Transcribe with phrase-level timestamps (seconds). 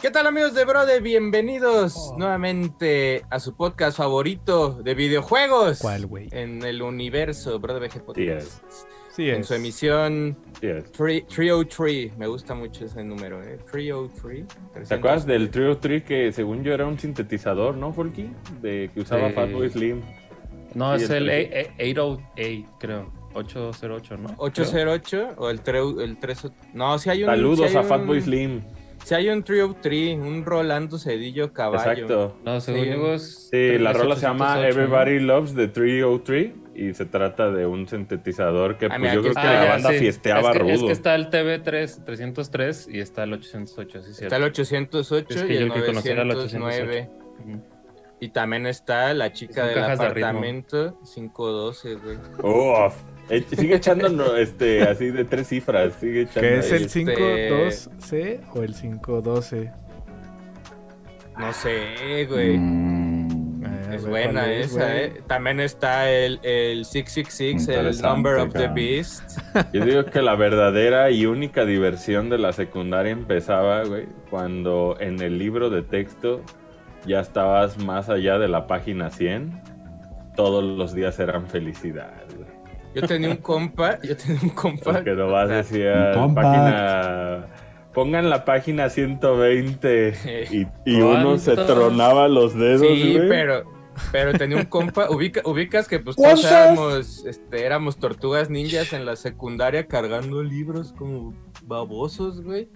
[0.00, 1.00] ¿Qué tal amigos de Brode?
[1.00, 2.16] Bienvenidos Oh.
[2.18, 5.80] nuevamente a su podcast favorito de videojuegos.
[5.80, 6.28] ¿Cuál, güey?
[6.30, 8.62] En el universo, Brode VG Podcast.
[9.10, 9.46] Sí, En es.
[9.48, 10.92] su emisión Sí es.
[10.92, 12.16] Three- 303.
[12.16, 13.58] Me gusta mucho ese número, ¿eh?
[13.70, 14.46] 303.
[14.88, 18.30] ¿Te acuerdas del Trio 3 que según yo era un sintetizador, no, Folky?
[18.62, 19.34] De que usaba Sí.
[19.34, 20.02] Fatboy Slim.
[20.74, 21.72] No, Sí, es el el precio.
[22.36, 23.12] 808, creo.
[23.34, 24.34] 808, ¿no?
[24.36, 26.46] 808 o el, tre- el 3...
[26.74, 27.30] No, si hay un...
[27.30, 28.62] Saludos sí hay a Fatboy Slim.
[29.04, 31.90] Si hay un 303, un Rolando Cedillo Caballo.
[31.92, 32.36] Exacto.
[32.44, 32.90] No, según Sí.
[32.90, 34.68] yo es Sí, la rola se llama 808, ¿no?
[34.84, 39.20] Everybody Loves the 303 y se trata de un sintetizador que Ah, pues mira, yo
[39.22, 39.52] creo que está.
[39.52, 39.98] la Ah, ya, banda sí.
[39.98, 40.86] fiesteaba es que, es rudo.
[40.88, 45.54] que está el TV3 303 y está el 808, sí, Está el 808 Es que
[45.54, 47.10] y el yo que conocía era el 909.
[47.40, 47.62] Ujú.
[48.20, 50.26] Y también está la chica Son del cajas de ritmo.
[50.28, 52.18] apartamento 512, güey.
[52.42, 52.92] Oh,
[53.30, 55.94] eh, sigue echando este, así de tres cifras.
[56.00, 56.82] Sigue echando ¿Qué es ahí.
[56.82, 59.70] el 52C o el 512?
[61.38, 62.58] No sé, güey.
[62.58, 65.04] Mm, Eh, Es buena ¿cuál es, esa, güey?
[65.04, 65.22] eh.
[65.26, 68.68] También está el, el 666, el Number of the.
[68.68, 69.38] Beast.
[69.72, 75.20] Yo digo que la verdadera y única diversión de la secundaria empezaba, güey, cuando en
[75.22, 76.42] el libro de texto
[77.06, 79.60] ya estabas más allá de la página 100.
[80.34, 82.12] Todos los días eran felicidad.
[82.94, 84.92] Yo tenía un compa, yo tenía un compa.
[84.94, 86.42] Porque nomás decía Un compa.
[86.42, 87.46] página...
[87.94, 90.14] Pongan la página 120
[90.50, 93.28] y, y uno se tronaba los dedos, Sí, güey.
[93.28, 93.64] pero,
[94.12, 95.10] pero tenía un compa.
[95.10, 100.92] Ubica, ubicas que pues todos éramos, este, éramos tortugas ninjas en la secundaria cargando libros
[100.96, 102.68] como babosos, güey.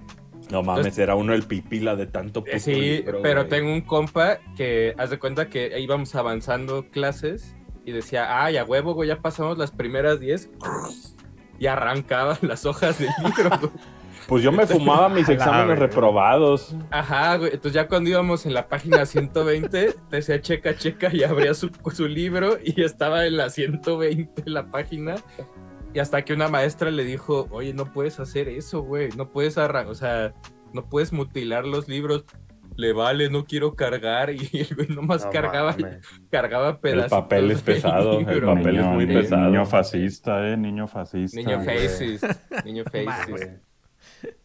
[0.50, 3.48] No mames, era uno el pipila de tanto Eh, puto Sí, libro, pero güey.
[3.50, 8.64] tengo un compa que haz de cuenta que íbamos avanzando clases y decía, ay, a
[8.64, 10.50] huevo, güey, ya pasamos las primeras 10
[11.58, 13.72] y arrancaba las hojas del libro, güey.
[14.28, 16.74] Pues yo me fumaba mis exámenes reprobados.
[16.90, 17.50] Ajá, güey.
[17.52, 21.70] Entonces ya cuando íbamos en la página 120, te decía checa, checa y abría su,
[21.92, 25.16] su libro y estaba en la 120 la página.
[25.94, 29.10] Y hasta que una maestra le dijo, oye, no puedes hacer eso, güey.
[29.16, 30.32] No puedes arrancar, o sea,
[30.72, 32.24] no puedes mutilar los libros.
[32.76, 34.30] Le vale, no quiero cargar.
[34.30, 36.06] Y el güey nomás No cargaba, mames.
[36.30, 37.10] cargaba El pedacitos.
[37.20, 39.46] papel es pesado, el papel es muy pesado.
[39.46, 41.38] Niño fascista, eh, niño fascista.
[41.38, 41.78] Niño güey.
[41.78, 42.22] faces.
[42.64, 43.50] Niño faces.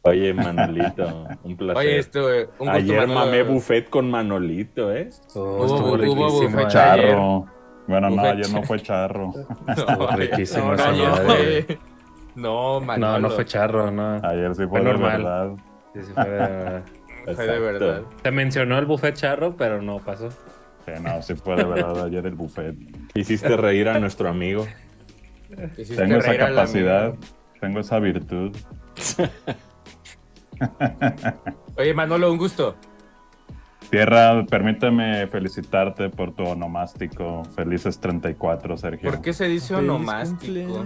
[0.02, 1.78] Oye, Manolito, un placer.
[1.78, 3.20] Oye, esto, güey, un gusto, Ayer Manolo.
[3.20, 5.10] mamé buffet con Manolito, ¿eh?
[5.36, 6.68] Oh, estuvo hubo riquísimo ayer.
[6.72, 7.46] Charro.
[7.88, 9.32] Bueno, no, ayer no fue charro.
[9.68, 11.64] Estuvo riquísimo No, esa no, madre.
[11.64, 11.80] fue-
[12.36, 13.12] no, Manolo.
[13.14, 14.16] No, no fue charro, no.
[14.24, 15.18] Ayer sí fue, Fue de normal.
[15.24, 15.52] verdad.
[15.94, 16.84] Sí, sí fue de-
[17.36, 18.02] Fue de verdad.
[18.24, 20.30] Se mencionó el buffet charro, pero no pasó.
[20.30, 22.76] Sí, no, sí fue de verdad ayer el buffet.
[23.14, 24.66] Hiciste reír a nuestro amigo.
[25.78, 27.14] Hiciste Tengo esa capacidad,
[27.60, 28.56] tengo esa virtud.
[31.76, 32.76] Oye, Manolo, un gusto.
[33.90, 37.44] Tierra, permíteme felicitarte por tu onomástico.
[37.56, 39.10] Felices 34, Sergio.
[39.10, 40.84] ¿Por qué se dice onomástico?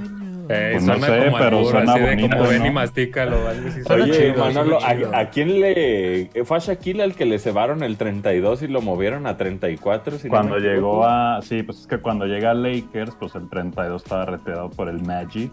[0.50, 2.74] Eh, Pues no sé, como pero albur, suena así de bonito, como ven y ¿no?
[2.74, 3.82] mastícalo algo así.
[3.92, 4.80] Oye, chido, Manolo.
[4.84, 6.30] ¿a, a quién le...
[6.46, 10.18] Fue a Shaquille al que le cebaron el 32 y lo movieron a 34?
[10.20, 11.42] si no Cuando llegó a.
[11.42, 15.02] Sí, pues es que cuando llega a Lakers, pues el 32 estaba retirado por el
[15.02, 15.52] Magic.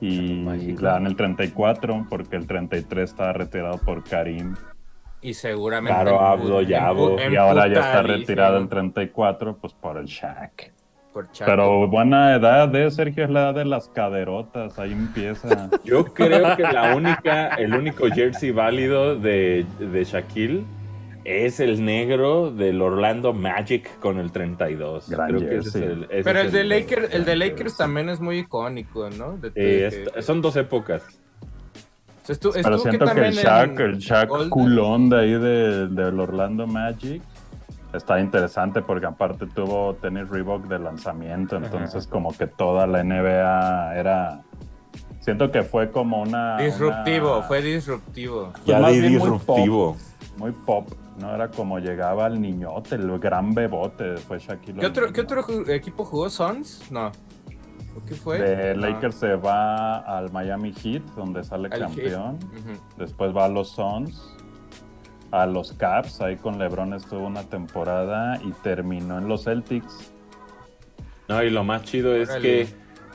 [0.00, 4.54] Y le dan el 34 porque el 33 estaba retirado por Karim.
[5.22, 5.94] Y seguramente.
[6.02, 7.18] Claro, en hablo, pu- ya en pu- hablo.
[7.20, 10.72] en Y ahora ya está retirado el 34, pues por el Shaq.
[11.12, 11.28] por.
[11.44, 15.70] Pero buena edad de Sergio es la edad de las caderotas, ahí empieza.
[15.84, 20.64] Yo creo que la única, el único jersey válido de, de Shaquille
[21.24, 25.08] es el negro del Orlando Magic con el 32.
[25.08, 25.82] Gran creo que ese es jersey.
[25.84, 29.36] el, ese Pero es el de Lakers, el de Lakers también es muy icónico, ¿no?
[29.36, 31.04] De- Sí, de- est- que- son dos épocas.
[32.32, 36.18] Estu- Pero estuvo siento que, el Shaq, el Shaq Golden- culón de ahí de- del
[36.20, 37.22] Orlando Magic
[37.92, 43.94] está interesante porque aparte tuvo tenis Reebok de lanzamiento, entonces como que toda la NBA
[43.96, 44.40] era...
[45.20, 46.56] Siento que fue como una...
[46.58, 48.52] Disruptivo, una- fue disruptivo.
[48.66, 49.96] Ya más muy disruptivo.
[50.38, 50.88] Muy pop,
[51.20, 51.34] ¿no?
[51.34, 56.04] Era como llegaba el niñote, el gran bebote, fue Shaquille ¿Qué otro, ¿Qué otro equipo
[56.04, 56.28] jugó?
[56.30, 56.90] ¿Sons?
[56.90, 57.12] No.
[57.96, 58.38] ¿O ¿Qué fue?
[58.40, 58.80] De No.
[58.88, 62.38] Lakers se va al Miami Heat, donde sale Al campeón.
[62.96, 64.22] Después va a los Suns,
[65.30, 70.12] a los Caps, ahí con LeBron estuvo una temporada y terminó en los Celtics.
[71.28, 72.42] No, y lo más chido es Órale.
[72.42, 72.66] que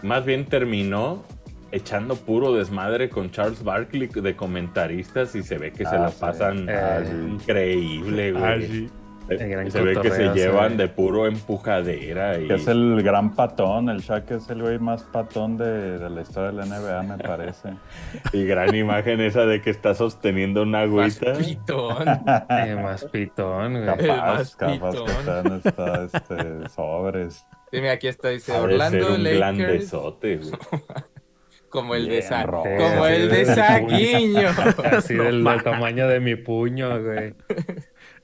[0.03, 1.23] más bien terminó
[1.71, 6.09] echando puro desmadre con Charles Barkley de comentaristas y se ve que se Ah, la
[6.09, 6.17] sí.
[6.19, 8.43] pasan Eh, increíble, güey.
[8.43, 8.89] Ah, sí.
[9.29, 13.89] El Se ve que se llevan de puro empujadera y Que es el gran patón,
[13.89, 17.17] el Shaq es el güey más patón de, de la historia de la NBA, me
[17.23, 17.69] parece.
[18.33, 21.33] Y gran imagen esa de que está sosteniendo una Más agüita.
[21.33, 22.07] pitón.
[22.49, 23.85] Eh, más pitón, güey.
[23.85, 25.19] Más Capaz, capaz que pitón.
[25.19, 27.45] están está, este, sobres.
[27.71, 29.91] Sí, mira, aquí está, dice de ser Orlando un Lakers.
[31.69, 32.63] Como el de Sa- rojo.
[32.63, 33.45] como el de.
[33.45, 34.47] Saguiño.
[34.97, 37.33] Así del, del tamaño de mi puño, güey.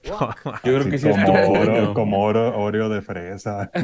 [0.03, 0.29] Yo
[0.61, 3.71] creo que sí es como como oro, como oro, Oreo de fresa.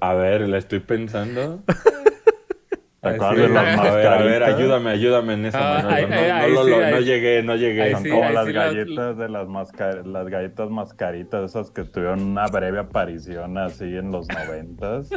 [0.00, 1.60] A ver, la estoy pensando.
[1.66, 3.40] ¿Te Ay, acuerdas sí.
[3.42, 4.54] de las A ver, a ver, mascaritas?
[4.54, 5.90] ayúdame, ayúdame en eso, Ah, Manolo.
[5.90, 7.90] No, ahí- no ahí lo- sí, no ahí- llegué, no llegué.
[7.92, 12.46] Son sí, como las galletas de las masca- las galletas mascaritas, esas que tuvieron una
[12.46, 15.08] breve aparición así en los noventas.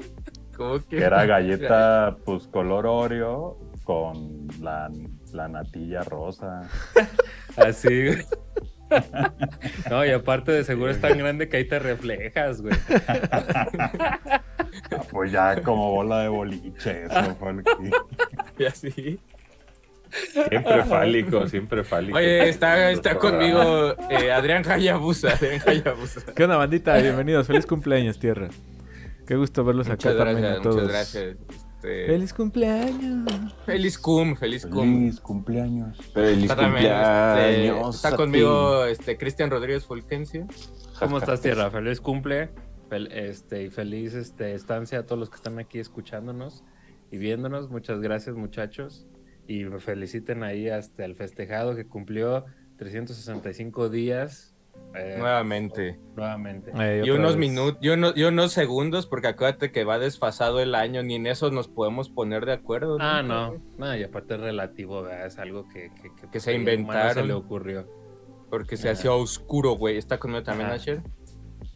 [0.58, 0.98] ¿Cómo que?
[0.98, 4.90] Que era galleta, pues, color Oreo con la,
[5.36, 6.70] la natilla rosa.
[7.58, 8.26] Así, güey.
[9.90, 12.76] No, y aparte de seguro es tan grande que ahí te reflejas, güey.
[13.32, 14.22] Ah,
[15.12, 17.92] Pues ya como bola de boliche, eso fue el que-
[18.64, 19.20] Y así.
[20.48, 22.18] Siempre fálico, siempre fálico.
[22.18, 25.30] Oye, está, está conmigo eh, Adrián Hayabusa.
[25.34, 26.22] Adrián Hayabusa.
[26.34, 26.96] ¿Qué onda, bandita?
[26.98, 27.48] Bienvenidos.
[27.48, 28.50] Feliz cumpleaños, tierra.
[29.28, 30.76] Qué gusto verlos acá también a todos.
[30.76, 31.38] muchas gracias.
[31.86, 33.56] Este, Feliz cumpleaños.
[33.66, 35.00] feliz cum, feliz cum.
[35.00, 35.98] Feliz cumpleaños.
[36.14, 37.96] Feliz Está, también, este, cumpleaños.
[37.96, 38.18] está a ti.
[38.18, 40.48] conmigo este, Cristian Rodríguez Fulgencio.
[41.00, 41.70] ¿Cómo estás, Tierra?
[41.70, 42.50] Feliz cumple.
[42.90, 46.64] Fel- este, y feliz este, estancia a todos los que están aquí escuchándonos
[47.12, 47.70] y viéndonos.
[47.70, 49.08] Muchas gracias, muchachos.
[49.48, 52.46] Y me feliciten ahí hasta el festejado que cumplió
[52.78, 54.55] 365 días.
[54.98, 56.00] Eh, Nuevamente.
[56.16, 56.72] Nuevamente.
[56.80, 60.76] Eh, Y unos minutos, y, unos- y unos segundos, porque acuérdate que va desfasado el
[60.76, 62.98] año, ni en eso nos podemos poner de acuerdo.
[63.00, 63.62] Ah, no.
[63.78, 65.26] No, y aparte es relativo, ¿verdad?
[65.28, 67.14] Es algo que, que, que, Que se inventaron.
[67.14, 67.88] se le ocurrió.
[68.50, 68.94] Porque se Ah.
[68.94, 69.98] hacía oscuro, güey.
[69.98, 70.76] ¿Está conmigo también, Ajá.
[70.76, 71.02] Asher?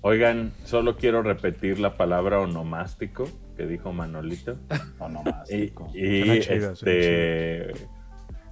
[0.02, 3.26] Oigan, solo quiero repetir la palabra onomástico
[3.58, 4.58] que dijo Manolito.
[5.00, 5.52] O nomás.
[5.52, 7.74] Y, y, chido, este,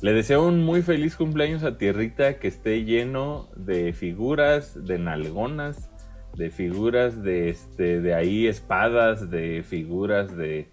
[0.01, 5.89] le deseo un muy feliz cumpleaños a Tierrita que esté lleno de figuras, de nalgonas,
[6.35, 10.69] de figuras de este, de ahí espadas, de figuras de,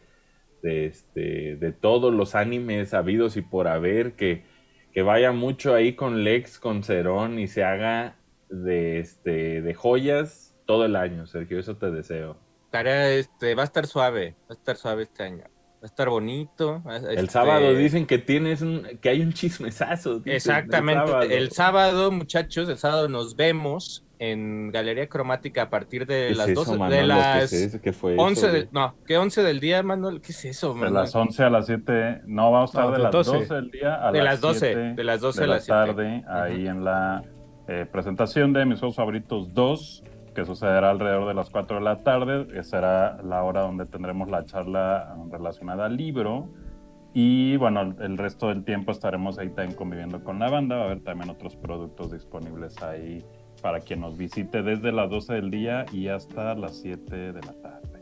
[0.62, 4.44] de este, de todos los animes habidos y por haber, que,
[4.92, 8.16] que vaya mucho ahí con Lex, con Cerón y se haga
[8.50, 12.36] de este, de joyas todo el año, Sergio, eso te deseo.
[12.70, 14.34] Tarea, este, va a estar suave.
[14.42, 15.44] Va a estar suave este año.
[15.84, 16.81] Va a estar bonito.
[16.86, 20.20] a- El este, sábado dicen que tienes un, que hay un chismesazo.
[20.20, 21.36] dicen, Exactamente.
[21.36, 22.10] El sábado.
[22.10, 26.64] muchachos, el sábado nos vemos en Galería Cromática a partir de ¿Qué es las eso,
[26.64, 26.94] 12, Manolo?
[26.96, 27.81] de ¿Qué las es?
[27.82, 30.22] ¿Qué fue 11 eso, no, ¿qué 11 del día, Manuel?
[30.22, 30.94] ¿Qué es eso, De Manuel?
[30.94, 33.31] las 11 a las 7, no, vamos a estar No, de de las 12.
[33.40, 35.54] 12 del día a De las las 12, 7 de las 12 de a la
[35.56, 35.78] las 7.
[35.86, 37.22] tarde, ahí en la
[37.69, 40.02] eh, presentación de Mis Juegos Favoritos 2,
[40.34, 44.28] que sucederá alrededor de las 4 de la tarde, que será la hora donde tendremos
[44.28, 46.48] la charla relacionada al libro.
[47.14, 50.76] Y bueno, el resto del tiempo estaremos ahí también conviviendo con la banda.
[50.76, 53.25] Va a haber también otros productos disponibles ahí
[53.62, 57.52] para quien nos visite desde las 12 del día y hasta las 7 de la
[57.62, 57.94] tarde.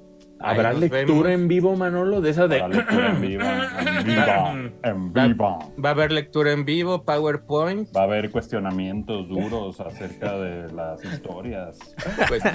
[0.42, 1.42] ¿Habrá Ahí lectura vemos.
[1.42, 2.20] en vivo, Manolo?
[2.20, 2.58] De esa de.
[2.58, 5.58] En vivo, en vivo, en vivo.
[5.82, 7.88] Va a haber lectura en vivo, PowerPoint.
[7.96, 11.78] Va a haber cuestionamientos duros acerca de las historias.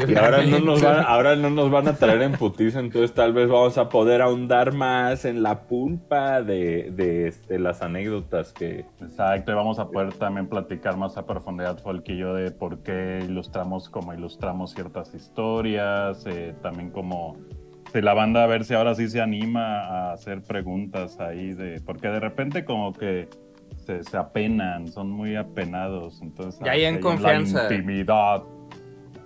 [0.07, 3.33] Y ahora no, nos van, ahora no nos van a traer en putiza, entonces tal
[3.33, 8.85] vez vamos a poder ahondar más en la pulpa de, de, este, las anécdotas que...
[9.01, 13.89] Exacto, y vamos a poder también platicar más a profundidad, yo, de por qué ilustramos
[13.89, 17.37] como ilustramos ciertas historias, eh, también como
[17.91, 21.81] si la banda a ver si ahora sí se anima a hacer preguntas ahí, de
[21.81, 23.29] porque de repente como que
[23.85, 27.63] se, se apenan, son muy apenados, entonces Ya hay en ahí confianza.
[27.63, 28.43] la intimidad.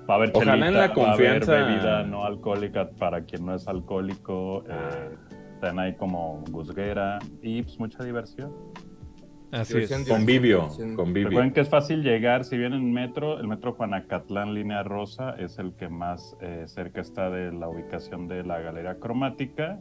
[0.09, 3.45] Va a haber Ojalá chelita, en la va a haber bebida no alcohólica para quien
[3.45, 5.15] no es alcohólico, eh,
[5.53, 8.51] están ahí como gusguera y pues mucha diversión.
[9.51, 10.25] Así Diversión, es.
[10.25, 10.95] diversión.
[10.95, 11.29] Convivio.
[11.29, 15.59] Recuerden que es fácil llegar, si vienen en metro, el metro Juanacatlán línea rosa es
[15.59, 19.79] el que más eh, cerca está de la ubicación de la galería cromática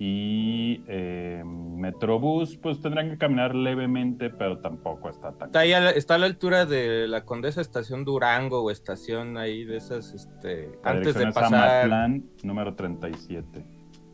[0.00, 5.48] y eh, Metrobús pues tendrán que caminar levemente, pero tampoco está tan...
[5.48, 9.36] Está, ahí a la, está a la altura de la Condesa Estación Durango o estación
[9.36, 13.64] ahí de esas, este, La antes de pasar, Amatlán, número 37.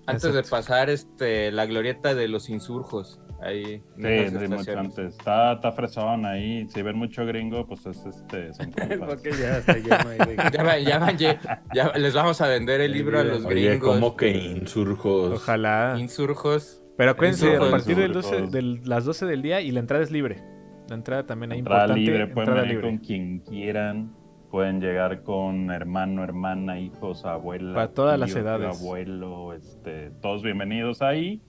[0.06, 3.82] antes de pasar, este, la glorieta de los insurjos, ahí.
[3.96, 5.16] Sí, sí, mucho antes.
[5.18, 6.66] Está, está fresón ahí.
[6.68, 8.50] Si ven mucho gringo, pues es este.
[8.98, 13.24] Porque ya está Ya, ya, van- ya- ya les vamos a vender el libro a
[13.24, 13.94] los Oye, gringos.
[13.96, 15.32] como que insurjos.
[15.34, 15.96] Ojalá.
[15.98, 16.80] Insurjos.
[16.96, 18.52] Pero acuérdense, Insurgos, a partir del 12 insurgos.
[18.52, 20.42] del- las 12 del día y la entrada es libre.
[20.88, 22.10] La entrada también es Entrada importante.
[22.10, 22.88] libre, pueden entrada venir libre.
[22.98, 24.14] con quien quieran.
[24.50, 27.74] Pueden llegar con hermano, hermana, hijos, abuela.
[27.74, 28.80] Para todas las tío, tío, edades.
[28.80, 31.42] abuelo, este, todos bienvenidos ahí.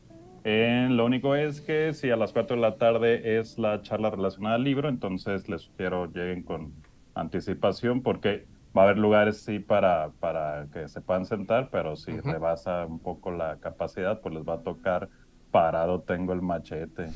[0.47, 4.11] Eh, lo único es que si a las 4 de la tarde es la charla
[4.11, 6.71] relacionada al libro, entonces les sugiero lleguen con
[7.15, 8.45] anticipación porque
[8.77, 12.99] va a haber lugares sí para, para que se puedan sentar, pero si rebasa un
[12.99, 15.09] poco la capacidad, pues les va a tocar
[15.49, 17.09] parado tengo el machete.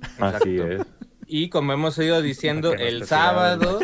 [0.20, 0.86] Así es.
[1.26, 3.80] Y como hemos ido diciendo, el sábado,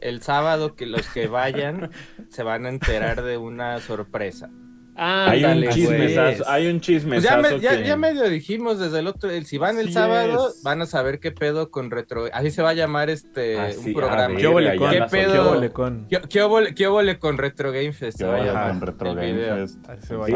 [0.00, 1.90] el sábado que los que vayan
[2.30, 4.48] se van a enterar de una sorpresa.
[4.94, 6.48] Hay un Ándale, chismesazo, pues.
[6.48, 9.46] hay un Pues ya, chismesazo me- ya, que- ya medio dijimos desde el otro, el,
[9.46, 10.62] si van el Así sábado, es.
[10.62, 13.94] van a saber qué pedo con retro, así se va a llamar este Así, un
[13.94, 14.36] programa.
[14.36, 14.90] ¿Qué ver, con?
[14.90, 15.60] ¿Qué pedo?
[15.60, 16.06] ¿Qué con?
[16.10, 18.18] ¿Qué, qué qué con Retro Game Fest?
[18.18, 19.34] se Que va a vaya llamar con Retro Game.
[19.66, 19.78] Fest.
[20.06, 20.26] Se va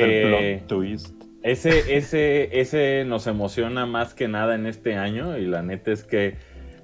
[0.00, 1.14] el plot twist.
[1.42, 6.02] Ese, ese, ese nos emociona más que nada en este año y la neta es
[6.04, 6.36] que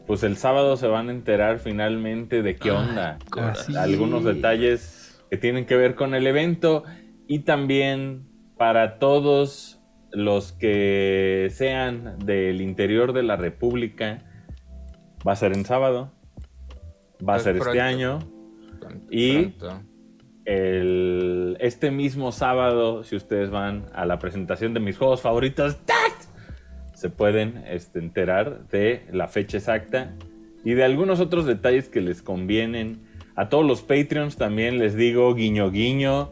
[0.06, 3.18] pues el sábado se van a enterar finalmente de qué onda.
[3.36, 6.84] Así Algunos detalles que tienen que ver con el evento
[7.26, 9.80] y también para todos
[10.12, 14.18] los que sean del interior de la República
[15.26, 16.12] va a ser en sábado,
[17.20, 18.18] va a Pues ser este año.
[18.80, 19.82] Pronto, Y- pronto.
[20.44, 25.96] El, este mismo sábado, si ustedes van a la presentación de mis juegos favoritos, ¡tac!
[26.94, 30.14] se pueden este, enterar de la fecha exacta
[30.64, 33.00] y de algunos otros detalles que les convienen.
[33.34, 36.30] A todos los Patreons también les digo, guiño guiño,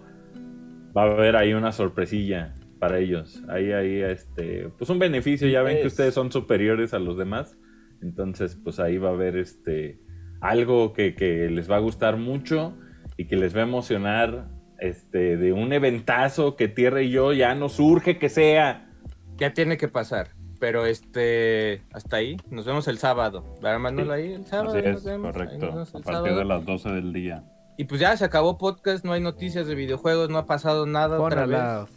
[0.96, 3.42] va a haber ahí una sorpresilla para ellos.
[3.48, 5.92] Ahí, ahí, este, pues un beneficio, ya ven que Es.
[5.92, 7.56] ustedes son superiores a los demás.
[8.02, 10.00] Entonces, pues ahí va a haber este
[10.40, 12.76] algo que, que les va a gustar mucho
[13.16, 14.48] y que les va a emocionar
[14.78, 18.90] este, de un eventazo que Tierra y yo ya nos urge que sea.
[19.36, 20.28] Ya tiene que pasar.
[20.60, 23.56] Pero este, hasta ahí, nos vemos el sábado.
[23.62, 24.10] ¿Verdad, Manuel?
[24.10, 24.70] Ahí el sábado.
[24.70, 25.66] Así es, nos vemos, ahí nos correcto.
[25.66, 27.44] vemos A partir de las 12 del día.
[27.76, 31.16] Y pues ya se acabó podcast, no hay noticias de videojuegos, no ha pasado nada
[31.16, 31.58] Fun otra vez.
[31.58, 31.88] Aloud.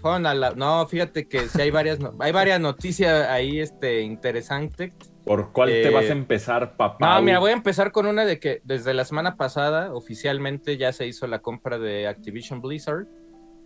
[0.00, 4.02] Fueron a la- No, fíjate que sí hay varias, no- hay varias noticias ahí este,
[4.02, 4.92] interesantes.
[5.24, 7.16] ¿Por cuál te Eh, vas a empezar, papá?
[7.16, 10.92] No, mira, voy a empezar con una de que desde la semana pasada oficialmente ya
[10.92, 13.06] se hizo la compra de Activision Blizzard.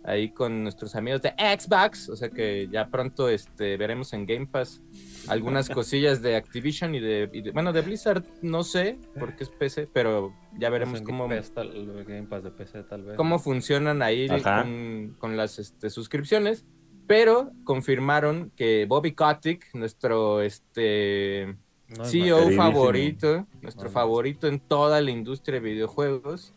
[0.03, 2.09] Ahí con nuestros amigos de Xbox.
[2.09, 4.81] O sea que ya pronto este, veremos en Game Pass
[5.27, 9.49] algunas cosillas de Activision y de, y de- Bueno, de Blizzard no sé, porque es
[9.49, 12.83] PC, pero ya veremos Pues en cómo, Game Pass, tal- el Game Pass de PC,
[12.83, 13.15] tal vez.
[13.17, 16.65] cómo funcionan ahí con, con las este, suscripciones.
[17.07, 21.57] Pero confirmaron que Bobby Kotick, nuestro este,
[21.97, 22.63] No, CEO queridísimo.
[22.63, 26.53] favorito, nuestro No, favorito en toda la industria de videojuegos,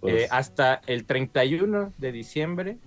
[0.00, 2.78] Pues, eh, hasta el 31 de diciembre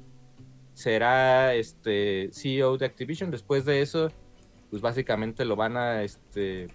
[0.73, 3.31] será este CEO de Activision.
[3.31, 4.11] Después de eso,
[4.69, 6.67] pues básicamente lo van a este,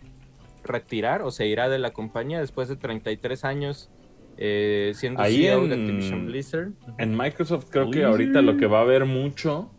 [0.65, 3.91] retirar o se irá de la compañía después de 33 años
[4.37, 6.69] eh, siendo Ahí CEO de en- Activision Blizzard.
[6.99, 9.71] En Microsoft creo que ahorita lo que va a haber mucho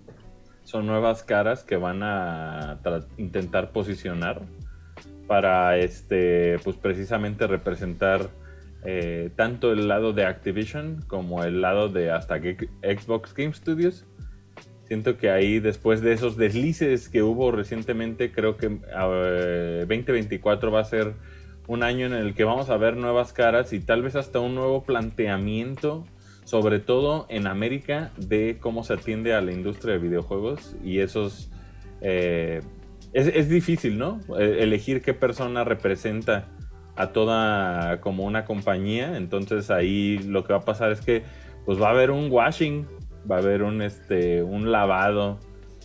[0.63, 2.79] son nuevas caras que van a
[3.17, 4.41] intentar posicionar
[5.27, 8.29] para este pues precisamente representar
[8.85, 14.05] eh, tanto el lado de Activision como el lado de hasta Ge- Xbox Game Studios.
[14.91, 20.81] Siento que ahí después de esos deslices que hubo recientemente, creo que eh, 2024 va
[20.81, 21.13] a ser
[21.69, 24.53] un año en el que vamos a ver nuevas caras y tal vez hasta un
[24.53, 26.03] nuevo planteamiento,
[26.43, 31.49] sobre todo en América, de cómo se atiende a la industria de videojuegos y esos...
[32.01, 32.59] eh,
[33.13, 34.19] es, es difícil, ¿no?
[34.37, 36.49] Eh, Elegir qué persona representa
[36.97, 41.23] a toda como una compañía, entonces ahí lo que va a pasar es que
[41.65, 42.85] pues va a haber un washing,
[43.29, 45.39] va a haber un, este, un lavado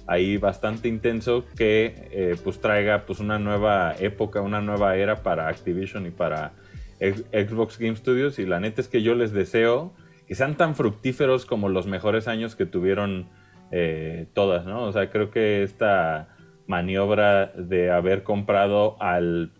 [0.06, 5.48] ahí bastante intenso que eh, pues traiga pues una nueva época, una nueva era para
[5.48, 6.52] Activision y para
[7.00, 9.92] Xbox Game Studios y la neta es que yo les deseo
[10.26, 13.28] que sean tan fructíferos como los mejores años que tuvieron
[13.70, 14.84] eh, todas, ¿no?
[14.84, 16.28] O sea, creo que esta
[16.66, 19.52] maniobra de haber comprado al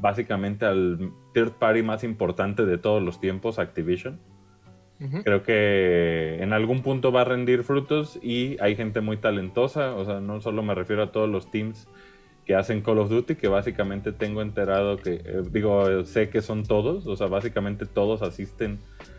[0.00, 4.20] básicamente al third party más importante de todos los tiempos, Activision,
[5.22, 10.04] Creo que en algún punto va a rendir frutos y hay gente muy talentosa, o
[10.04, 11.88] sea, no solo me refiero a todos los teams
[12.44, 16.64] que hacen Call of Duty, que básicamente tengo enterado que, eh, digo, sé que son
[16.64, 18.78] todos, o sea, básicamente todos asisten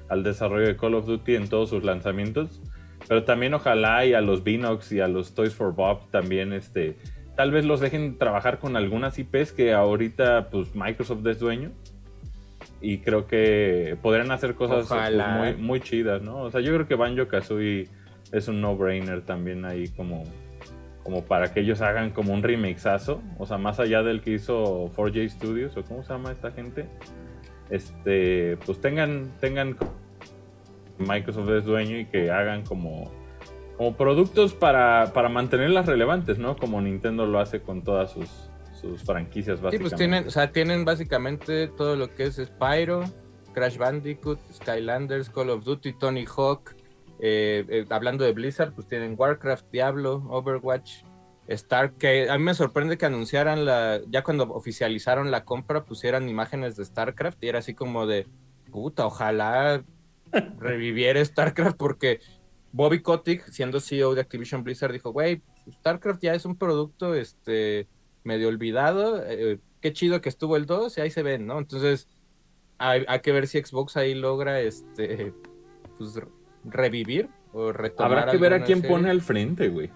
[0.10, 2.62] al desarrollo de Call of Duty en todos sus lanzamientos,
[3.08, 6.98] pero también ojalá y a los Binox y a los Toys for Bob también, este,
[7.36, 11.72] tal vez los dejen trabajar con algunas IPs que ahorita, pues, Microsoft es dueño
[12.86, 16.44] y creo que podrían hacer cosas pues, muy, muy chidas, ¿no?
[16.44, 17.90] O sea, yo creo que Banjo Kazooie
[18.32, 20.24] es un no-brainer también ahí como,
[21.04, 24.92] como para que ellos hagan como un remixazo, o sea, más allá del que hizo
[24.96, 26.86] 4J Studios o cómo se llama esta gente,
[27.72, 29.76] este, pues tengan, tengan
[31.00, 33.12] Microsoft es dueño y que hagan como,
[33.78, 36.56] como productos para, para mantenerlas relevantes, ¿no?
[36.56, 38.30] Como Nintendo lo hace con todas sus,
[38.76, 39.80] sus franquicias Sí, básicamente.
[39.80, 43.04] pues tienen, o sea, tienen básicamente todo lo que es Spyro,
[43.54, 46.76] Crash Bandicoot, Skylanders, Call of Duty, Tony Hawk.
[47.20, 51.04] eh, eh, hablando de Blizzard, pues tienen Warcraft, Diablo, Overwatch,
[51.48, 51.94] Star.
[51.94, 54.02] Que a mí me sorprende que anunciaran la.
[54.10, 58.28] Ya cuando oficializaron la compra, pusieran imágenes de StarCraft y era así como de.
[58.72, 59.82] Puta, ojalá
[60.60, 62.20] reviviera StarCraft porque
[62.74, 65.42] Bobby Kotick, siendo CEO de Activision Blizzard, dijo: Güey,
[65.72, 67.88] StarCraft ya es un producto este
[68.26, 69.24] medio olvidado.
[69.26, 71.58] eh, qué chido que estuvo el 2 y ahí se ven, ¿no?
[71.60, 72.08] Entonces,
[72.80, 75.32] hay, hay que ver si Xbox ahí logra este
[75.98, 76.28] pues re-
[76.66, 78.20] revivir o retomar.
[78.20, 78.96] Habrá que ver a quién serie.
[78.96, 79.90] pone al frente, güey.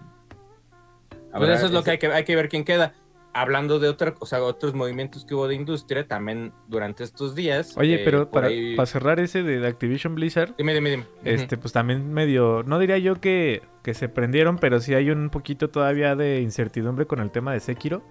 [1.32, 2.94] Pues eso es lo que hay que hay que ver quién queda.
[3.32, 7.76] Hablando de otra, o sea, otros movimientos que hubo de industria también durante estos días.
[7.76, 11.04] Oye, eh, pero para, ahí- para cerrar ese de Activision Blizzard, Dime, dime, dime.
[11.24, 15.30] este, pues también medio, no diría yo que, que se prendieron, pero sí hay un
[15.30, 18.02] poquito todavía de incertidumbre con el tema de Sekiro.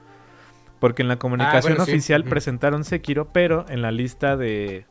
[0.80, 1.92] Porque en la comunicación Ah, bueno, sí.
[1.92, 4.86] oficial presentaron Sekiro, pero en la lista de,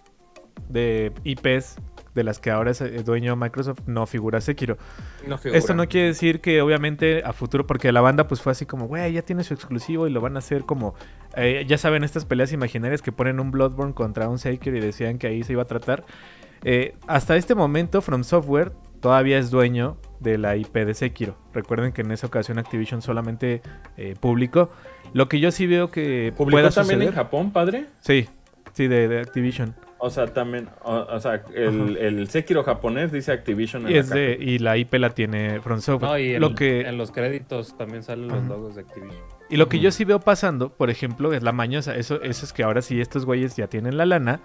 [0.68, 1.76] de IPs
[2.14, 4.74] de las que ahora es eh, dueño Microsoft no figura Sekiro.
[5.20, 5.30] Ujú.
[5.30, 5.58] No figura.
[5.58, 8.86] Esto no quiere decir que obviamente a futuro, porque la banda pues fue así como,
[8.86, 10.94] güey, ya tiene su exclusivo y lo van a hacer como,
[11.36, 15.18] eh, ya saben, estas peleas imaginarias que ponen un Bloodborne contra un Sekiro y decían
[15.18, 16.04] que ahí se iba a tratar.
[16.64, 21.36] Eh, hasta este momento From Software todavía es dueño de la IP de Sekiro.
[21.54, 23.62] Recuerden que en esa ocasión Activision solamente
[23.96, 24.72] eh, publicó.
[25.12, 27.08] Lo que yo sí veo que ¿Publicó pueda también suceder...
[27.08, 27.86] en Japón, padre?
[28.00, 28.28] Sí,
[28.72, 29.74] sí, de, de Activision.
[30.00, 34.00] O sea, también, o, o sea, el, el Sekiro japonés dice Activision en Y, la
[34.00, 36.10] es de, y la IP la tiene From Software.
[36.10, 36.82] No, y en, lo que...
[36.82, 38.48] en los créditos también salen los Ajá.
[38.48, 39.20] logos de Activision.
[39.50, 41.96] Y lo que yo sí veo pasando, por ejemplo, es la mañosa.
[41.96, 44.40] Eso, eso es que ahora sí estos güeyes ya tienen la lana.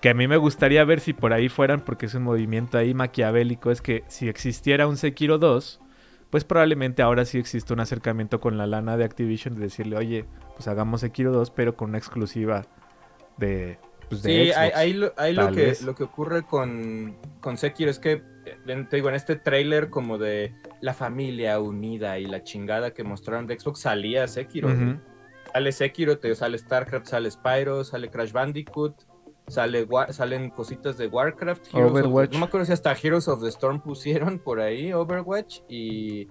[0.00, 2.94] Que a mí me gustaría ver si por ahí fueran, porque es un movimiento ahí
[2.94, 3.70] maquiavélico.
[3.70, 5.80] Es que si existiera un Sekiro 2,
[6.34, 10.24] pues probablemente ahora sí existe un acercamiento con la lana de Activision de decirle, oye,
[10.56, 12.66] pues hagamos Sekiro 2, pero con una exclusiva
[13.36, 14.58] de, pues, de Sí, Xbox.
[14.58, 15.82] ahí, ahí lo, ahí lo que, vez.
[15.82, 18.24] lo que ocurre con, con Sekiro es que,
[18.66, 23.46] te digo, en este tráiler como de la familia unida y la chingada que mostraron
[23.46, 24.70] de Xbox, salía Sekiro.
[25.52, 29.04] Sale Sekiro, te sale StarCraft, sale Spyro, sale Crash Bandicoot,
[29.46, 32.32] sale salen cositas de Warcraft, Heroes of the- Overwatch.
[32.32, 36.28] no me acuerdo si hasta Heroes of the Storm pusieron por ahí, Overwatch, y,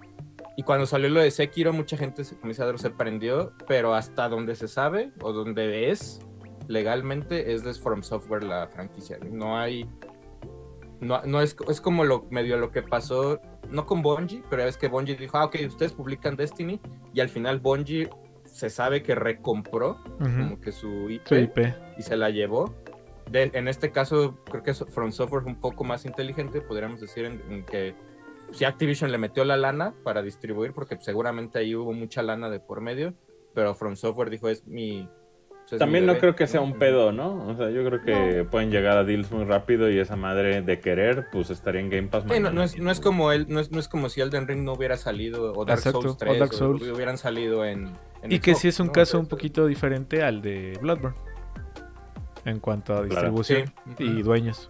[0.58, 3.94] y cuando salió lo de Sekiro, mucha gente, se- como dice Adro, se prendió, pero
[3.94, 6.20] hasta donde se sabe, o donde es,
[6.68, 9.18] legalmente, es de From Software la franquicia.
[9.30, 9.88] No hay...
[11.02, 14.68] No, no es, es como lo medio lo que pasó, no con Bungie, pero ya
[14.68, 16.80] ves que Bungie dijo, ah, ok, ustedes publican Destiny,
[17.14, 18.10] y al final Bungie
[18.46, 21.60] se sabe que recompró como que su IP, Su IP.
[21.98, 22.74] y se la llevó.
[23.30, 27.26] De- en este caso, creo que From Software es un poco más inteligente, podríamos decir,
[27.26, 27.96] en, en que
[28.52, 32.60] si Activision le metió la lana para distribuir, porque seguramente ahí hubo mucha lana de
[32.60, 33.14] por medio,
[33.56, 35.10] pero From Software dijo, es mi...
[35.50, 37.48] pues, es También mi no bebé", creo que sea un pedo, ¿no?
[37.48, 40.80] O sea, yo creo que pueden llegar a deals muy rápido y esa madre de
[40.80, 42.26] querer, pues estaría en Game Pass.
[42.30, 44.64] Sí, no, es, no es como él, no es, no es como si Elden Ring
[44.64, 47.88] no hubiera salido, o Dark Exacto, Souls o 3, Dark o hubieran salido en...
[48.22, 48.94] en Y que sí es un ¿no?
[48.94, 51.18] caso un poquito diferente al de Bloodborne.
[52.46, 53.10] En cuanto a Claro.
[53.32, 54.04] distribución Sí.
[54.04, 54.70] y dueños.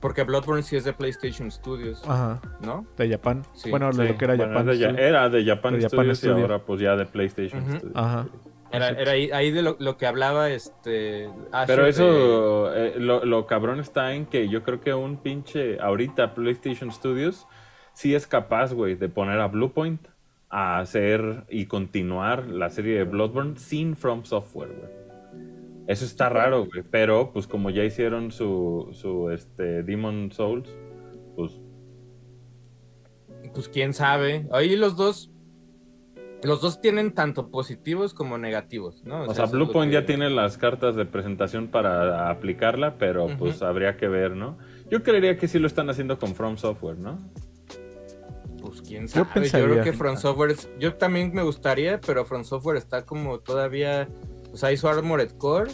[0.00, 2.40] Porque Bloodborne sí es de PlayStation Studios, Ajá.
[2.60, 2.86] ¿no?
[2.96, 3.42] De Japan.
[3.52, 4.66] Sí, bueno, Sí, lo que era bueno, Japan.
[4.66, 6.38] de era de Japan, De Japan Studios Studio.
[6.38, 7.64] y ahora pues ya de PlayStation.
[7.64, 7.92] Studios.
[7.96, 8.26] Ajá.
[8.70, 11.30] Era, ahí, ahí de lo, lo que hablaba este...
[11.52, 15.16] Asher Pero de- eso, eh, lo, lo cabrón está en que yo creo que un
[15.16, 17.46] pinche, ahorita PlayStation Studios
[17.94, 20.06] sí es capaz, güey, de poner a Bluepoint
[20.50, 25.07] a hacer y continuar la serie de Bloodborne sin From Software, güey.
[25.88, 30.68] Eso está raro, güey, pero pues como ya hicieron su, su este, Demon Souls,
[31.34, 31.58] pues
[33.54, 34.46] Pues quién sabe.
[34.52, 35.30] Ahí los dos.
[36.42, 39.22] Los dos tienen tanto positivos como negativos, ¿no?
[39.22, 43.96] O sea, lo Bluepoint ya tiene las cartas de presentación para aplicarla, pero pues habría
[43.96, 44.56] que ver, ¿no?
[44.88, 47.18] Yo creería que sí lo están haciendo con From Software, ¿no?
[48.62, 49.26] Pues quién sabe.
[49.26, 49.66] Yo, pensaría.
[49.68, 50.50] creo que From Software.
[50.50, 54.08] es- Yo también me gustaría, pero From Software está como todavía.
[54.52, 55.72] O sea, hizo Armored Core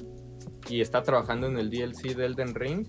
[0.68, 2.86] y está trabajando en el DLC de Elden Ring.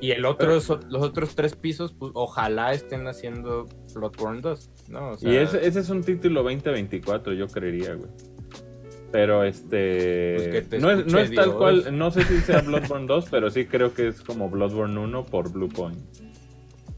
[0.00, 5.10] Y el otro, los otros tres pisos, pues ojalá estén haciendo Bloodborne 2, ¿no?
[5.10, 8.10] O sea, y ese, ese es un título 2024, yo creería, güey.
[9.12, 10.34] Pero este.
[10.36, 11.56] Pues que te no, es, no es tal Dios.
[11.56, 15.26] cual, no sé si sea Bloodborne 2, pero sí creo que es como Bloodborne 1
[15.26, 15.98] por Bluepoint.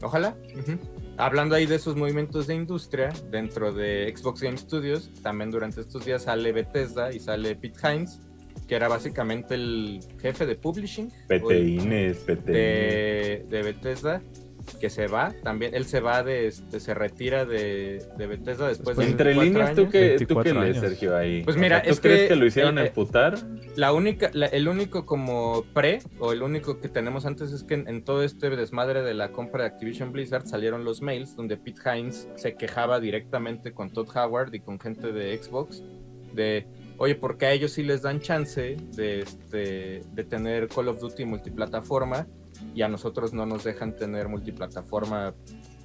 [0.01, 0.35] Ojalá.
[0.57, 0.77] ujú.
[1.19, 6.05] Hablando ahí de esos movimientos de industria dentro de Xbox Game Studios, también durante estos
[6.05, 8.19] días sale Bethesda y sale Pete Hines,
[8.67, 12.25] que era básicamente el jefe de publishing PTINES.
[12.25, 14.21] de, de Bethesda,
[14.75, 15.73] que se va también.
[15.75, 19.75] Él se va de, este, se retira de, de Bethesda después de Entre 24 líneas,
[19.75, 20.79] ¿tú qué, tú 24 qué lees.
[20.79, 21.43] Sergio, ahí?
[21.43, 23.37] Pues O mira, sea, ¿tú es crees que que, lo hicieron el- emputar?
[23.75, 27.75] La única, la- el único como pre, o el único que tenemos antes es que
[27.75, 31.57] en, en todo este desmadre de la compra de Activision Blizzard salieron los mails donde
[31.57, 35.83] Pete Hines se quejaba directamente con Todd Howard y con gente de Xbox
[36.33, 40.99] de, oye, porque a ellos sí les dan chance de, este, de tener Call of
[40.99, 42.27] Duty multiplataforma
[42.75, 45.33] y a nosotros no nos dejan tener multiplataforma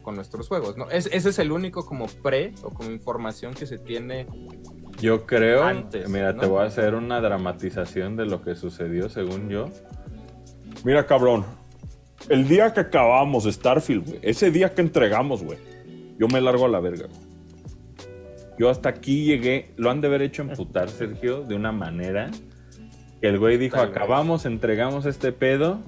[0.03, 0.91] con nuestros juegos, ¿no?
[0.91, 4.27] Es- ese es el único como pre o como información que se tiene
[5.01, 6.41] Yo creo, Antes, mira, ¿no?
[6.41, 9.71] te voy a hacer una dramatización de lo que sucedió según yo.
[10.85, 11.45] Mira, cabrón,
[12.29, 15.59] el día que acabamos Starfield, güey, ese día que entregamos, güey,
[16.19, 17.07] yo me largo a la verga.
[17.07, 17.35] güey.
[18.59, 22.31] Yo hasta aquí llegué, lo han de haber hecho emputar, Sergio, de una manera
[23.21, 25.81] que el güey dijo, acabamos, entregamos este pedo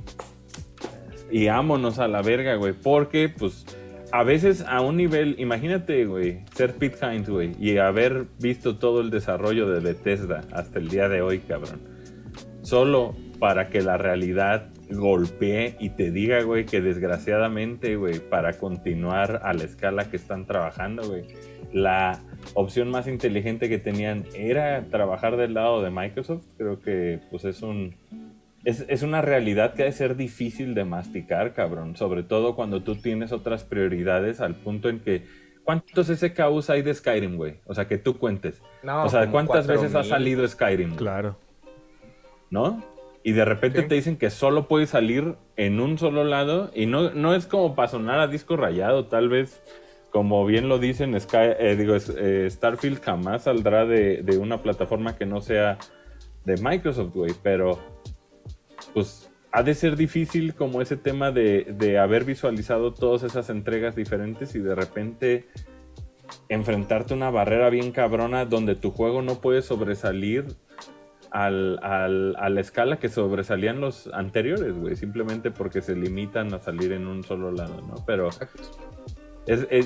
[1.31, 3.65] y ámonos a la verga, güey, porque, pues,
[4.13, 9.01] a veces a un nivel, imagínate, güey, ser Pete Hines, güey, y haber visto todo
[9.01, 11.81] el desarrollo de Bethesda hasta el día de hoy, cabrón.
[12.63, 19.41] Solo para que la realidad golpee y te diga, güey, que desgraciadamente, güey, para continuar
[19.43, 21.25] a la escala que están trabajando, güey,
[21.73, 22.21] la
[22.55, 26.45] opción más inteligente que tenían era trabajar del lado de Microsoft.
[26.57, 27.97] Creo que, pues, es un,
[28.67, 31.97] es, es una realidad que ha de ser difícil de masticar, cabrón.
[31.97, 35.25] Sobre todo cuando tú tienes otras prioridades al punto en que.
[35.65, 37.57] ¿Cuántos SKUs hay de Skyrim, güey?
[37.67, 38.61] O sea, que tú cuentes.
[38.83, 40.11] No, o sea, ¿cuántas veces ha 4000.
[40.11, 40.89] salido Skyrim?
[40.91, 40.99] güey?
[40.99, 41.37] Claro.
[42.51, 42.85] ¿No?
[43.25, 43.89] Y de repente Sí.
[43.89, 46.71] te dicen que solo puede salir en un solo lado.
[46.75, 49.61] Y no, no es como para sonar a disco rayado, tal vez.
[50.11, 55.17] Como bien lo dicen, Sky, eh, digo, eh, Starfield jamás saldrá de, de una plataforma
[55.17, 55.79] que no sea
[56.45, 57.33] de Microsoft, güey.
[57.43, 57.79] Pero
[58.95, 64.55] pues ha de ser difícil como ese tema de, haber visualizado todas esas entregas diferentes
[64.55, 65.47] y de repente
[66.49, 70.47] enfrentarte a una barrera bien cabrona donde tu juego no puede sobresalir
[71.31, 76.93] al, a la escala que sobresalían los anteriores, güey, simplemente porque se limitan a salir
[76.93, 77.95] en un solo lado, ¿no?
[78.07, 78.29] Pero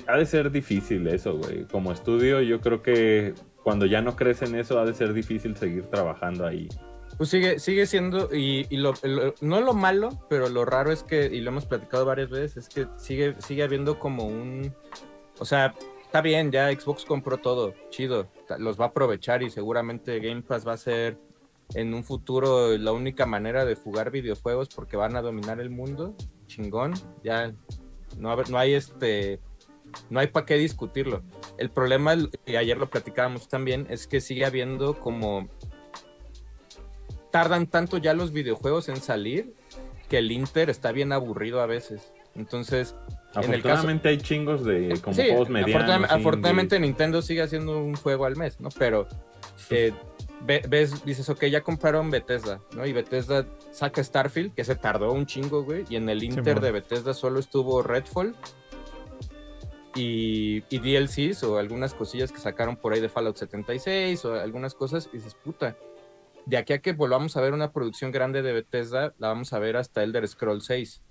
[0.07, 1.65] ha de ser difícil eso, güey.
[1.65, 5.57] Como estudio, yo creo que cuando ya no crees en eso, ha de ser difícil
[5.57, 6.69] seguir trabajando ahí.
[7.21, 11.03] Pues sigue, sigue siendo, y, y lo, lo- no lo malo, pero lo raro es
[11.03, 14.75] que, y lo hemos platicado varias veces, es que sigue, sigue habiendo como un,
[15.39, 18.27] o sea, está bien, ya Xbox compró todo, chido,
[18.59, 21.19] los va a aprovechar y seguramente Game Pass va a ser
[21.75, 26.17] en un futuro la única manera de jugar videojuegos porque van a dominar el mundo,
[26.47, 27.53] chingón, ya
[28.17, 29.41] no, no hay este,
[30.09, 31.23] no hay para qué discutirlo.
[31.59, 32.15] El problema,
[32.47, 35.51] y ayer lo platicábamos también, es que sigue habiendo como
[37.31, 39.55] tardan tanto ya los videojuegos en salir
[40.09, 42.13] que el Inter está bien aburrido a veces.
[42.35, 42.95] Entonces,
[43.35, 43.75] en el caso...
[43.75, 45.75] Afortunadamente hay chingos de como Sí, juegos medianos.
[45.75, 46.81] afortunadamente, afortunadamente.
[46.81, 48.69] Nintendo sigue haciendo un juego al mes, ¿no?
[48.79, 49.07] Pero
[49.71, 49.93] eh,
[50.47, 52.87] ve- ves, dices, ok, ya compraron Bethesda, ¿no?
[52.87, 56.71] Y Bethesda saca Starfield, que se tardó un chingo, güey, y en el Inter de
[56.73, 58.35] Bethesda solo estuvo Redfall
[59.95, 64.75] y, y DLCs o algunas cosillas que sacaron por ahí de Fallout 76 o algunas
[64.75, 65.77] cosas, y dices, puta,
[66.47, 69.59] de aquí a que volvamos a ver una producción grande de Bethesda, la vamos a
[69.59, 71.03] ver hasta Elder Scroll 6,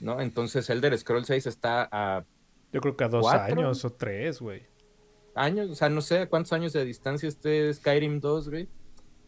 [0.00, 0.20] ¿no?
[0.20, 2.24] Entonces Elder Scroll 6 está a
[2.72, 3.60] Yo creo que a dos ¿Cuatro?
[3.60, 4.62] años o tres, güey.
[5.34, 8.68] años, o sea, no sé cuántos años de distancia esté Skyrim 2, güey.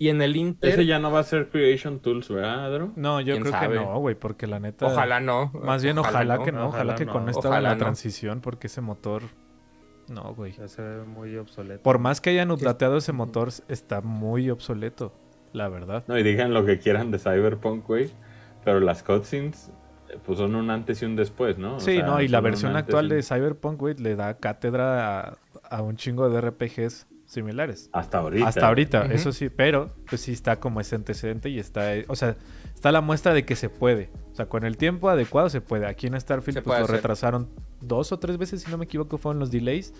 [0.00, 2.92] Y en el Inter, Ese ya no va a ser Creation Tools, ¿verdad, Adro?
[2.94, 3.78] No, yo ¿Quién creo sabe?
[3.78, 4.86] que no, güey, porque la neta.
[4.86, 5.50] ojalá no.
[5.54, 6.44] Más bien, ojalá, no.
[6.44, 7.78] que no, ojalá, ojalá que no, con esta ojalá la no.
[7.78, 9.24] transición, porque ese motor.
[10.06, 10.52] No, güey.
[10.52, 11.82] Ya se ve muy obsoleto.
[11.82, 15.12] Por más que hayan updateado ese motor, está muy obsoleto,
[15.52, 16.04] la verdad.
[16.08, 18.10] No, y digan lo que quieran de Cyberpunk, güey.
[18.64, 19.70] Pero las cutscenes,
[20.26, 21.76] pues son un antes y un después, ¿no?
[21.76, 25.20] O Sí, sea, no, y la versión actual y de Cyberpunk, güey, le da cátedra
[25.30, 25.38] a,
[25.70, 27.90] a un chingo de RPGs similares.
[27.92, 28.48] Hasta ahorita.
[28.48, 32.36] Hasta ahorita, eso sí, pero pues sí está como ese antecedente y está, o sea,
[32.74, 34.10] está la muestra de que se puede.
[34.32, 35.86] O sea, con el tiempo adecuado se puede.
[35.86, 36.96] Aquí en Starfield Se pues lo hacer.
[36.96, 37.48] retrasaron
[37.80, 39.92] dos o tres veces, si no me equivoco, fueron los delays.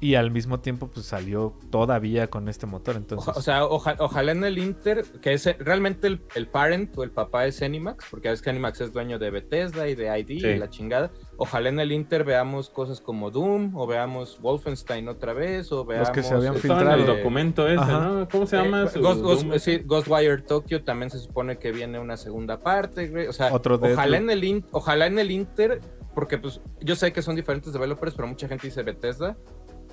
[0.00, 2.94] Y al mismo tiempo pues salió todavía con este motor.
[2.94, 6.96] Entonces, Oja- o sea, oja- ojalá en el Inter, que es realmente el, el parent
[6.96, 10.16] o el papá es Animax, porque ves que Animax es dueño de Bethesda y de
[10.20, 10.46] ID Sí.
[10.46, 11.10] y la chingada.
[11.36, 16.10] Ojalá en el Inter veamos cosas como Doom, o veamos Wolfenstein otra vez, o veamos...
[16.10, 17.16] que se habían este, Estaba en el filtrado.
[17.18, 18.00] documento ese, Ajá.
[18.08, 18.28] ¿no?
[18.28, 18.84] ¿Cómo se llama?
[18.84, 23.08] Eh, su Ghost, Ghost- sí, Ghostwire Tokyo también se supone que viene una segunda parte,
[23.08, 23.26] güey.
[23.26, 25.80] O sea, Otro ojalá en, el in- ojalá en el Inter
[26.16, 29.36] porque pues yo sé que son diferentes developers, pero mucha gente dice Bethesda.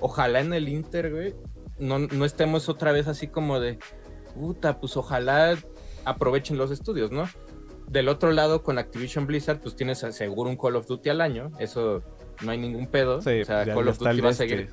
[0.00, 1.34] Ojalá en el Inter, güey,
[1.78, 3.78] no, no estemos otra vez así como de,
[4.34, 5.54] puta, pues ojalá
[6.06, 7.28] aprovechen los estudios, ¿no?
[7.88, 11.50] Del otro lado, con Activision Blizzard, pues tienes seguro un Call of Duty al año,
[11.58, 12.02] eso
[12.42, 13.20] no hay ningún pedo.
[13.20, 14.48] Sí, o sea, ya- Call ya of Duty va a este.
[14.48, 14.70] seguir,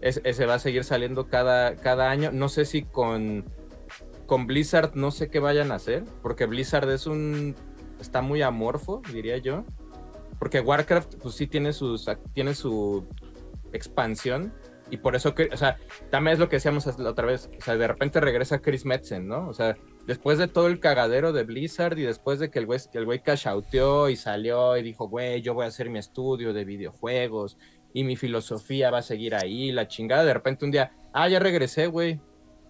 [0.00, 2.32] es- ese va a seguir saliendo cada, cada año.
[2.32, 3.44] No sé si con,
[4.26, 7.54] con Blizzard no sé qué vayan a hacer, porque Blizzard es un.
[8.00, 9.64] está muy amorfo, diría yo.
[10.40, 13.06] Porque Warcraft, pues sí tiene sus tiene su
[13.72, 14.52] expansión.
[14.90, 15.76] Y por eso o sea,
[16.10, 17.48] también es lo que decíamos la otra vez.
[17.56, 19.46] O sea, de repente regresa Chris Metzen, ¿no?
[19.48, 19.76] O sea,
[20.06, 23.22] después de todo el cagadero de Blizzard y después de que el güey, el güey
[23.22, 27.56] cash outeó y salió y dijo, güey, yo voy a hacer mi estudio de videojuegos
[27.92, 31.38] y mi filosofía va a seguir ahí, la chingada, de repente un día, ah, ya
[31.38, 32.20] regresé, güey.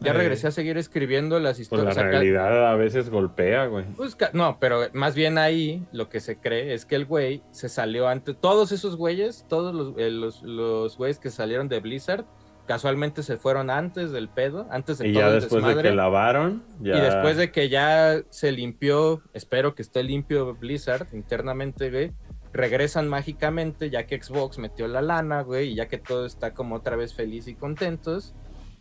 [0.01, 0.15] Ya Eh.
[0.15, 1.87] regresé a seguir escribiendo las Pues historias.
[1.89, 3.85] la sea, ca- realidad a veces golpea, güey.
[3.97, 7.43] pues, ca- no, pero más bien ahí lo que se cree es que el güey
[7.51, 8.37] se salió antes.
[8.41, 12.25] Todos esos güeyes, todos los, eh, los, los güeyes que salieron de Blizzard,
[12.67, 15.91] casualmente se fueron antes del pedo, antes de Y todo ya el después de desmadre.
[15.91, 16.97] que lavaron, ya...
[16.97, 22.13] Y después de que ya se limpió, espero que esté limpio Blizzard internamente, güey,
[22.53, 26.77] regresan mágicamente ya que Xbox metió la lana, güey, y ya que todo está como
[26.77, 28.35] otra vez feliz y contentos.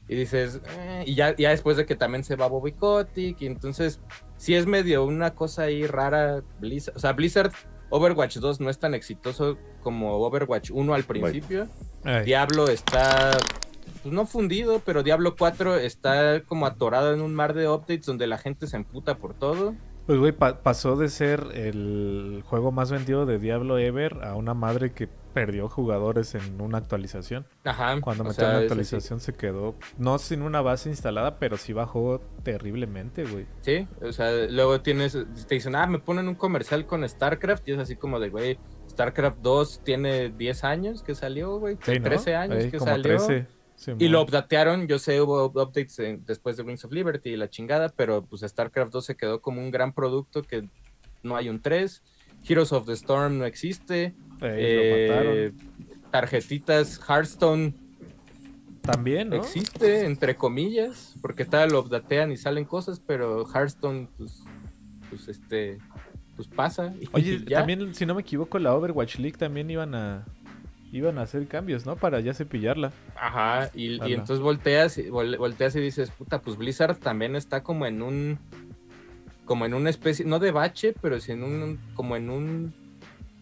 [0.10, 3.45] Y dices, eh, y ya, ya después de que también se va Bobby Kotick, y
[3.45, 4.02] entonces
[4.38, 6.98] sí es medio una cosa ahí rara Blizzard.
[6.98, 7.52] O sea, Blizzard
[7.91, 11.67] Overwatch 2 no es tan exitoso como Overwatch 1 al principio.
[12.26, 13.38] Diablo está,
[14.02, 18.26] pues no fundido, pero Diablo 4 está como atorado en un mar de updates donde
[18.28, 19.76] la gente se emputa por todo.
[20.08, 24.56] Pues, güey, pa- pasó de ser el juego más vendido de Diablo Ever a una
[24.56, 27.46] madre que perdió jugadores en una actualización.
[27.63, 28.00] Ajá.
[28.02, 32.20] Cuando metió sea, una actualización se quedó, no sin una base instalada, pero sí bajó
[32.44, 33.46] terriblemente, güey.
[33.62, 37.74] Sí, o sea, luego tienes, te dicen, ah, me ponen un comercial con StarCraft y
[37.74, 38.58] es así como de, güey,
[38.89, 42.04] StarCraft 2 tiene 10 años que salió, güey, Sí, ¿no?
[42.06, 43.18] 13 años que como salió.
[43.18, 43.48] 13,
[43.98, 47.50] Y lo updatearon, yo sé, hubo updates en- después de Wings of Liberty y la
[47.50, 50.68] chingada, pero pues StarCraft 2 se quedó como un gran producto que
[51.24, 52.04] no hay un 3.
[52.48, 54.15] Heroes of the Storm no existe.
[54.41, 55.52] Lo Eh,
[56.12, 57.73] tarjetitas Hearthstone
[58.82, 59.36] También, ¿no?
[59.38, 64.43] existe, entre comillas, porque tal lo updatean y salen cosas, pero Hearthstone, pues,
[65.10, 65.78] pues este,
[66.36, 66.93] pues pasa.
[66.99, 67.58] y Oye, ya.
[67.58, 70.25] también, si no me equivoco, la Overwatch League también iban a
[70.91, 71.95] iban a hacer cambios, ¿no?
[71.97, 72.91] Para ya cepillarla.
[73.15, 77.86] Ajá, y, entonces volteas, y- vol- volteas y dices, puta, pues Blizzard también está como
[77.86, 78.39] en un,
[79.45, 82.73] como en una especie, no de bache, pero sí en un, como en un,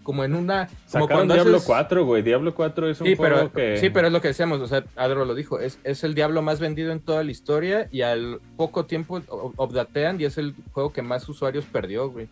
[0.08, 2.22] como en una, como cuando Diablo haces- 4, güey.
[2.24, 3.78] Diablo 4 es un Sí juego pero, que...
[3.78, 6.41] sí, pero es lo que decíamos, o sea, Adro lo dijo, es, es el diablo
[6.41, 9.22] más vendido en toda la historia y al poco tiempo
[9.58, 12.30] updatean y es el juego que más usuarios perdió, güey.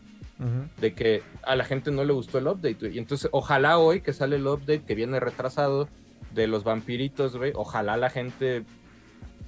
[0.80, 2.96] De que a la gente no le gustó el update, güey.
[2.96, 5.90] Y entonces, ojalá hoy que sale el update que viene retrasado
[6.34, 8.64] de los vampiritos, güey, ojalá la gente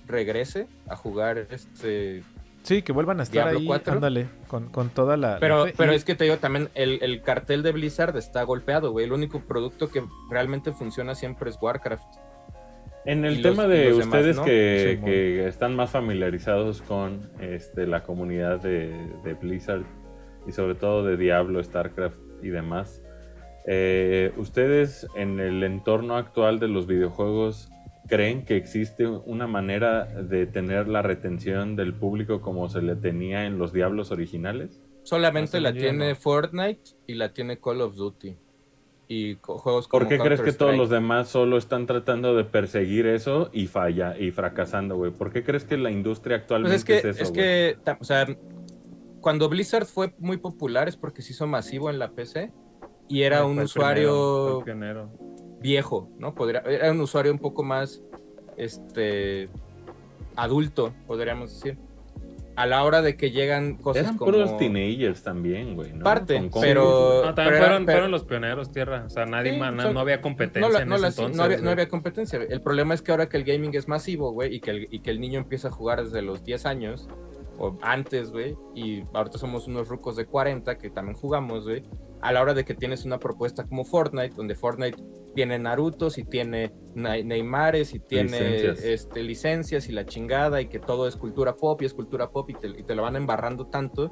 [0.06, 2.24] regrese a jugar este...
[2.68, 3.94] Sí, que vuelvan a estar Diablo ahí, 4.
[3.94, 5.38] ándale, con, con toda la...
[5.40, 5.74] Pero, la fe.
[5.78, 9.06] pero es que te digo también, el, el cartel de Blizzard está golpeado, güey.
[9.06, 12.04] El único producto que realmente funciona siempre es Warcraft.
[13.06, 14.44] En el y los- tema de los demás, ustedes ¿no?
[14.44, 19.84] que, que están más familiarizados con este, la comunidad de, de Blizzard
[20.46, 23.02] y sobre todo de Diablo, StarCraft y demás,
[23.66, 27.70] eh, ¿ustedes en el entorno actual de los videojuegos
[28.08, 33.46] creen que existe una manera de tener la retención del público como se le tenía
[33.46, 34.82] en los Diablos originales?
[35.04, 36.16] Solamente la tiene no.
[36.16, 38.36] Fortnite y la tiene Call of Duty.
[39.10, 43.06] Y juegos como ¿Por qué crees que todos los demás solo están tratando de perseguir
[43.08, 45.12] eso y falla y fracasando, güey?
[45.12, 48.04] ¿Por qué crees que la industria Pues actualmente es que, es eso, es que, o
[48.04, 48.28] sea,
[49.22, 52.52] cuando Blizzard fue muy popular es porque se hizo masivo en la PC
[53.08, 55.10] y era Fue un usuario pionero.
[55.62, 56.34] Viejo, ¿no?
[56.36, 58.02] Podría, era un usuario un poco más,
[58.58, 59.50] este,
[60.36, 61.78] adulto, podríamos decir.
[62.56, 64.32] A la hora de que llegan cosas Eran como...
[64.32, 66.04] puros teenagers también, güey, ¿no?
[66.04, 69.04] Parte, Con- pero- No, también pero- fueron, pero- fueron los pioneros, tierra.
[69.06, 71.08] O sea, nadie Sí, más, son- no había competencia no, la- en no ese la-
[71.10, 71.38] entonces.
[71.38, 71.74] no había, no güey.
[71.74, 72.40] había competencia.
[72.50, 75.02] El problema es que ahora que el gaming es masivo, güey, y, que el, y
[75.02, 77.08] que el niño empieza a jugar desde los 10 años,
[77.60, 81.84] o antes, güey, y ahorita somos unos rucos de 40 que también jugamos, güey,
[82.22, 84.98] a la hora de que tienes una propuesta como Fortnite, donde Fortnite
[85.36, 88.84] tiene Narutos y tiene Ne- Neymares y tiene Licencias.
[88.84, 92.50] este, licencias y la chingada y que todo es cultura pop y es cultura pop
[92.50, 94.12] y te, y te lo van embarrando tanto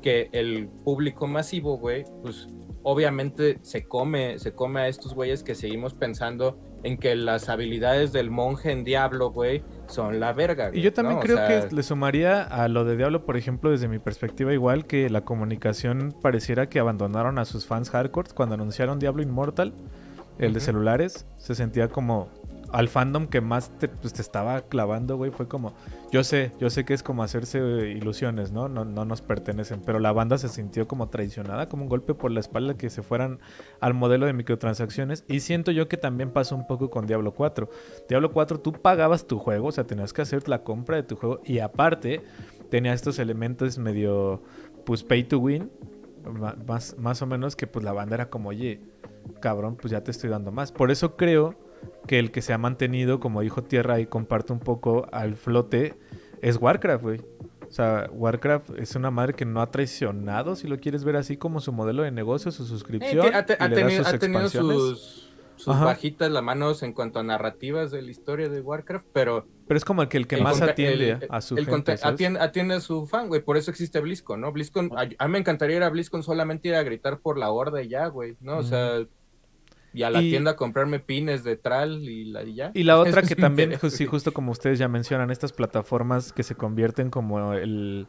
[0.00, 2.46] que el público masivo, güey, pues
[2.82, 8.12] obviamente se come, se come a estos güeyes que seguimos pensando en que las habilidades
[8.12, 10.70] del monje en Diablo, güey, son la verga.
[10.72, 11.20] Y yo también ¿no?
[11.20, 14.52] O creo sea, que le sumaría a lo de Diablo, por ejemplo, desde mi perspectiva,
[14.52, 19.74] igual que la comunicación pareciera que abandonaron a sus fans hardcore cuando anunciaron Diablo Immortal,
[20.38, 22.30] el de celulares, se sentía como
[22.72, 25.74] al fandom que más te, pues, te estaba clavando, güey, fue como,
[26.12, 27.58] yo sé, yo sé que es como hacerse
[27.90, 28.68] ilusiones, ¿no?
[28.68, 28.84] ¿no?
[28.84, 32.40] No nos pertenecen, pero la banda se sintió como traicionada, como un golpe por la
[32.40, 33.40] espalda que se fueran
[33.80, 37.68] al modelo de microtransacciones y siento yo que también pasó un poco con Diablo 4.
[38.08, 41.16] Diablo 4 tú pagabas tu juego, o sea, tenías que hacer la compra de tu
[41.16, 42.22] juego y aparte
[42.70, 44.42] tenía estos elementos medio,
[44.84, 45.70] pues, pay to win,
[46.66, 48.80] más, más o menos que pues la banda era como, oye,
[49.40, 50.70] cabrón, pues ya te estoy dando más.
[50.70, 51.69] Por eso creo
[52.06, 55.94] que el que se ha mantenido, como dijo Tierra y comparte un poco al flote,
[56.42, 57.20] es Warcraft, güey.
[57.68, 61.36] O sea, Warcraft es una madre que no ha traicionado, si lo quieres ver así,
[61.36, 63.30] como su modelo de negocio, su eh, suscripción.
[63.30, 65.26] te- ha, te- tenido, sus ha tenido expansiones.
[65.56, 69.78] sus, bajitas las manos en cuanto a narrativas de la historia de Warcraft, pero Pero
[69.78, 72.40] es como el que, el que el más atiende el- a su el gente, atiende,
[72.40, 73.40] atiende a su fan, güey.
[73.40, 74.50] Por eso existe BlizzCon, ¿no?
[74.50, 77.52] BlizzCon, a, a mí me encantaría ir a BlizzCon solamente ir a gritar por la
[77.52, 78.56] horda y ya, güey, ¿no?
[78.58, 79.04] O sea,
[79.92, 82.70] y a la Y- tienda a comprarme pines de Tral y, la, y ya.
[82.74, 86.54] Y la otra que también, sí, justo como ustedes ya mencionan, estas plataformas que se
[86.54, 88.06] convierten como el,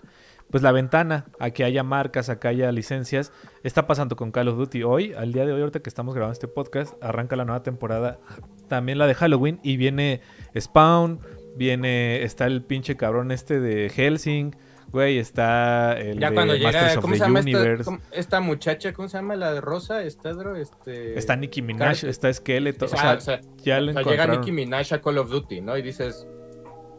[0.50, 3.32] pues la ventana a que haya marcas, a que haya licencias,
[3.64, 4.84] está pasando con Call of Duty.
[4.84, 8.20] Hoy, al día de hoy, ahorita que estamos grabando este podcast, arranca la nueva temporada,
[8.68, 10.22] también la de Halloween, y viene
[10.60, 11.20] Spawn,
[11.56, 14.56] viene, está el pinche cabrón este de Helsing,
[14.92, 17.84] güey, está el Ya de cuando Masters llega, of ¿cómo the se llama esta, Universe.
[17.86, 18.94] cómo- esta muchacha?
[18.94, 20.04] ¿Cómo se llama la de Rosa?
[20.04, 21.18] Estedro, este...
[21.18, 24.04] Está Nicki Minaj, Car- está Skeleton, o Ah, sea, o sea, ya le o sea,
[24.04, 24.28] llega.
[24.28, 25.78] Nicki Minaj a Call of Duty, ¿no?
[25.78, 26.28] Y dices,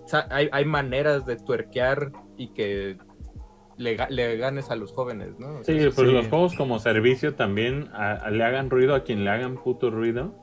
[0.04, 2.96] o sea, hay, hay maneras de tuerquear y que
[3.78, 5.58] le, ga- le ganes a los jóvenes, ¿no?
[5.58, 6.12] O sea, Sí, pues sí.
[6.14, 9.90] los juegos como servicio también a- a- le hagan ruido a quien le hagan puto
[9.90, 10.34] ruido.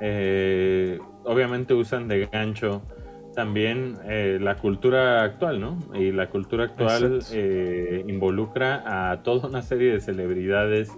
[0.00, 2.82] Eh, obviamente usan de gancho
[3.38, 5.78] también eh, la cultura actual, ¿no?
[5.94, 10.90] Y la cultura actual eh, involucra a toda una serie de celebridades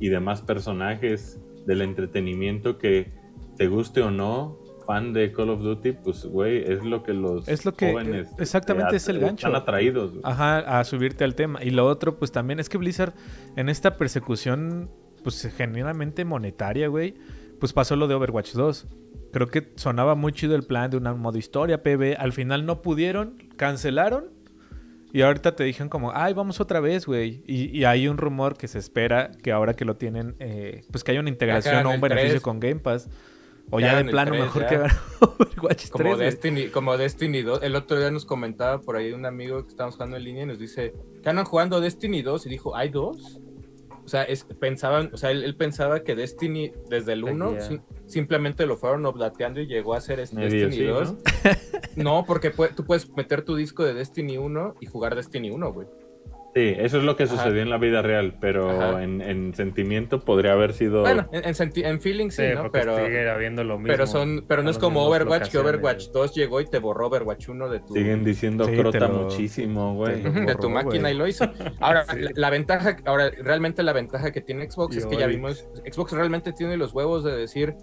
[0.00, 3.12] y demás personajes del entretenimiento que
[3.56, 7.46] te guste o no, fan de Call of Duty, pues güey, es lo que los
[7.46, 9.46] Es lo que- jóvenes exactamente eh, es el están gancho.
[9.54, 10.10] Ah, atraídos.
[10.10, 10.22] güey.
[10.24, 11.62] Ajá, a subirte al tema.
[11.62, 13.14] Y lo otro, pues también es que Blizzard,
[13.54, 14.90] en esta persecución,
[15.22, 17.14] pues genuinamente monetaria, güey,
[17.58, 18.86] pues pasó lo de Overwatch 2.
[19.32, 22.16] Creo que sonaba muy chido el plan de una modo historia, PB.
[22.18, 24.30] Al final no pudieron, cancelaron.
[25.12, 27.42] Y ahorita te dijeron como, ay, vamos otra vez, güey.
[27.46, 31.04] Y, y hay un rumor que se espera que ahora que lo tienen, eh, pues
[31.04, 32.42] que haya una integración o un beneficio 3.
[32.42, 33.08] con Game Pass.
[33.70, 34.68] O ya de plano 3 mejor ya.
[34.68, 34.76] que
[35.20, 35.90] Overwatch 3.
[35.90, 36.18] como güey.
[36.18, 37.62] Destiny, como Destiny 2.
[37.62, 40.46] El otro día nos comentaba por ahí un amigo que estábamos jugando en línea y
[40.46, 43.40] nos dice que andan jugando Destiny 2 y dijo, ¿hay dos?
[44.06, 47.60] O sea, es- pensaban, o sea, él, él pensaba que Destiny desde el 1 Seguía.
[47.60, 51.14] sim- simplemente lo fueron oblateando y llegó a ser este Destiny sí, 2.
[51.96, 52.04] ¿no?
[52.04, 52.24] ¿no?
[52.24, 55.88] porque pu- tú puedes meter tu disco de Destiny 1 y jugar Destiny 1, güey.
[56.56, 57.36] Sí, eso es lo que Ajá.
[57.36, 61.02] sucedió en la vida real, pero en, en sentimiento podría haber sido...
[61.02, 62.70] Bueno, en, en, senti- en feeling sí, Sí, ¿no?
[62.72, 63.92] Pero, sigue habiendo lo mismo.
[63.92, 65.58] pero, son, pero no es como Overwatch, que.
[65.58, 69.24] Overwatch 2 llegó y te borró Overwatch 1 de tu, Siguen diciendo Sí, crota lo-
[69.24, 70.22] muchísimo, güey.
[70.22, 71.44] de tu máquina y lo hizo.
[71.78, 72.20] Ahora, Sí.
[72.22, 75.68] la, la ventaja, ahora, realmente la ventaja que tiene Xbox Y es que ya vimos,
[75.84, 77.74] Xbox realmente tiene los huevos de decir,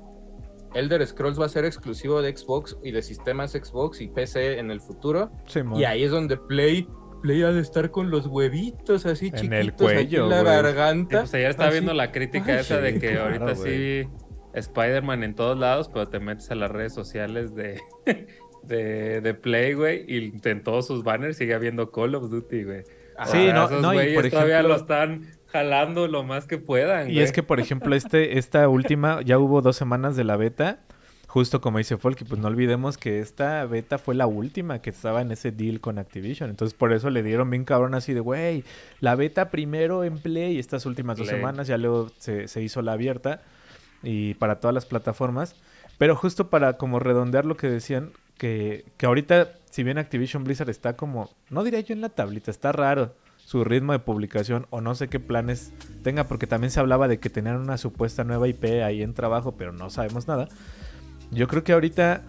[0.74, 4.72] Elder Scrolls va a ser exclusivo de Xbox y de sistemas Xbox y PC en
[4.72, 5.30] el futuro.
[5.46, 5.80] Simón.
[5.80, 6.88] Y ahí es donde Play,
[7.24, 10.54] Play ha de estar con los huevitos así En chiquitos el cuello, en la güey.
[10.54, 11.20] Garganta.
[11.22, 11.76] pues ayer estaba así.
[11.76, 14.04] viendo la crítica Ay, esa de que claro, ahorita güey.
[14.04, 14.10] sí
[14.54, 17.82] Spider-Man en todos lados, pero te metes a las redes sociales de,
[18.64, 22.84] de, de Play, güey, y en todos sus banners sigue habiendo Call of Duty, güey.
[23.18, 23.32] Ajá.
[23.32, 27.10] Sí, no, esos no, y por todavía ejemplo- lo están jalando lo más que puedan,
[27.10, 27.24] Y güey.
[27.26, 30.82] es que, por ejemplo, este, esta última, ya hubo dos semanas de la beta,
[31.34, 34.92] justo como dice Folk, y pues no olvidemos que esta beta fue la última que
[34.92, 36.52] estaba en ese deal con Activision.
[36.52, 38.64] Entonces, por eso le dieron bien cabrón así de, güey,
[39.00, 42.92] la beta primero en Play, estas últimas dos semanas ya luego se, se hizo la
[42.92, 43.42] abierta
[44.04, 45.56] y para todas las plataformas.
[45.98, 50.70] Pero justo para como redondear lo que decían, que, que ahorita, si bien Activision Blizzard
[50.70, 54.82] está como, no diría yo en la tablita, está raro su ritmo de publicación o
[54.82, 58.48] no sé qué planes tenga, porque también se hablaba de que tenían una supuesta nueva
[58.48, 60.48] IP ahí en trabajo, pero no sabemos nada.
[61.34, 62.22] Yo creo que ahorita,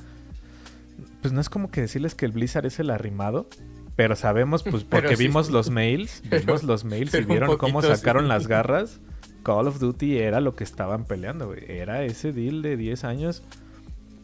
[1.22, 3.48] pues no es como que decirles que el Blizzard es el arrimado,
[3.96, 5.26] pero sabemos, pues Pero porque sí.
[5.26, 8.28] vimos los mails, vimos los mails y pero vieron cómo sacaron sí.
[8.28, 9.00] las garras.
[9.42, 11.60] Call of Duty era lo que estaban peleando, güey.
[11.68, 13.42] Era ese deal de 10 años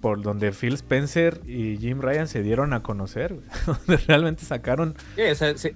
[0.00, 3.46] por donde Phil Spencer y Jim Ryan se dieron a conocer, güey.
[3.66, 5.72] donde realmente sacaron Sí, o sea, sí,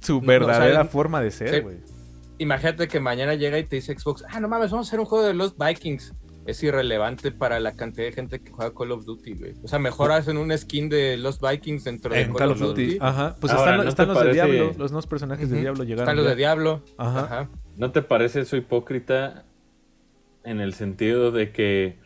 [0.00, 1.76] su no, verdadera o sea, forma de ser, güey.
[2.38, 5.06] imagínate que mañana llega y te dice Xbox, ah, no mames, vamos a hacer un
[5.06, 6.12] juego de los Vikings.
[6.46, 9.54] Es irrelevante para la cantidad de gente que juega Call of Duty, güey.
[9.62, 12.98] O sea, mejor hacen un skin de los Vikings dentro de En Call of Duty.
[13.00, 13.36] Ajá.
[13.40, 14.72] Pues Ahora, están, ¿no están te los de Diablo.
[14.76, 15.60] Los nuevos personajes de.
[15.60, 16.04] Diablo llegaron.
[16.04, 16.30] Están los ya.
[16.30, 16.82] de Diablo.
[16.96, 17.24] Ajá.
[17.24, 17.50] Ajá.
[17.76, 19.44] ¿No te parece eso hipócrita
[20.44, 21.98] en el sentido de que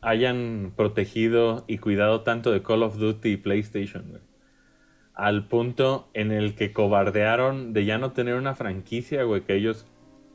[0.00, 4.22] hayan protegido y cuidado tanto de Call of Duty y PlayStation, güey?
[5.14, 9.86] Al punto en el que cobardearon de ya no tener una franquicia, güey, que ellos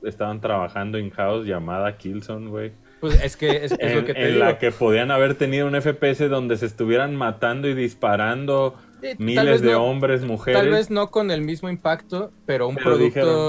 [0.03, 2.73] estaban trabajando in-house llamada Killzone, güey.
[2.99, 4.45] Pues es que es, es En, lo que te en digo.
[4.45, 9.61] la que podían haber tenido un FPS donde se estuvieran matando y disparando Sí, miles
[9.61, 10.59] de no- hombres, mujeres.
[10.59, 13.05] Tal vez no con el mismo impacto, pero un Pero producto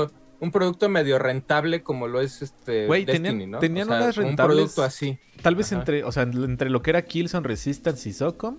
[0.07, 3.59] dijeron- un producto medio rentable como lo es este Güey, Destiny, tenían- ¿no?
[3.59, 5.19] tenían O sea, unas Un rentables- producto así.
[5.43, 5.81] Tal vez Ajá.
[5.81, 8.59] entre, o sea, entre lo que era Killzone, Resistance y Socom,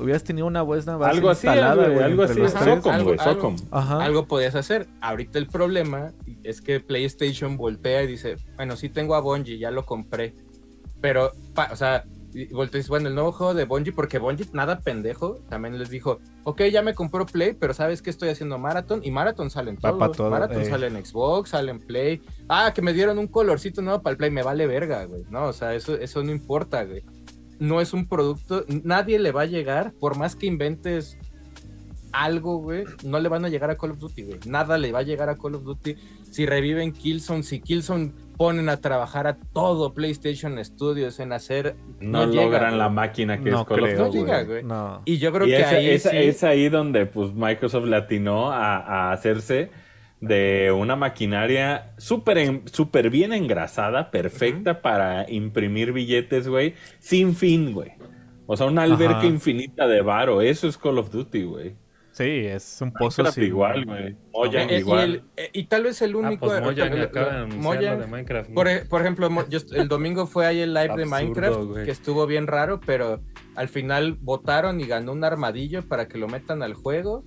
[0.00, 2.48] hubieras tenido una buena base Algo así, instalada, güey, güey, algo así.
[2.48, 3.56] Socom, algo- Socom.
[3.70, 4.02] Ajá.
[4.04, 4.86] Algo podías hacer.
[5.00, 9.70] Ahorita el problema es que PlayStation voltea y dice, bueno, sí tengo a Bungie, ya
[9.70, 10.34] lo compré.
[11.00, 14.18] Pero, pa- o sea, y voltea y dice, bueno, el nuevo juego de Bungie, porque
[14.18, 18.28] Bungie, nada pendejo, también les dijo, ok, ya me compró Play, pero ¿sabes qué estoy
[18.28, 19.00] haciendo Marathon?
[19.02, 20.10] Y Marathon sale en todo.
[20.12, 20.66] todo, Marathon eh.
[20.66, 22.22] sale en Xbox, sale en Play.
[22.48, 25.24] Ah, que me dieron un colorcito nuevo para el Play, me vale verga, güey.
[25.30, 27.02] No, o sea, eso, eso no importa, güey.
[27.60, 31.16] No es un producto, nadie le va a llegar, por más que inventes
[32.12, 34.38] algo, güey, no le van a llegar a Call of Duty, güey.
[34.46, 35.94] Nada le va a llegar a Call of Duty.
[36.28, 41.76] Si reviven Killzone, si Killzone ponen a trabajar a todo PlayStation Studios en hacer...
[42.00, 44.18] No, logran la máquina que No es Call of creo, No Duty.
[44.18, 44.46] llega, güey.
[44.46, 44.64] güey.
[44.64, 45.02] No.
[45.04, 47.96] Y yo creo Y que es, ahí es- sí- es ahí donde pues Microsoft le
[47.96, 49.70] atinó a, a hacerse
[50.20, 57.92] de una maquinaria súper súper bien engrasada, perfecta para imprimir billetes, güey, sin fin, güey.
[58.46, 59.26] O sea, una alberca Ajá.
[59.26, 60.42] infinita de varo.
[60.42, 61.76] Eso es Call of Duty, güey.
[62.12, 64.16] Sí, es un pozo sin- igual, güey.
[64.32, 65.00] Mojang Eh, eh, y, igual.
[65.14, 66.46] el- eh, y tal vez el Ah, único...
[66.48, 68.48] pues Mojang lo- acaba de Mojang- Minecraft.
[68.50, 68.54] ¿no?
[68.54, 72.46] Por, por ejemplo, yo- el domingo fue ahí el live de Minecraft, que estuvo bien
[72.48, 73.20] raro, pero
[73.56, 77.24] al final votaron y ganó un armadillo para que lo metan al juego.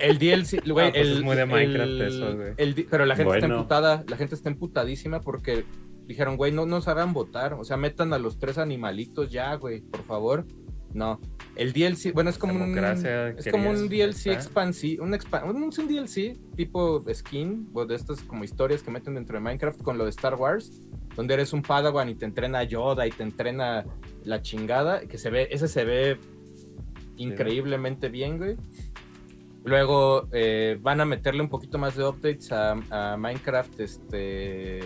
[0.00, 2.52] El DLC, güey, Ah, pues el, es muy de Minecraft el- eso, güey.
[2.56, 5.64] el pero la gente está emputada, la gente está emputadísima porque
[6.06, 9.80] dijeron, güey, no nos hagan votar, o sea, metan a los tres animalitos ya, güey,
[9.80, 10.46] por favor.
[10.92, 11.20] No,
[11.56, 15.78] el DLC, bueno, es como Democracia, un es como un DLC expansivo, un, un, es
[15.78, 19.96] un DLC tipo skin, o de estas como historias que meten dentro de Minecraft con
[19.98, 20.82] lo de Star Wars,
[21.16, 23.84] donde eres un Padawan y te entrena Yoda y te entrena
[24.24, 26.18] la chingada, que se ve, ese se ve
[27.16, 28.56] increíblemente bien, güey.
[29.64, 34.80] Luego eh, van a meterle un poquito más de updates a, a Minecraft, este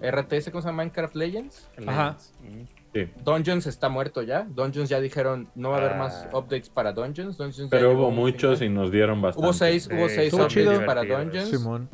[0.00, 0.82] RTS, ¿cómo se llama?
[0.84, 1.68] Minecraft Legends.
[1.86, 2.16] Ajá.
[2.42, 2.79] Mm.
[2.92, 3.08] Sí.
[3.24, 4.42] Dungeons está muerto ya.
[4.50, 5.98] Dungeons ya dijeron no va a haber Ah.
[5.98, 7.36] más updates para Dungeons.
[7.38, 8.72] Dungeons Pero hubo muchos final.
[8.72, 9.46] y nos dieron bastante.
[9.46, 10.84] Hubo seis, hubo Sí, seis updates chido.
[10.86, 11.04] para.
[11.04, 11.48] Dungeons.
[11.50, 11.88] Simón.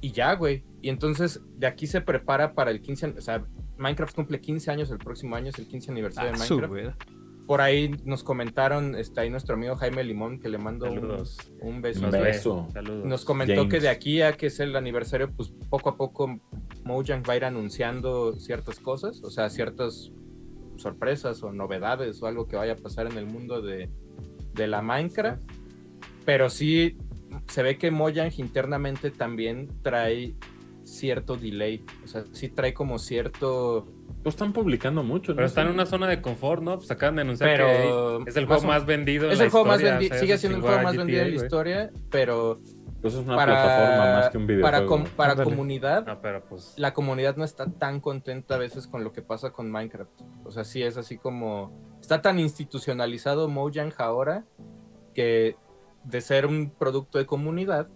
[0.00, 0.64] Y ya, güey.
[0.82, 3.44] Y entonces de aquí se prepara para el 15, an- o sea,
[3.78, 7.00] Minecraft cumple 15 años el próximo año, es el 15 aniversario Ah, de Minecraft.
[7.46, 11.52] Por ahí nos comentaron, está ahí nuestro amigo Jaime Limón, que le mando un, Saludos.
[11.60, 12.04] un beso.
[12.06, 12.68] Un beso.
[12.72, 13.04] Saludos.
[13.04, 13.70] Nos comentó James.
[13.70, 16.40] que de aquí a que es el aniversario, pues poco a poco
[16.84, 20.10] Mojang va a ir anunciando ciertas cosas, o sea, ciertas
[20.76, 23.90] sorpresas o novedades o algo que vaya a pasar en el mundo de,
[24.54, 25.42] de la Minecraft.
[26.24, 26.96] Pero sí
[27.48, 30.34] se ve que Mojang internamente también trae
[30.84, 33.86] cierto delay, o sea, sí trae como cierto...
[34.24, 35.36] Pues están publicando mucho, ¿no?
[35.36, 36.78] Pero está en una zona de confort, ¿no?
[36.78, 39.26] Pues acaban de anunciar Pero que es el juego más vendido.
[39.26, 41.36] en Es la el juego más vendido, sigue siendo el juego más vendido de la
[41.36, 42.58] historia, pero
[43.02, 44.72] Pues es una para, plataforma más que un videojuego.
[44.76, 45.50] para, com- para Ándale.
[45.50, 46.72] comunidad No, pero pues.
[46.78, 50.10] la comunidad no está tan contenta a veces con lo que pasa con Minecraft.
[50.44, 51.70] O sea, sí es así como.
[52.00, 54.46] Está tan institucionalizado Mojang ahora
[55.12, 55.56] que
[56.02, 57.88] de ser un producto de comunidad,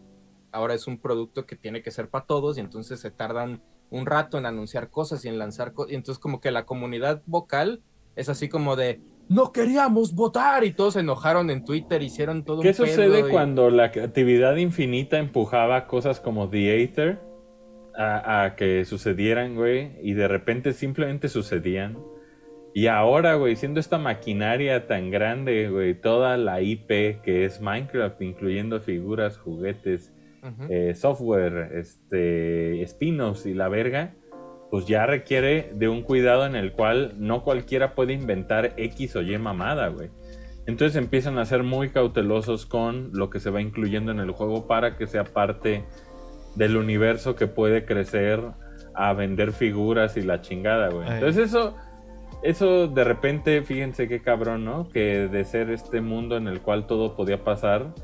[0.53, 4.07] ahora es un producto que tiene que ser para todos y entonces se tardan un
[4.07, 5.93] rato en anunciar cosas y en lanzar cosas.
[5.93, 7.81] Y entonces, como que la comunidad vocal
[8.17, 9.01] es así como de.
[9.29, 13.21] No queríamos votar y todos se enojaron en Twitter, hicieron todo ¿Qué un pedo sucede
[13.29, 17.19] y- cuando la actividad infinita empujaba cosas como The Aether
[17.97, 19.93] a, a que sucedieran, güey?
[20.03, 21.99] Y de repente simplemente sucedían.
[22.75, 28.23] Y ahora, güey, siendo esta maquinaria tan grande, güey, toda la IP que es Minecraft,
[28.23, 30.13] incluyendo figuras, juguetes,
[30.69, 34.15] Eh, software, este, spin-offs y la verga,
[34.71, 39.23] pues ya requiere de un cuidado en el cual no cualquiera puede inventar X o
[39.23, 40.11] Y mamada, güey.
[40.67, 44.67] Entonces empiezan a ser muy cautelosos con lo que se va incluyendo en el juego
[44.67, 45.85] para que sea parte
[46.57, 48.43] del universo que puede crecer
[48.95, 51.09] a vender figuras y la chingada, güey.
[51.09, 51.75] Entonces eso,
[52.43, 54.89] eso de repente, fíjense qué cabrón, ¿no?
[54.91, 57.95] Que de ser este mundo en el cual todo podía pasar,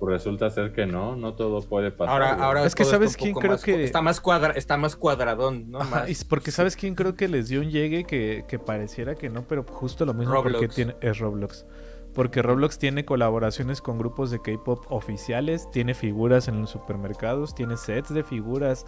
[0.00, 2.12] pues resulta ser que no, no todo puede pasar.
[2.14, 5.70] Ahora, ahora Es que ¿sabes quién creo más- que- está más cuadra, está más cuadradón,
[5.70, 5.80] ¿no?
[5.82, 9.28] Ajá, Más- porque sabes quién creo que les dio un llegue que, que pareciera que
[9.28, 10.74] no, pero justo lo mismo porque Roblox.
[10.74, 11.66] tiene es Roblox.
[12.14, 17.76] Porque Roblox tiene colaboraciones con grupos de K-pop oficiales, tiene figuras en los supermercados, tiene
[17.76, 18.84] sets de figuras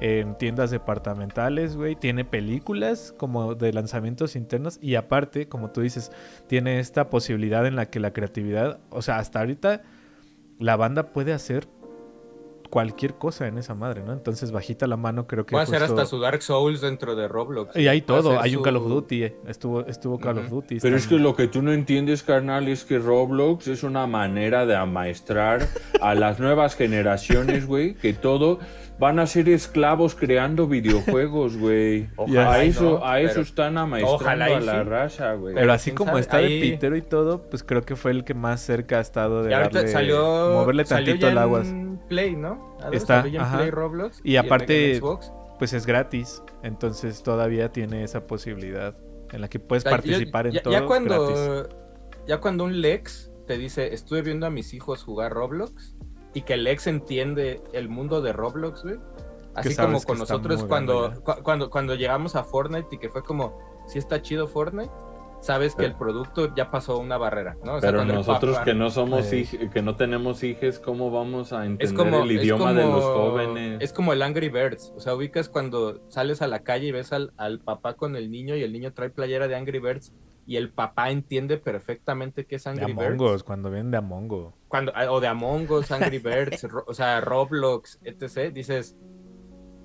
[0.00, 6.10] en tiendas departamentales, güey, tiene películas como de lanzamientos internos y aparte, como tú dices,
[6.48, 9.82] tiene esta posibilidad en la que la creatividad, o sea, hasta ahorita
[10.58, 11.66] la banda puede hacer
[12.70, 14.12] cualquier cosa en esa madre, ¿no?
[14.12, 17.28] Entonces, bajita la mano, creo que Puede hacer justo- hasta su Dark Souls dentro de
[17.28, 17.76] Roblox.
[17.76, 20.38] y hay Puede todo, hacer hay un su- Call of Duty, eh, estuvo, estuvo Call
[20.38, 20.48] of.
[20.50, 20.80] Duty.
[20.80, 24.66] Pero es que lo que tú no entiendes, carnal, es que Roblox es una manera
[24.66, 25.68] de amaestrar
[26.00, 28.58] a las nuevas generaciones, güey, que todo
[28.98, 32.08] van a ser esclavos creando videojuegos, güey.
[32.16, 34.88] Ojalá A y eso, no, a eso están amaestrando y a la sí.
[34.88, 35.54] raza, güey.
[35.54, 38.24] Pero así como sabe, está de ahí- pitero y todo, pues creo que fue el
[38.24, 41.68] que más cerca ha estado de Y darle- salió, moverle salió tantito ya el aguas.
[41.68, 42.76] en Play, ¿no?
[42.92, 43.56] Está, salió ya en ajá.
[43.58, 44.20] Play Roblox.
[44.24, 45.00] Y en- aparte-.
[45.58, 48.96] Pues es gratis, entonces todavía tiene esa posibilidad
[49.32, 51.76] en la que puedes participar yo- en ya, todo ya cuando, gratis.
[52.26, 55.93] ya cuando un Lex te dice, estuve viendo a mis hijos jugar Roblox,
[56.34, 58.96] y que el Lex entiende el mundo de Roblox, güey.
[59.54, 63.56] Así como con nosotros cuando, cu- cuando, cuando llegamos a Fortnite y que fue como,
[63.86, 64.90] si está chido Fortnite,
[65.44, 67.74] sabes que el producto ya pasó una barrera, ¿no?
[67.74, 69.44] O sea, Pero nosotros papá- que no somos Eh.
[69.44, 72.82] hij- que no tenemos hijos, ¿cómo vamos a entender es como, el es idioma de
[72.82, 73.76] los jóvenes?
[73.80, 74.92] Es como el Angry Birds.
[74.96, 78.30] O sea, ubicas cuando sales a la calle y ves al, al papá con el
[78.30, 80.12] niño y el niño trae playera de Angry Birds
[80.46, 83.32] y el papá entiende perfectamente qué es De Angry Among Birds.
[83.34, 84.54] Us, cuando vienen de Among Us.
[84.68, 86.18] Cuando, ah, o de Among Us, Angry
[86.58, 88.52] Birds, ro- o sea, Roblox, etc.
[88.52, 88.96] Dices,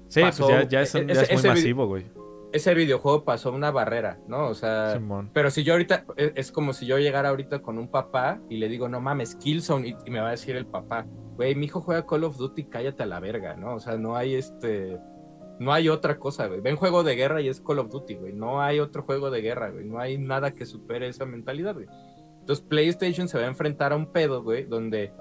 [0.08, 2.04] Sí, Pasó- pues ya, ya es, e- ya ese- es muy masivo, güey.
[2.52, 4.48] Ese videojuego pasó una barrera, ¿no?
[4.48, 5.30] O sea, Simón.
[5.34, 8.58] pero si yo ahorita, es, es como si yo llegara ahorita con un papá y
[8.58, 11.66] le digo, no mames, Killzone, y, y me va a decir el papá, güey, mi
[11.66, 13.76] hijo juega Call of Duty, cállate a la verga, ¿no?
[13.76, 15.00] O sea, no hay este,
[15.60, 16.62] no hay otra cosa, güey.
[16.62, 18.34] Ven juego de guerra y es Call of Duty, güey.
[18.34, 19.86] No hay otro juego de guerra, güey.
[19.86, 21.88] No hay nada que supere esa mentalidad, güey.
[22.40, 25.12] Entonces PlayStation se va a enfrentar a un pedo, güey, donde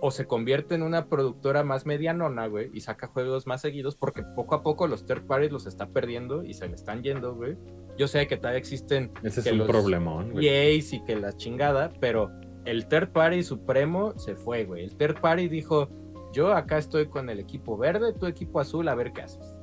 [0.00, 4.22] o se convierte en una productora más medianona, güey, y saca juegos más seguidos, porque
[4.22, 7.56] poco a poco los third parties los está perdiendo y se le están yendo, güey.
[7.96, 10.46] Yo sé que todavía existen Ese es que un los problemón, güey.
[10.46, 12.30] EAs y que la chingada, pero
[12.64, 14.84] el third party supremo se fue, güey.
[14.84, 15.88] El third party dijo,
[16.32, 19.56] yo acá estoy con el equipo verde, tu equipo azul, a ver qué haces.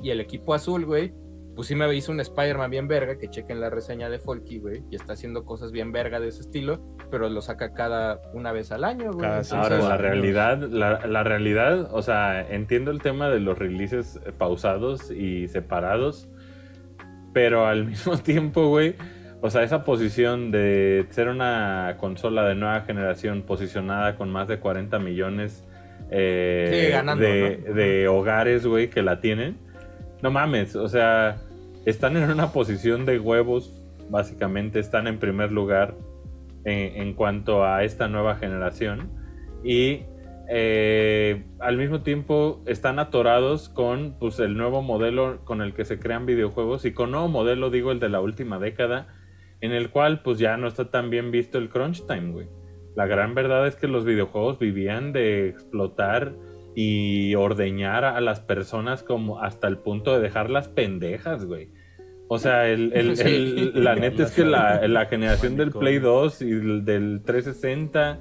[0.00, 1.12] Y el equipo azul, güey,
[1.62, 4.82] pues sí me hizo un Spider-Man bien verga, que chequen la reseña de Folky, güey,
[4.90, 8.72] y está haciendo cosas bien verga de ese estilo, pero lo saca cada una vez
[8.72, 9.28] al año, güey.
[9.28, 14.18] Entonces, Ahora, la realidad, la, la realidad, o sea, entiendo el tema de los releases
[14.38, 16.28] pausados y separados,
[17.32, 18.96] pero al mismo tiempo, güey,
[19.40, 24.58] o sea, esa posición de ser una consola de nueva generación posicionada con más de
[24.58, 25.62] 40 millones
[26.10, 27.74] eh, Sigue ganando, de, ¿no?
[27.74, 29.58] de hogares, güey, que la tienen,
[30.22, 31.36] no mames, o sea,
[31.84, 33.72] están en una posición de huevos,
[34.10, 35.94] básicamente, están en primer lugar
[36.64, 39.10] en, en cuanto a esta nueva generación
[39.64, 40.02] y
[40.48, 45.98] eh, al mismo tiempo están atorados con pues, el nuevo modelo con el que se
[45.98, 49.06] crean videojuegos y con nuevo modelo digo el de la última década
[49.60, 52.48] en el cual pues ya no está tan bien visto el crunch time, güey.
[52.96, 56.34] La gran verdad es que los videojuegos vivían de explotar
[56.74, 61.70] y ordeñar a las personas como hasta el punto de dejarlas pendejas, güey.
[62.28, 63.28] O sea, el, el- Sí.
[63.74, 65.70] el- la neta es que la, la generación del.
[65.70, 68.18] Play 2 y del, del 360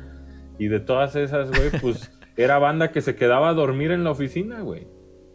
[0.59, 4.11] y de todas esas, güey, pues era banda que se quedaba a dormir en la
[4.11, 4.87] oficina, güey.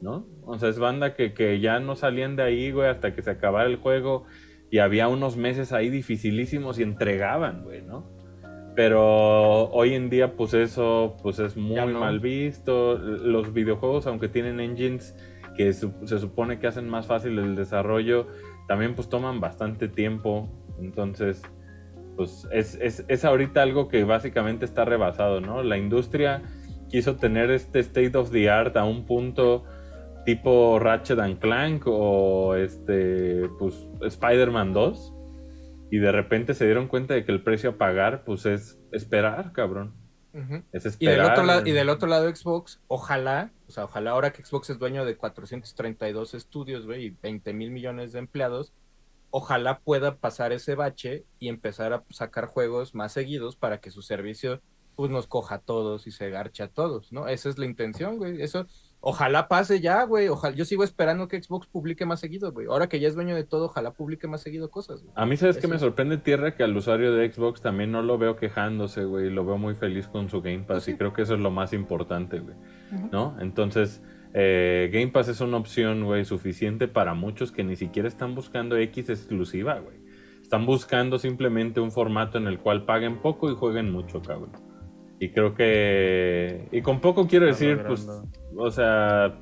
[0.03, 0.27] ¿No?
[0.45, 3.31] O sea, es banda que, que ya no salían de ahí, güey, hasta que se
[3.31, 4.27] acabara el juego
[4.71, 8.16] y había unos meses ahí dificilísimos y entregaban, güey, ¿no?
[8.77, 11.99] Pero hoy en día, pues eso pues es muy no.
[12.01, 12.99] mal visto.
[12.99, 15.17] Los videojuegos, aunque tienen engines
[15.57, 18.27] que su- se supone que hacen más fácil el desarrollo,
[18.69, 20.49] también pues toman bastante tiempo.
[20.79, 21.41] Entonces,
[22.17, 25.63] pues es, es, es ahorita algo que básicamente está rebasado, ¿no?
[25.63, 26.43] La industria
[26.91, 29.65] quiso tener este state of the art a un punto
[30.27, 35.15] tipo Ratchet and Clank o este, pues Spider-Man 2
[35.91, 39.53] y de repente se dieron cuenta de que el precio a pagar pues es esperar,
[39.53, 39.95] cabrón.
[40.71, 41.31] Es Y del, esperar.
[41.33, 44.79] otro lado, y del otro lado Xbox, ojalá, o sea, ojalá ahora que Xbox es
[44.79, 48.75] dueño de 432 estudios, güey, y 20 mil millones de empleados,
[49.31, 54.03] ojalá pueda pasar ese bache y empezar a sacar juegos más seguidos para que su
[54.03, 54.61] servicio
[54.95, 57.29] pues nos coja a todos y se garche a todos, ¿no?
[57.29, 58.41] Esa es la intención, güey.
[58.43, 58.67] Eso,
[59.07, 60.27] ojalá pase ya, güey.
[60.27, 62.67] Ojalá, yo sigo esperando que Xbox publique más seguido, güey.
[62.67, 65.13] Ahora que ya es dueño de todo, ojalá publique más seguido cosas, güey.
[65.15, 66.57] A mí, ¿sabes que me sorprende, Tierra?
[66.57, 69.31] Que al usuario de Xbox también no lo veo quejándose, güey.
[69.31, 70.67] Lo veo muy feliz con su Game Pass.
[70.67, 70.91] Pues sí.
[70.91, 72.57] Y creo que eso es lo más importante, güey.
[73.13, 73.37] ¿No?
[73.39, 74.03] Entonces,
[74.35, 78.77] eh, Game Pass es una opción, güey, suficiente para muchos que ni siquiera están buscando
[78.77, 79.99] X exclusiva, güey.
[80.43, 84.51] Están buscando simplemente un formato en el cual paguen poco y jueguen mucho, cabrón.
[85.19, 86.69] Y creo que...
[86.73, 88.07] Y con poco quiero Está decir, pues,
[88.57, 89.39] o sea,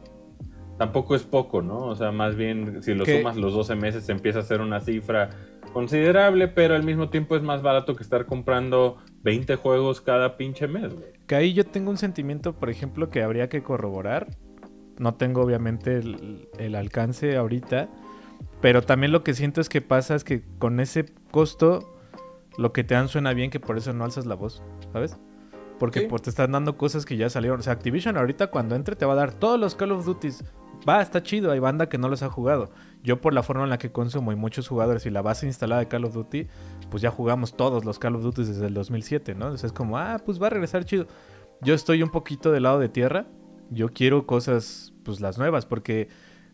[0.79, 1.87] tampoco es poco, ¿no?
[1.87, 3.19] O sea, más bien, si lo ¿Qué?
[3.19, 5.31] sumas los 12 meses, empieza a ser una cifra
[5.73, 10.69] considerable, pero al mismo tiempo es más barato que estar comprando 20 juegos cada pinche
[10.69, 11.07] mes, güey.
[11.27, 14.29] Que ahí yo tengo un sentimiento, por ejemplo, que habría que corroborar.
[14.99, 17.89] No tengo obviamente el, el alcance ahorita.
[18.61, 21.95] Pero también lo que siento es que pasa es que con ese costo
[22.57, 24.63] lo que te dan suena bien que por eso no alzas la voz,
[24.93, 25.19] ¿sabes?
[25.79, 26.07] Porque Sí.
[26.07, 27.61] por- te están dando cosas que ya salieron.
[27.61, 30.45] O sea, Activision ahorita cuando entre te va a dar todos los Call of Duties.
[30.89, 32.71] Va, está chido, hay banda que no los ha jugado.
[33.03, 35.81] Yo por la forma en la que consumo y muchos jugadores y la base instalada
[35.81, 36.47] de Call of Duty,
[36.91, 39.47] pues ya jugamos todos los Call of Duty desde el 2007, ¿no?
[39.47, 41.07] Entonces es como, ah, pues va a regresar chido.
[41.63, 43.27] Yo estoy un poquito del lado de tierra.
[43.71, 46.09] Yo quiero cosas, pues las nuevas, porque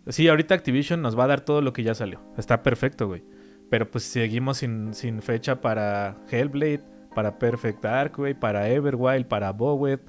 [0.09, 2.21] sí, ahorita Activision nos va a dar todo lo que ya salió.
[2.39, 3.25] Está perfecto, güey.
[3.69, 6.83] Pero pues seguimos sin, sin fecha para Hellblade,
[7.15, 10.01] para Perfect Dark, güey, para Everwild, para Bowed.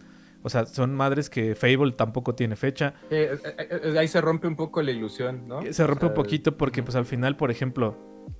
[0.43, 2.95] O sea, son madres que Fable tampoco tiene fecha.
[3.12, 5.62] Eh, eh, eh, ahí se rompe un poco la ilusión, ¿no?
[5.72, 7.95] Se rompe O un poquito porque pues al final, por ejemplo,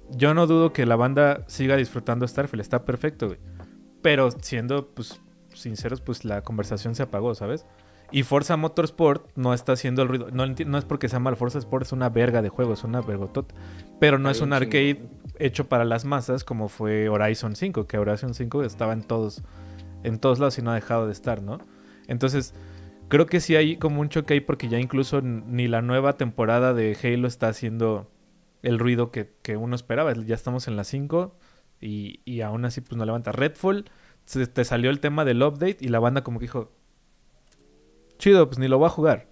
[0.10, 3.40] yo no dudo que la banda siga disfrutando Starfield, está perfecto, güey.
[4.02, 5.22] Pero siendo pues
[5.54, 7.66] sinceros, pues la conversación se apagó, ¿sabes?
[8.12, 10.30] Y Forza Motorsport no está haciendo el ruido.
[10.32, 10.44] No,
[10.78, 13.56] es porque sea mal, Forza Sport es una verga de juego, es una vergotota.
[14.00, 15.08] Pero no es un arcade
[15.40, 19.44] hecho para las masas como fue Horizon 5, que Horizon 5 estaba en todos,
[20.04, 21.60] en todos lados y no ha dejado de estar, ¿no?
[22.08, 22.54] Entonces,
[23.08, 26.74] creo que sí hay como un choque ahí porque ya incluso ni la nueva temporada
[26.74, 28.12] de Halo está haciendo
[28.62, 30.14] el ruido que, que uno esperaba.
[30.14, 31.34] Ya estamos en la 5
[31.80, 33.32] y, y aún así pues no levanta.
[33.32, 33.86] Redfall,
[34.26, 36.72] se- te salió el tema del update y la banda como que dijo,
[38.22, 39.28] chido, pues ni lo voy a jugar.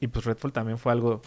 [0.00, 1.20] Y pues Redfall también fue algo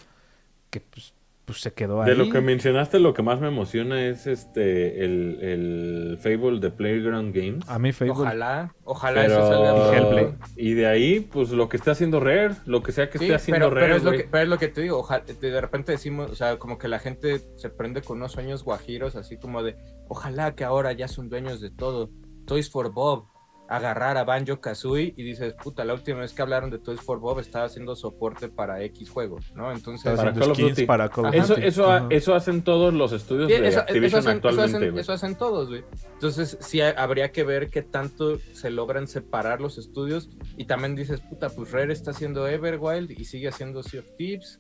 [0.70, 1.14] que pues,
[1.46, 2.10] pues se quedó ahí.
[2.10, 6.72] De lo que mencionaste, lo que más me emociona es este el, el Fable de
[6.72, 7.70] Playground Games.
[7.70, 8.14] A mí Fable...
[8.14, 9.34] Ojalá, ojalá Pero...
[9.34, 10.18] eso salga pronto.
[10.18, 10.38] Hellblade.
[10.56, 13.36] Y de ahí, pues lo que esté haciendo Rare, lo que sea que Sí, esté
[13.36, 15.36] haciendo pero, Rare, pero es lo que, pero es lo que te digo, ojalá, de
[15.36, 19.16] de repente decimos, o sea, como que la gente se prende con unos sueños guajiros,
[19.16, 19.76] así como de,
[20.08, 22.10] ojalá que ahora ya son dueños de todo.
[22.46, 23.28] Toys for Bob,
[23.70, 27.20] agarrar a Banjo Kazooie y dices, puta, la última vez que hablaron de Toys for
[27.20, 29.72] Bob estaba haciendo soporte para X juego, ¿no?
[29.72, 30.86] Entonces, Para Call of Duty.
[30.86, 31.44] para Call of Ajá.
[31.44, 31.68] Eso, Duty.
[31.68, 32.08] eso, Ajá.
[32.10, 35.02] eso hacen todos los estudios Sí, de eso, eso Activision eso actualmente, hacen- güey.
[35.02, 35.84] eso hacen todos, güey.
[36.14, 40.30] Entonces, sí ha- habría que ver qué tanto se logran separar los estudios.
[40.58, 44.60] Y también dices, puta, pues Rare está haciendo Everwild y sigue haciendo Sea of Thieves.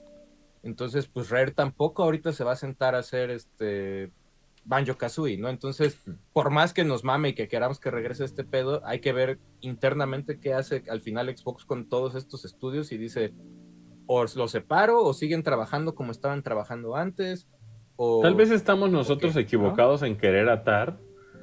[0.63, 4.11] Entonces, pues Rare tampoco ahorita se va a sentar a hacer este
[4.66, 5.49] Banjo Kazooie, ¿no?
[5.49, 5.97] Entonces,
[6.32, 9.39] por más que nos mame y que queramos que regrese este pedo, hay que ver
[9.61, 13.34] internamente qué hace al final Xbox con todos estos estudios y dice,
[14.07, 17.47] o los separo o siguen trabajando como estaban trabajando antes.
[17.95, 18.22] O...
[18.22, 20.99] Tal vez estamos nosotros equivocados en querer atar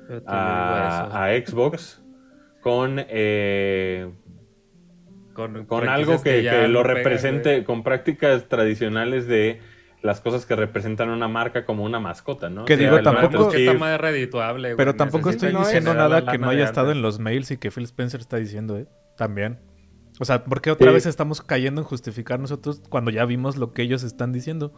[0.09, 0.25] eso.
[0.27, 2.03] a, a Xbox
[2.61, 4.11] con, eh,
[5.33, 9.61] con, algo que, lo represente, con prácticas tradicionales de
[10.03, 12.64] las cosas que representan una marca como una mascota, ¿no?
[12.64, 14.76] Que Sea digo, tampoco- Master Es que está más redituable, güey.
[14.76, 17.70] Pero tampoco estoy diciendo nada la que no haya estado en los mails y que
[17.70, 18.86] Phil Spencer está diciendo, ¿eh?
[19.16, 19.59] También.
[20.18, 20.94] O sea, ¿por qué otra Sí.
[20.94, 24.72] vez estamos cayendo en justificar nosotros cuando ya vimos lo que ellos están diciendo?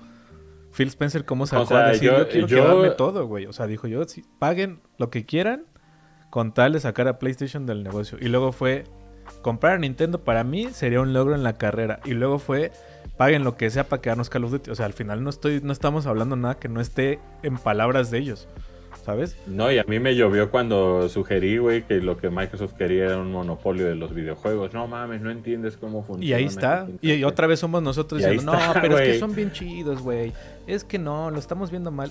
[0.73, 2.09] Phil Spencer, ¿cómo sea, a decir?
[2.11, 3.47] Yo, yo- quiero yo- quedarme todo, güey.
[3.47, 5.67] O sea, dijo yo, sí, paguen lo que quieran
[6.31, 8.19] con tal de sacar a PlayStation del negocio.
[8.21, 8.85] Y luego fue,
[9.43, 12.01] comprar a Nintendo para mí sería un logro en la carrera.
[12.05, 12.73] Y luego fue,
[13.17, 14.71] paguen lo que sea para quedarnos Call of Duty.
[14.71, 18.11] O sea, al final no, estoy, no estamos hablando nada que no esté en palabras
[18.11, 18.49] de ellos,
[19.05, 19.37] ¿sabes?
[19.47, 23.19] No, y a mí me llovió cuando sugerí, güey, que lo que Microsoft quería era
[23.19, 24.73] un monopolio de los videojuegos.
[24.73, 26.25] No mames, no entiendes cómo funciona.
[26.25, 26.87] Y ahí está.
[27.01, 30.03] Y, otra vez somos nosotros Y diciendo, está, no, pero es que son bien chidos,
[30.03, 30.33] güey.
[30.67, 32.11] Es que no, lo estamos viendo mal.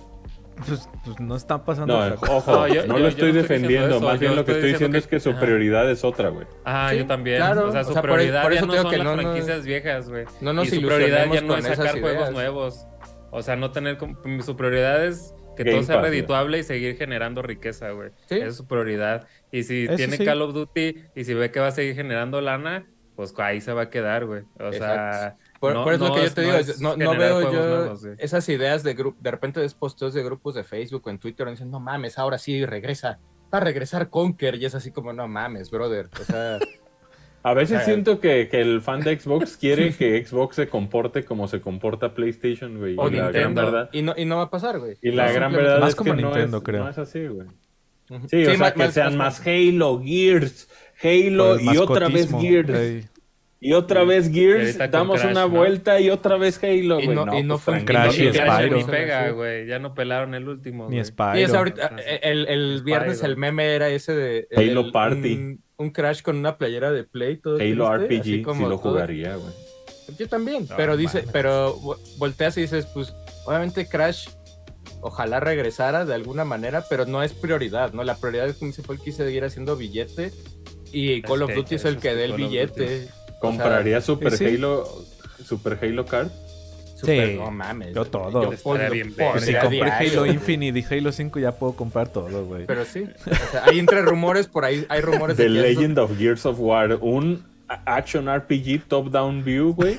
[0.68, 1.98] Pues, pues no están pasando.
[1.98, 4.00] No, otra ojo, No, no, yo- lo yo estoy no estoy defendiendo.
[4.02, 6.46] Más bien lo que estoy diciendo es que su prioridad es otra, güey.
[6.66, 7.38] Ah, Sí, yo también.
[7.38, 7.68] claro.
[7.68, 9.66] O sea, O su sea, por- prioridad por ya eso no son que las franquicias
[9.66, 10.26] viejas, güey.
[10.42, 12.86] No nos y su prioridad ya no es sacar juegos nuevos.
[13.32, 13.98] O sea, no tener...
[14.44, 18.10] Su prioridad es que Game todo sea redituable y seguir generando riqueza, güey.
[18.28, 18.36] Sí.
[18.36, 19.28] Esa es su prioridad.
[19.52, 20.26] Y si Eso tiene sí.
[20.26, 22.86] Call of Duty y si ve que va a seguir generando lana,
[23.16, 24.44] pues ahí se va a quedar, güey.
[24.60, 25.38] O sea...
[25.62, 27.52] Por, no- por eso no lo que yo te no digo, es no, veo yo
[27.52, 31.20] nuevos, esas ideas de grupo, de repente ves posteos de grupos de Facebook o en
[31.20, 33.20] Twitter y dicen, no mames, ahora sí regresa,
[33.54, 36.60] va a regresar Conker y es así como, no mames, brother, o sea,
[37.44, 41.48] A veces siento que, que el fan de Xbox quiere que Xbox se comporte como
[41.48, 42.96] se comporta PlayStation, güey.
[43.00, 43.90] O y la gran verdad.
[43.92, 44.98] Y no, y no va a pasar, güey.
[45.02, 46.84] Y la No, gran verdad Más es como que Nintendo, no es, creo.
[46.84, 47.48] no es así, güey.
[48.28, 50.70] Sí, o sea, más- que sean más- más Halo, Gears,
[51.04, 52.70] Halo el y otra vez Gears.
[52.70, 53.06] ey.
[53.64, 55.50] Y otra vez Gears, damos Crash, una ¿no?
[55.50, 57.10] vuelta y otra vez Halo, Y güey.
[57.10, 57.86] no- y no pues, fue.
[57.86, 58.78] Crash y Y Crash Spyro.
[58.78, 59.68] ni pega, güey.
[59.68, 60.86] Ya no pelaron el último.
[60.90, 61.06] Ni güey.
[61.06, 61.38] Spyro.
[61.40, 61.96] Y es ahorita, Ajá.
[62.24, 63.32] el, el viernes Spyro.
[63.34, 65.34] el meme era ese de Halo Party.
[65.36, 68.68] Un, un Crash con una playera de Play todo Halo triste, RPG, así sí como
[68.68, 69.54] lo jugaría, güey.
[70.18, 73.14] Yo también, No, pero dice, pero vo- volteas y dices, pues,
[73.46, 74.28] obviamente Crash,
[75.02, 78.04] ojalá regresara de alguna manera, pero no es prioridad, ¿no?
[78.04, 80.32] La prioridad es como si fue el que seguir haciendo billete
[80.92, 82.40] y Call of que- Duty es el que que dé el Call
[83.42, 84.46] ¿Compraría Super sí.
[84.46, 84.88] Halo
[85.44, 86.30] Super Halo Card?
[86.96, 87.96] Super, Sí, no mames.
[87.96, 88.44] yo todo.
[88.44, 88.50] Yo
[88.92, 90.26] bien si compré diario, Halo.
[90.32, 92.66] Infinite y Halo 5 ya puedo comprar todo, güey.
[92.68, 95.80] Pero sí, o sea, hay entre rumores por ahí, hay rumores The de que eso-
[95.82, 97.44] Legend of Gears of War, un
[97.86, 99.98] action RPG top-down view, güey,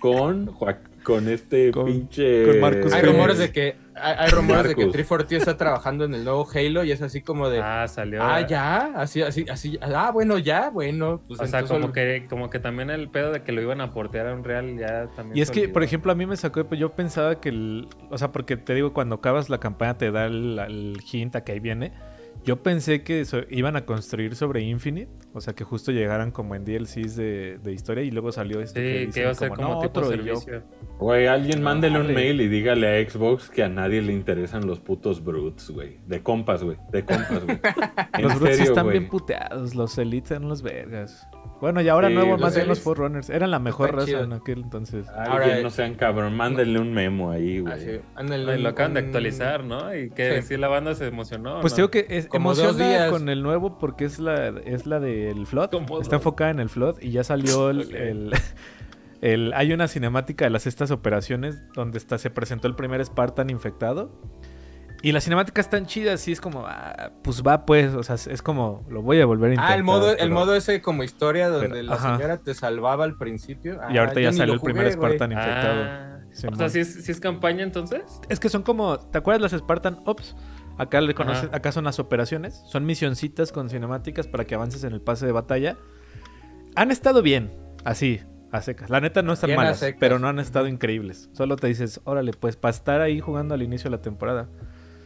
[0.00, 0.54] con,
[1.02, 2.44] con este Con- pinche...
[2.46, 4.92] con Marcus Hay rumores de que hay, hay rumores de que Marcus.
[4.92, 8.20] 340 está trabajando en el nuevo Halo y es así como de ah, Ah, salió.
[8.46, 12.50] ya, así así así ah bueno, ya, bueno, pues O sea, entonces como que, como
[12.50, 15.36] que también el pedo de que lo iban a portear a un real ya también.
[15.36, 15.72] Y es que, olvidó.
[15.74, 18.92] por ejemplo, a mí me sacó, yo pensaba que el, o sea, porque te digo,
[18.92, 21.92] cuando acabas la campaña te da el, el hint a que ahí viene.
[22.44, 26.54] Yo pensé que so- iban a construir sobre Infinite, o sea, que justo llegaran como
[26.54, 29.62] en DLCs de, de historia y luego salió esto Sí, que iba a ser como,
[29.62, 30.62] "No, tipo otro", yo, servicio.
[30.98, 34.78] Güey, alguien mándele un mail y dígale a Xbox que a nadie le interesan los
[34.78, 35.98] putos brutes, güey.
[36.06, 36.76] De compas, güey.
[36.92, 37.58] De compas, güey.
[38.20, 38.98] Los Brutes serio, están güey.
[38.98, 41.26] bien puteados, los Elites eran los vergas.
[41.64, 43.30] Bueno, y ahora Sí, nuevo más bien los Forerunners.
[43.30, 45.08] Eran la mejor raza en aquel entonces.
[45.08, 47.72] Alguien Ahora- no sean cabrón, mándenle un memo ahí, güey.
[47.72, 49.94] así, ándale, Ay, Lo acaban de actualizar, ¿no?
[49.96, 50.48] Y que Sí.
[50.48, 50.56] sí.
[50.58, 51.62] la banda se emocionó.
[51.62, 51.76] Pues ¿no?
[51.76, 53.10] digo que es, Como emociona días.
[53.10, 55.70] con el nuevo porque es la, es la del Flood.
[55.70, 56.20] Como Está dos.
[56.20, 58.32] enfocada en el Flood y ya salió el, el-
[59.22, 63.48] el- Hay una cinemática de las estas operaciones donde está, se presentó el primer Spartan
[63.48, 64.12] infectado.
[65.04, 68.40] Y las cinemáticas están chidas y es como, ah, pues va pues, o sea, es
[68.40, 69.72] como, lo voy a volver a intentar.
[69.72, 72.16] Ah, el modo, el modo ese como historia donde pero- la ajá.
[72.16, 73.74] señora te salvaba al principio.
[73.90, 74.96] Y Ah, ahorita yo ya salió el primer jugué.
[74.96, 75.82] Spartan infectado.
[75.84, 76.56] Ah, o Simón.
[76.56, 78.00] sea, ¿sí es, sí es campaña entonces?
[78.30, 80.34] Es que son como, ¿te acuerdas las Spartan Ops?
[80.78, 84.92] Acá le conocen, acá son las operaciones, son misioncitas con cinemáticas para que avances en
[84.94, 85.76] el pase de batalla.
[86.76, 87.52] Han estado bien,
[87.84, 88.88] así, a secas.
[88.90, 91.28] La neta no están Bien malas, pero no han estado increíbles.
[91.32, 94.48] Solo te dices, órale, pues para estar ahí jugando al inicio de la temporada.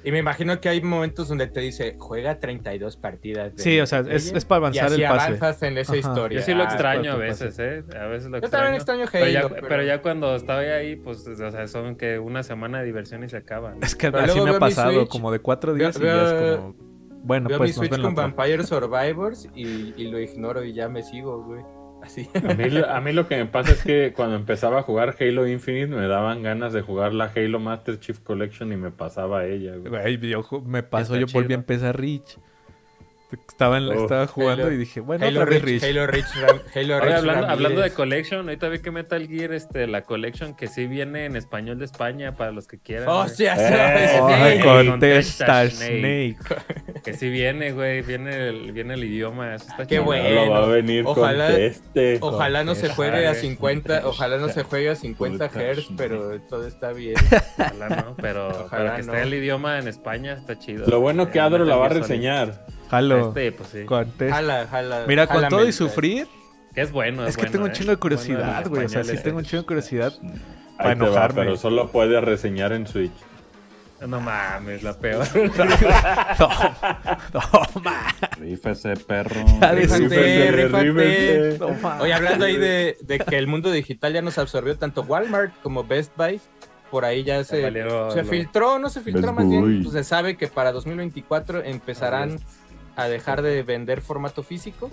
[0.08, 3.54] Y me imagino que hay momentos donde te dice, juega 32 partidas.
[3.54, 5.26] de Sí, o sea, es, League", es para y avanzar así el pase.
[5.26, 5.98] avanzas en esa Ajá.
[6.00, 6.38] historia.
[6.40, 7.84] Yo sí lo Ah, extraño a pues, veces, ¿eh?
[7.94, 8.50] A veces lo Yo extraño.
[8.50, 9.68] también extraño pero, ya, Halo, pero...
[9.68, 13.28] pero- ya cuando estaba ahí, pues, o sea, son que una semana de diversión y
[13.28, 13.74] se acaba.
[13.74, 13.80] ¿no?
[13.82, 16.02] Es que Pero así me ha veo pasado, Switch, como de cuatro veo- días y
[16.02, 16.88] ya es veo- como...
[17.24, 18.14] Bueno, Veo pues mi nos Switch ven con.
[18.14, 21.62] Vampire Survivors y, y lo ignoro y ya me sigo, güey.
[22.02, 22.28] Así.
[22.34, 25.46] A mí, a mí lo que me pasa es que cuando empezaba a jugar Halo
[25.46, 29.46] Infinite me daban ganas de jugar la Halo Master Chief Collection y me pasaba a
[29.46, 29.90] ella, güey.
[30.16, 32.38] Güey, yo ju- me pasó, Está yo volví a empezar Reach.
[33.30, 34.02] Estaba, en la- Uf.
[34.04, 35.82] estaba jugando Halo- y dije, bueno, Halo otra vez Reach.
[35.82, 36.22] Halo Ram-
[36.74, 40.66] Halo Oye, Reach hablando, de Collection, ahorita vi que Metal Gear, este, la Collection, que
[40.66, 43.06] sí viene en español de España para los que quieran.
[43.08, 46.36] Oh, sí, así Eh, contesta Contesta Snake.
[47.04, 50.40] Que sí viene, güey, viene el, viene el idioma, eso está Qué bueno.
[50.40, 51.50] Ahora va a venir Ojalá-.
[52.20, 55.88] Ojalá no se juegue a Ay, 50, ojalá no se juegue a 50 Puta Hz,
[55.98, 57.16] pero todo está bien.
[57.58, 59.12] Ojalá no, pero, Ojalá pero que no.
[59.12, 60.86] esté el idioma en España está chido.
[60.86, 62.66] Lo bueno que Eh, Adro la va a reseñar.
[62.90, 63.28] Jalo.
[63.28, 63.86] Este, pues sí.
[64.30, 65.04] Jala, jala.
[65.06, 66.26] Mira, con todo y sufrir,
[66.74, 67.26] Que es bueno.
[67.26, 67.74] es que bueno, tengo un ¿eh?
[67.74, 68.84] chingo de curiosidad, güey.
[68.86, 70.12] O sea, sí es- tengo un chingo de curiosidad
[70.76, 71.42] para va, enojarme.
[71.42, 73.12] pero solo puede reseñar en Switch.
[74.06, 75.26] No mames, la peor.
[77.32, 78.14] Toma.
[78.38, 79.44] Rífese, perro.
[79.60, 81.58] De Rífate.
[82.00, 85.84] Oye, hablando ahí de, de que el mundo digital ya nos absorbió tanto Walmart como
[85.84, 86.40] Best Buy,
[86.90, 90.04] por ahí ya se, se lo- filtró, no se filtró Best más bien, pues se
[90.04, 92.38] sabe que para 2024 empezarán
[92.98, 94.90] a dejar de vender formato físico.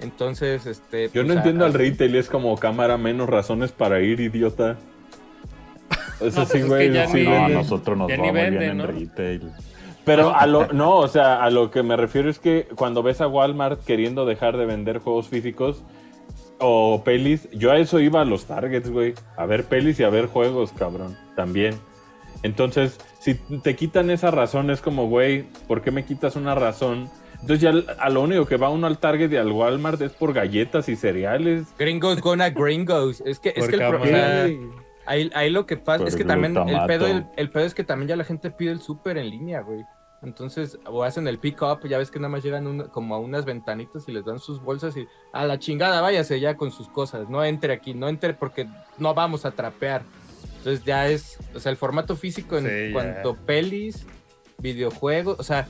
[0.00, 1.08] Entonces, este...
[1.14, 4.76] Yo no pues, entiendo a- al retail es como cámara menos razones para ir, idiota.
[6.20, 6.92] Eso No, sí, pues es güey.
[6.92, 7.52] que sí No, venden.
[7.54, 9.52] nosotros nos Ya va ni muy bien en retail.
[10.04, 13.20] Pero a lo, no, o sea, a lo que me refiero es que cuando ves
[13.20, 15.82] a Walmart queriendo dejar de vender juegos físicos
[16.58, 19.14] o pelis, yo a eso iba a los targets, güey.
[19.36, 21.16] A ver pelis y a ver juegos, cabrón.
[21.36, 21.74] También.
[22.42, 27.08] Entonces, si te quitan esa razón, es como, güey, ¿por qué me quitas una razón?
[27.44, 30.32] Entonces ya a lo único que va uno al Target y al Walmart es por
[30.32, 31.66] galletas y cereales.
[31.78, 33.20] Gringos gonna gringos.
[33.26, 34.06] Es que, es que el pro- o cámara.
[34.06, 34.60] sea, Güey.
[35.04, 37.74] ahí, ahí lo que pasa Por es que también el pedo, el, el pedo es
[37.74, 39.82] que también ya la gente pide el súper en línea, güey.
[40.22, 43.44] Entonces, o hacen el pick-up, ya ves que nada más llegan un- como a unas
[43.44, 47.28] ventanitas y les dan sus bolsas y a la chingada, váyase ya con sus cosas,
[47.28, 48.66] no entre aquí, no entre porque
[48.96, 50.00] no vamos a trapear.
[50.56, 54.06] Entonces ya es, o sea, el formato físico en Sí, cuanto pelis,
[54.56, 55.68] videojuegos, o sea,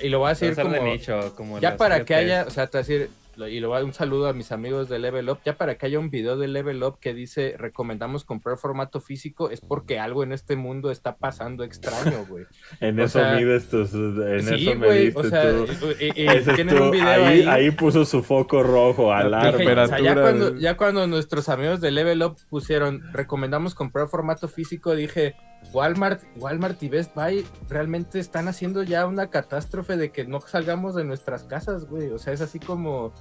[0.00, 0.74] y lo voy a Va a decir como...
[0.74, 3.10] de nicho, como Ya para que haya, o sea, te voy a decir,
[3.48, 6.10] y lo un saludo a mis amigos de Level Up, ya para que haya un
[6.10, 10.56] video de Level Up que dice recomendamos comprar formato físico, es porque algo en este
[10.56, 12.44] mundo está pasando extraño, güey.
[12.80, 13.92] En O eso sea, mides tus.
[13.94, 15.66] En sí, eso me güey, diste o sea, tú.
[16.00, 16.82] y, y- y Ese es tienen tú.
[16.84, 17.46] un video ahí, ahí.
[17.48, 19.82] ahí puso su foco rojo, alarma.
[19.82, 24.48] O sea, ya, cuando, ya cuando nuestros amigos de Level Up pusieron recomendamos comprar formato
[24.48, 25.34] físico, dije
[25.74, 30.94] Walmart, Walmart y Best Buy realmente están haciendo ya una catástrofe de que no salgamos
[30.94, 32.08] de nuestras casas, güey.
[32.10, 33.12] O sea, es así como.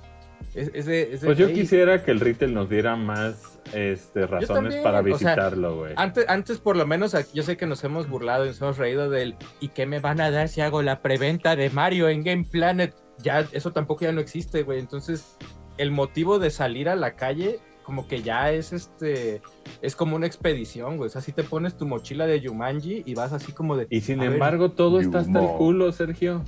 [0.55, 3.59] Es, es de- es de, Pues yo "Ey, quisiera que el retail nos diera más
[3.73, 5.93] este, razones también, para o sea, visitarlo, güey.
[5.95, 8.77] Antes, antes, por lo menos, aquí- yo sé que nos hemos burlado y nos hemos
[8.77, 12.23] reído del ¿y qué me van a dar si hago la preventa de Mario en
[12.23, 12.95] Game Planet?
[13.21, 14.79] Ya, eso tampoco ya no existe, güey.
[14.79, 15.37] Entonces,
[15.77, 19.41] el motivo de salir a la calle, como que ya es este,
[19.81, 21.07] es como una expedición, güey.
[21.07, 23.87] O sea, si te pones tu mochila de Yumanji y vas así como de.
[23.89, 26.43] Y sin ver, embargo, todo está hasta el culo, Sergio.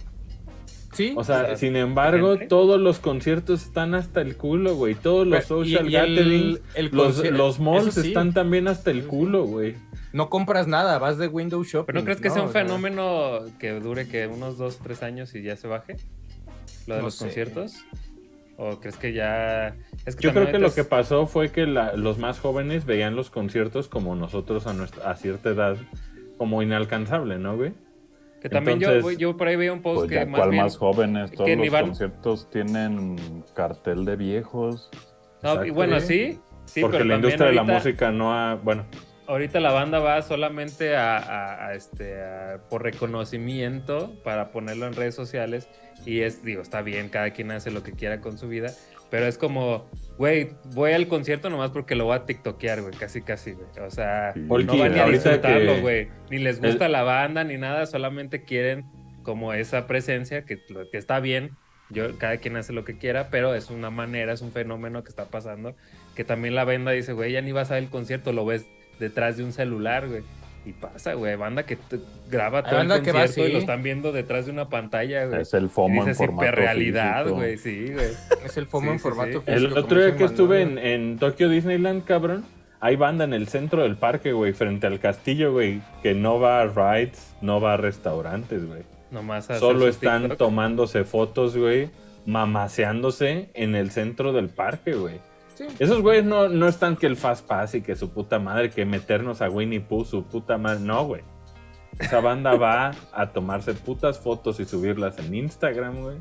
[0.94, 1.14] Sí.
[1.18, 2.48] O sea, sea, sin embargo, gente.
[2.48, 4.96] todos los conciertos están hasta el culo, güey.
[4.96, 8.92] Todos los Pero- social y el- gatherings, el los, los malls sí, están también hasta
[8.92, 9.76] el culo, güey.
[10.14, 11.86] No compras nada, vas de window shopping.
[11.88, 15.04] ¿Pero no crees que sea un o sea, fenómeno que dure que unos dos, tres
[15.04, 15.96] años y ya se baje?
[16.88, 17.26] Lo de No los sé.
[17.26, 17.86] conciertos.
[18.58, 19.76] ¿O crees que ya.?
[20.06, 23.30] Es Yo creo que lo que pasó fue que la- los más jóvenes veían los
[23.32, 25.78] conciertos como nosotros a, nuestra, a cierta edad,
[26.38, 27.72] como inalcanzable, ¿no, güey?
[28.42, 30.50] Que también Entonces- yo, yo por ahí veía un post Pues que ya más cual
[30.50, 30.64] bien.
[30.64, 34.90] más jóvenes, todos los conciertos tienen cartel de viejos.
[35.44, 36.40] No, y bueno, Sí.
[36.82, 38.56] Porque pero la industria de la ahorita- música no ha...
[38.56, 38.86] Bueno,
[39.28, 44.94] ahorita la banda va solamente a, a- a este a- por reconocimiento para ponerlo en
[44.94, 45.68] redes sociales
[46.06, 48.72] y es digo está bien cada quien hace lo que quiera con su vida
[49.12, 49.88] pero es como
[50.18, 53.68] güey voy al concierto nomás porque lo voy a tiktokear güey casi casi güey.
[53.86, 56.08] O sea no van ni a disfrutarlo güey.
[56.32, 58.86] Ni les gusta la banda ni nada solamente quieren
[59.22, 60.60] como esa presencia que,
[60.94, 61.52] está bien.
[61.92, 65.10] Yo cada quien hace lo que quiera pero es una manera es un fenómeno que
[65.10, 65.76] está pasando
[66.16, 68.66] que también la banda dice güey ya ni vas a ver el concierto lo ves
[68.98, 70.24] detrás de un celular, güey.
[70.64, 71.78] Y pasa, güey, banda que
[72.30, 75.26] graba todo el banda que va concierto y lo están viendo detrás de una pantalla,
[75.26, 75.42] güey.
[75.42, 76.42] Es el FOMO en formato
[77.24, 77.36] físico.
[77.36, 78.08] güey, sí, güey.
[78.46, 79.38] Es el FOMO Sí, en sí, formato sí.
[79.40, 79.52] físico.
[79.72, 82.46] el otro día que estuve en, en Tokio Disneyland, cabrón,
[82.80, 86.62] hay banda en el centro del parque, güey, frente al castillo, güey, que no va
[86.62, 88.84] a rides, no va a restaurantes, güey.
[89.10, 90.38] Nomás Solo están TikTok.
[90.38, 91.90] tomándose fotos, güey,
[92.26, 95.16] mamaseándose en el centro del parque, güey.
[95.70, 95.76] Sí.
[95.80, 98.86] Esos güeyes no, no están que el Fast Pass y que su puta madre, que
[98.86, 100.80] meternos a Winnie Pooh, su puta madre.
[100.80, 101.22] No, güey.
[102.00, 106.18] Esa banda va a tomarse putas fotos y subirlas en Instagram, güey.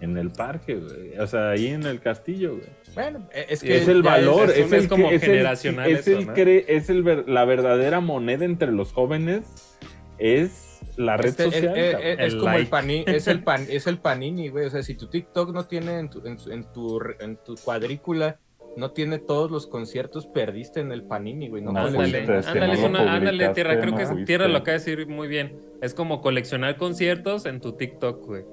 [0.00, 1.18] En el parque, güey.
[1.18, 2.68] O sea, ahí en el castillo, güey.
[2.94, 6.18] Bueno, e- es que Es el valor, es como que- es el- generacional es eso,
[6.18, 9.76] el es el ver- la verdadera moneda entre los jóvenes.
[10.18, 11.64] Es la red Este, social.
[11.76, 12.70] eh, eh, eh, es El como el like.
[12.70, 14.66] panini, es el pan, es el panini, güey.
[14.66, 18.38] O sea, si tu TikTok no tiene en tu, en, en tu, en tu cuadrícula,
[18.76, 21.62] no tiene todos los conciertos, perdiste en el panini, güey.
[21.62, 21.80] No No.
[21.80, 24.26] Ándale, es que ándale, no es una- ándale, Tierra, creo no que es- fuiste.
[24.26, 25.60] Tierra lo acaba de decir muy bien.
[25.82, 28.44] Es como coleccionar conciertos en tu TikTok, güey.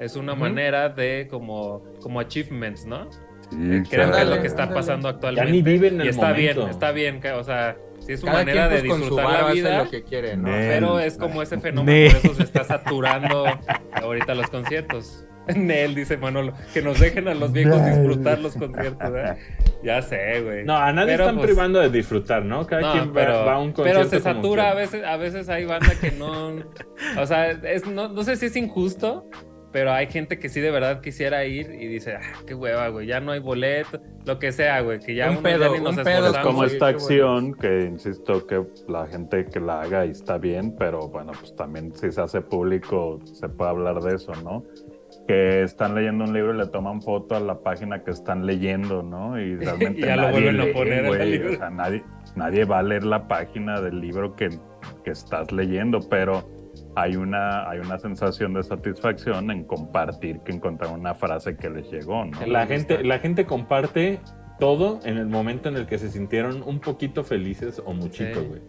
[0.00, 0.42] Es una Ujú.
[0.42, 3.10] manera de como, como achievements, ¿no?
[3.50, 3.56] Sí,
[3.90, 5.50] Creo que es lo que está pasando Ya actualmente.
[5.52, 6.60] ni viven el y está momento.
[6.60, 7.76] bien, está bien, que- o sea,
[8.08, 10.02] sí es una Cada manera quien de pues, con su disfrutar la vida, lo que
[10.02, 10.48] quiere, ¿no?
[10.48, 12.10] Ne- pero es como ese fenómeno, Nel.
[12.16, 13.44] por eso se está saturando
[13.92, 15.24] ahorita los conciertos.
[15.56, 17.94] Nel, dice Manolo, que nos dejen a los viejos Nel.
[18.02, 19.36] disfrutar los conciertos, ¿eh?
[19.82, 20.64] Ya sé, güey.
[20.64, 22.66] No, a nadie Pero, están pues, privando de disfrutar, ¿no?
[22.66, 24.10] Cada no, quien va- pero, va, a un pero concierto.
[24.10, 26.56] se como satura, a veces, a veces hay banda que no,
[27.18, 29.28] o sea, es, no, no sé si es injusto,
[29.72, 33.06] pero hay gente que sí de verdad quisiera ir y dice, ah, qué hueva, güey,
[33.06, 35.80] ya no hay boleto, lo que sea, güey, que ya Un uno ya pedo, ni
[35.80, 40.10] nos un pedo como esta acción que insisto que la gente que la haga y
[40.10, 44.32] está bien, pero bueno, pues también si se hace público se puede hablar de eso,
[44.42, 44.64] ¿no?
[45.26, 49.02] Que están leyendo un libro y le toman foto a la página que están leyendo,
[49.02, 49.38] ¿no?
[49.38, 51.52] Y realmente Y ya lo nadie vuelven a poner en el güey, libro.
[51.52, 52.04] O sea, nadie,
[52.36, 54.48] nadie va a leer la página del libro que,
[55.04, 56.44] que estás leyendo, pero
[57.00, 61.90] hay una, hay una sensación de satisfacción en compartir que encontraron una frase que les
[61.90, 62.44] llegó, ¿no?
[62.46, 64.20] La gente, la gente comparte
[64.58, 68.62] todo en el momento en el que se sintieron un poquito felices o muchito, güey.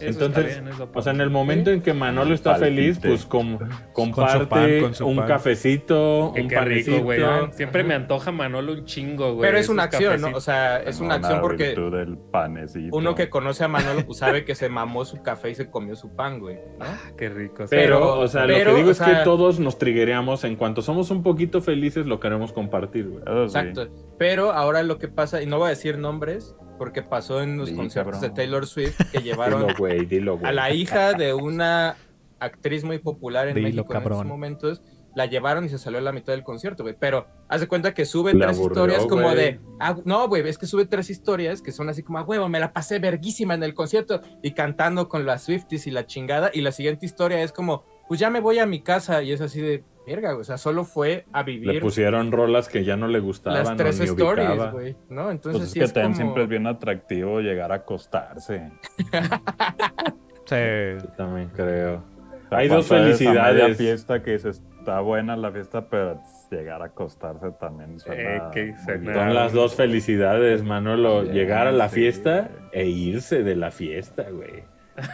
[0.00, 2.70] Entonces, bien, O sea, en el momento en que Manolo está Palpite.
[2.70, 5.28] feliz, pues com- pan, comparte con su un pan.
[5.28, 7.20] cafecito, Qué, un rico, güey.
[7.52, 9.48] Siempre me antoja Manolo un chingo, güey.
[9.48, 10.28] Pero es una acción, ¿no?
[10.34, 12.96] O sea, es una acción porque virtud del panecito.
[12.96, 15.96] uno que conoce a Manolo pues sabe que se mamó su café y se comió
[15.96, 16.56] su pan, güey.
[16.56, 16.84] ¿no?
[16.84, 17.64] Ah, qué rico.
[17.70, 20.44] Pero, Pero- o sea, lo que digo o es sea- que todos nos triguereamos.
[20.44, 23.22] En cuanto somos un poquito felices, lo queremos compartir, güey.
[23.26, 23.42] Sí.
[23.42, 23.88] Exacto.
[24.18, 27.68] Pero ahora lo que pasa, y no voy a decir nombres, porque pasó en los
[27.70, 28.34] Sí, conciertos cabrón.
[28.34, 31.96] de Taylor Swift que llevaron Dilo, dilo, a la hija de una
[32.38, 34.82] actriz muy popular en Dilo, México en estos momentos.
[35.14, 36.94] La llevaron y se salió a la mitad del concierto, güey.
[37.00, 39.60] Pero haz de cuenta que sube La tres aburrió, historias como de.
[39.80, 42.60] ah, no, güey, es que sube tres historias que son así como, a huevo, me
[42.60, 46.50] la pasé verguísima en el concierto y cantando con las Swifties y la chingada.
[46.52, 49.40] Y la siguiente historia es como, pues ya me voy a mi casa y es
[49.40, 50.40] así de, verga, güey.
[50.40, 53.64] O sea, solo fue a Le vivir pusieron rolas que ya no le gustaban.
[53.64, 54.96] las tres ni stories, güey.
[55.08, 55.30] ¿No?
[55.30, 56.22] Entonces Pues es sí que es también como...
[56.22, 58.70] siempre es bien atractivo llegar a acostarse.
[60.46, 60.54] Sí.
[61.02, 62.04] Yo también creo.
[62.50, 63.76] Hay dos felicidades.
[63.76, 68.74] fiesta que dices, está buena la fiesta, pero llegar a acostarse también suena Eh.
[69.12, 71.24] Son las dos felicidades, Manolo.
[71.24, 71.96] Llegar a la sí.
[71.96, 74.62] fiesta e irse de la fiesta, güey.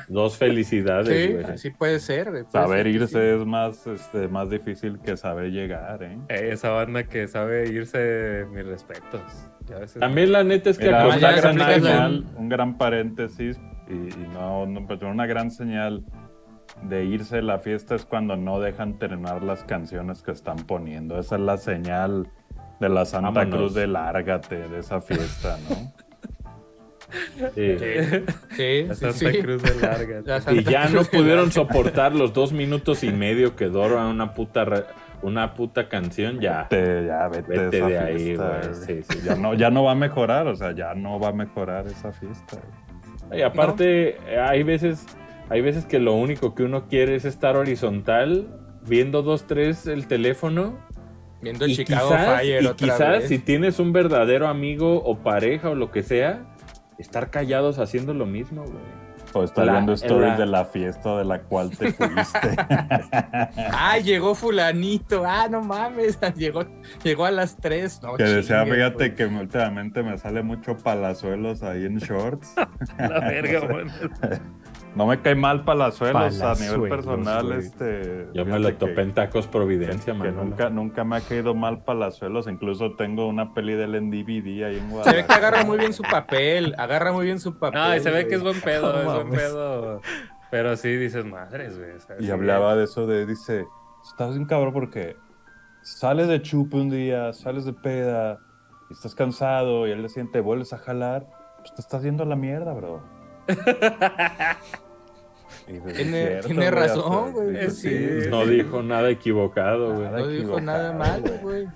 [0.08, 1.44] Dos felicidades, Sí, güey.
[1.44, 2.28] así puede ser.
[2.30, 3.40] puede Saber ser irse sí.
[3.40, 6.18] es más, este, más difícil que saber llegar, ¿eh?
[6.28, 9.20] Eh, esa banda que sabe irse, mis respetos.
[9.74, 13.58] A veces- También la neta es que Mira, una gran señal, un gran paréntesis,
[13.88, 16.04] y, y no, no, pero una gran señal
[16.82, 21.18] de irse de la fiesta es cuando no dejan terminar las canciones que están poniendo.
[21.18, 22.28] Esa es la señal
[22.80, 23.56] de la Santa Vámonos.
[23.58, 25.92] Cruz de lárgate de esa fiesta, ¿no?
[27.54, 27.76] Sí.
[27.78, 28.24] Sí,
[28.56, 29.38] sí, La Santa sí.
[29.42, 30.22] Cruz de larga.
[30.24, 33.66] La Y ya no Cruz de pudieron la- soportar los dos minutos y medio que
[33.66, 34.84] dura una puta, re-
[35.22, 36.66] una puta canción, ya.
[36.68, 38.48] Te- ya vete, Vete esa de ahí, güey.
[38.86, 39.18] Sí, sí.
[39.24, 42.12] Ya no, ya no va a mejorar, o sea, ya no va a mejorar esa
[42.12, 42.58] fiesta.
[43.34, 45.06] Y aparte, eh, hay veces,
[45.48, 48.48] hay veces que lo único que uno quiere es estar horizontal,
[48.86, 50.76] viendo dos, tres el teléfono.
[51.40, 53.28] Viendo Y Chicago quizás, Fire y otra quizás vez.
[53.28, 56.44] si tienes un verdadero amigo o pareja o lo que sea,
[57.02, 59.02] estar callados haciendo lo mismo, güey.
[59.34, 62.54] O La- viendo stories la- de la fiesta de la cual te fuiste.
[63.72, 65.24] Ay, llegó fulanito.
[65.26, 66.18] Ah, no mames.
[66.36, 66.64] Llegó,
[67.02, 68.02] llegó a las 3.
[68.02, 72.52] No, que decía, fíjate que últimamente me sale mucho palazuelos ahí en shorts.
[72.98, 73.86] La verga, güey.
[74.94, 77.58] No me cae mal palazuelos a nivel Palazuelos, personal, güey.
[77.60, 78.28] este.
[78.34, 80.44] Yo me lo que- topé en Tacos Providencia, que Manolo.
[80.44, 82.46] nunca, nunca me ha caído mal palazuelos.
[82.46, 85.16] Incluso tengo una peli de él en DVD ahí en Se Guadalajara.
[85.22, 86.74] ve que agarra muy bien su papel.
[86.76, 87.80] Agarra muy bien su papel.
[87.80, 90.00] No, y se ve que es buen pedo, es buen pedo.
[90.50, 91.92] Pero sí dices, madres, güey.
[92.20, 93.64] Y hablaba de eso de, dice,
[94.06, 95.16] estás bien cabrón porque
[95.80, 98.38] sales de chupe un día, sales de peda,
[98.90, 101.26] y estás cansado, y al día siguiente vuelves a jalar,
[101.60, 103.00] pues te estás yendo a la mierda, bro.
[105.66, 108.08] Dices, Tiene- "Es cierto, tiene razón, güey, pues sí.
[108.28, 110.08] No dijo nada equivocado, güey.
[110.10, 111.66] No dijo nada malo, güey.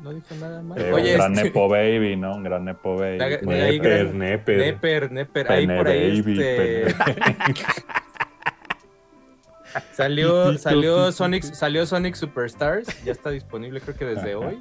[0.00, 0.80] No dijo nada malo.
[0.80, 2.36] Eh, Oye, un gran este- Nepo Baby, ¿no?
[2.36, 3.18] Un gran Nepo Baby.
[3.18, 4.58] La- Neper, gran- neper.
[4.58, 5.52] Neper, Neper.
[5.52, 6.94] Ahí por ahí Baby, este,
[9.92, 11.12] salió, salió.
[11.12, 13.04] Sonic, salió Sonic Superstars.
[13.04, 14.58] Ya está disponible, creo que desde hoy.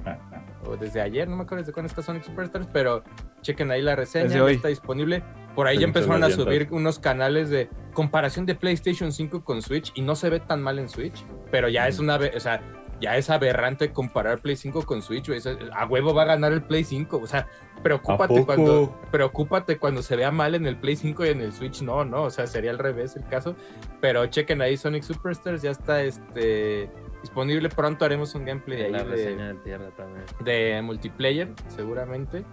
[0.66, 3.04] o desde ayer, no me acuerdo desde cuándo está Sonic Superstars, pero
[3.42, 5.24] chequen ahí la reseña, ya está disponible.
[5.56, 9.92] Por ahí ya empezaron a subir unos canales de comparación de PlayStation 5 con Switch
[9.96, 12.62] y no se ve tan mal en Switch, pero ya es una, o sea,
[13.02, 15.40] ya es aberrante comparar Play 5 con Switch, güey.
[15.40, 17.48] Eso- a huevo va a ganar el Play 5, o sea, ¿A
[17.84, 21.82] preocúpate cuando preocúpate cuando se vea mal en el Play 5 y en el Switch
[21.82, 23.56] no, no, o sea, sería al revés el caso,
[24.02, 26.90] pero chequen ahí Sonic Superstars ya está este
[27.22, 30.26] disponible, pronto haremos un gameplay ahí La de, reseña de tierra también.
[30.44, 32.44] de multiplayer, seguramente.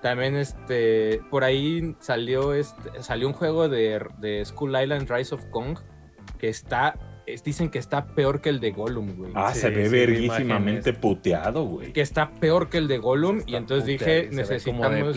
[0.00, 5.44] También este por ahí salió este salió un juego de, de Skull Island Rise of
[5.46, 5.78] Kong
[6.38, 6.94] que está
[7.26, 9.32] es- dicen que está peor que el de Gollum, güey.
[9.34, 11.92] Ah, Sí, se ve sí, verguísimamente puteado, güey.
[11.92, 15.16] Que está peor que el de Gollum y entonces puteado, dije, necesitamos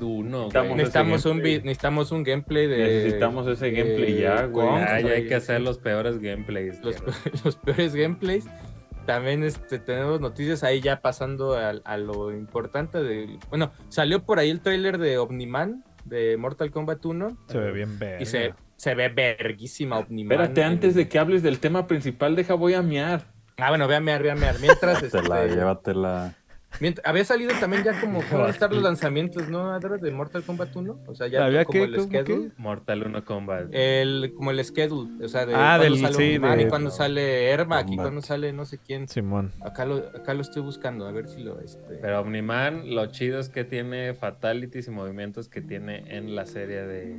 [0.00, 4.66] 1, Necesitamos necesitamos un necesitamos un gameplay de Necesitamos ese gameplay ya, güey.
[4.66, 6.80] Ya, ya hay que hacer los peores gameplays.
[7.44, 8.46] los, peores gameplays.
[9.06, 13.38] También este, tenemos noticias ahí ya pasando a, a lo importante de...
[13.50, 17.36] Bueno, salió por ahí el tráiler de Omniman, de Mortal Kombat 1.
[17.48, 18.22] Se ve bien verga.
[18.22, 20.32] Y se, se ve verguísima Omniman.
[20.32, 23.26] Espérate, en- antes de que hables del tema principal, deja voy a miar.
[23.56, 24.56] Ah, bueno, ve a mear, ve a mear.
[24.60, 25.00] Mientras...
[25.02, 26.34] Llévatela, este, llévatela.
[26.80, 29.70] mient- Había salido también ya como cómo van a estar los lanzamientos, ¿no?
[29.70, 30.98] Adra, de Mortal Kombat 1.
[31.06, 31.84] O sea, ya ¿Había como qué?
[31.84, 32.50] el ¿Cómo schedule.
[32.56, 33.66] Mortal 1 Combat.
[33.70, 36.90] El, como el schedule, o sea, de Ah, cuándo del- sale sí, Omniman y cuando
[36.90, 39.06] sale Ermac y cuando sale no sé quién.
[39.06, 39.52] Simón.
[39.60, 41.60] Acá lo, acá lo estoy buscando, a ver si lo...
[41.60, 41.94] Este...
[42.02, 46.82] Pero Omniman, lo chido es que tiene fatalities y movimientos que tiene en la serie
[46.82, 47.16] de,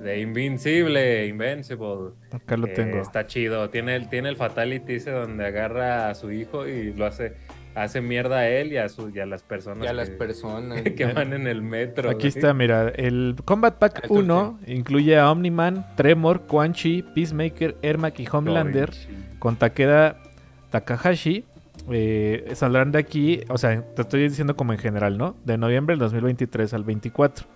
[0.00, 2.12] de Invincible, Invincible.
[2.32, 2.98] Acá lo Eh, tengo.
[3.00, 3.70] está chido.
[3.70, 7.34] Tiene el, tiene el Fatality ese donde agarra a su hijo y lo hace,
[7.74, 10.82] hace mierda a él y a, su, y a las personas Ya que, las personas.
[10.96, 12.10] que van en el metro.
[12.10, 12.28] Aquí güey.
[12.28, 17.76] está, mira, el Combat Pack Ah, tú 1 incluye a Omniman, Tremor, Quan Chi, Peacemaker,
[17.82, 18.90] Ermac y Homelander
[19.38, 20.16] con Takeda
[20.70, 21.44] Takahashi.
[21.90, 25.36] eh, saldrán de aquí, o sea, te estoy diciendo como en general, ¿no?
[25.44, 27.46] De noviembre del 2023 al 24.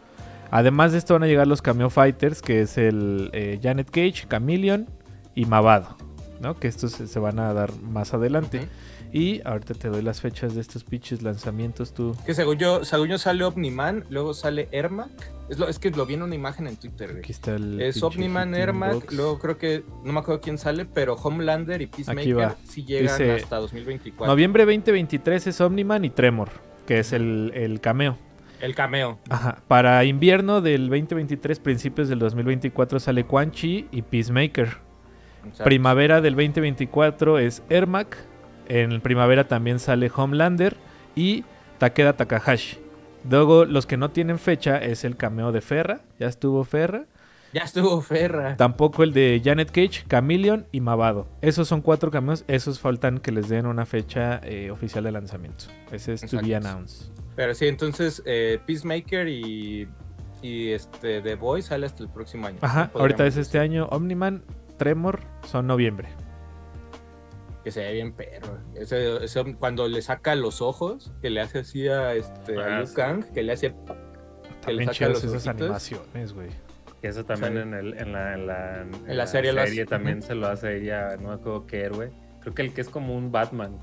[0.50, 4.26] Además de esto van a llegar los Cameo Fighters, que es el eh, Janet Cage,
[4.28, 4.88] Chameleon
[5.34, 5.96] y Mavado,
[6.40, 6.58] ¿no?
[6.58, 8.68] Que estos se, van a dar más adelante.
[9.12, 12.14] Y ahorita te doy las fechas de estos pinches lanzamientos, tú.
[12.26, 15.10] Que según yo, según yo sale Omniman, luego sale Ermac.
[15.48, 17.16] Es, lo, es que lo vi en una imagen en Twitter.
[17.18, 17.80] Aquí está el.
[17.80, 19.14] Es Omniman, Ermac, Box.
[19.14, 22.56] luego creo que, no me acuerdo quién sale, pero Homelander y Aquí Peacemaker va.
[22.68, 24.26] sí llegan Dice, hasta 2024.
[24.26, 26.50] Noviembre 2023 es Omniman y Tremor,
[26.86, 28.18] que es el, el cameo.
[28.60, 29.18] El cameo.
[29.28, 29.58] Ajá.
[29.68, 34.76] Para invierno del 2023, principios del 2024 sale Quan Chi y Peacemaker.
[35.64, 38.16] Primavera del 2024 es Ermac.
[38.68, 40.76] En primavera también sale Homelander
[41.14, 41.44] y
[41.78, 42.78] Takeda Takahashi.
[43.28, 46.00] Luego, los que no tienen fecha es el cameo de Ferra.
[46.18, 47.04] Ya estuvo Ferra.
[47.52, 48.56] Ya estuvo Ferra.
[48.56, 51.26] Tampoco el de Janet Cage, Chameleon y Mavado.
[51.40, 52.44] Esos son cuatro cameos.
[52.46, 55.64] Esos faltan que les den una fecha eh, oficial de lanzamiento.
[55.90, 56.68] Ese es to be Exacto.
[56.68, 57.10] announced.
[57.38, 59.88] Pero sí, entonces eh, Peacemaker y,
[60.42, 62.58] y este The Boy sale hasta el próximo año.
[62.62, 63.42] Ajá, ahorita es decir.
[63.42, 63.86] este año.
[63.92, 64.42] Omniman,
[64.76, 66.08] Tremor son noviembre.
[67.62, 68.58] Que se ve bien perro.
[68.74, 72.78] Ese, ese- cuando le saca los ojos, que le hace así a, este, a Ah,
[72.78, 72.94] Liu sí.
[72.96, 73.72] Kang, que le hace...
[74.66, 75.60] Que le saca los esas ojitos.
[75.62, 76.48] animaciones, güey.
[77.00, 77.58] Que eso también Sí.
[77.60, 79.84] en, el, en, la, en, la, en la serie lo hace.
[79.86, 82.10] también se lo hace ella, no me acuerdo qué héroe.
[82.40, 83.78] Creo que el que es como un Batman.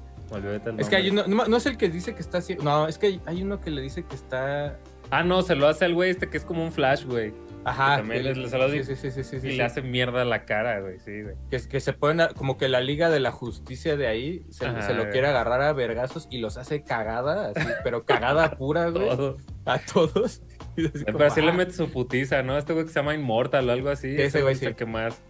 [0.78, 2.98] Es que hay uno, no, no es el que dice que está así, no, es
[2.98, 4.78] que hay, uno que le dice que está,
[5.12, 7.32] Ah, no, se lo hace el güey este que es como un Flash, güey.
[7.64, 8.96] ajá, también que le- se lo sí, dice.
[8.96, 10.98] sí, sí, sí, sí, y le hace mierda la cara, güey.
[11.00, 11.36] Sí, güey.
[11.52, 14.66] que, que se ponen a- como que la Liga de la Justicia de ahí se,
[14.66, 15.12] Ajá, se lo güey.
[15.12, 19.38] quiere agarrar a vergazos y los hace cagada, así, pero cagada pura, güey, Todo.
[19.66, 20.42] a todos.
[20.76, 22.58] Así Pero sí le ah, mete su putiza, ¿no?
[22.58, 24.14] Este güey que se llama Immortal o algo así.
[24.14, 24.66] Sí, ese güey es sí.
[24.66, 25.22] el que más,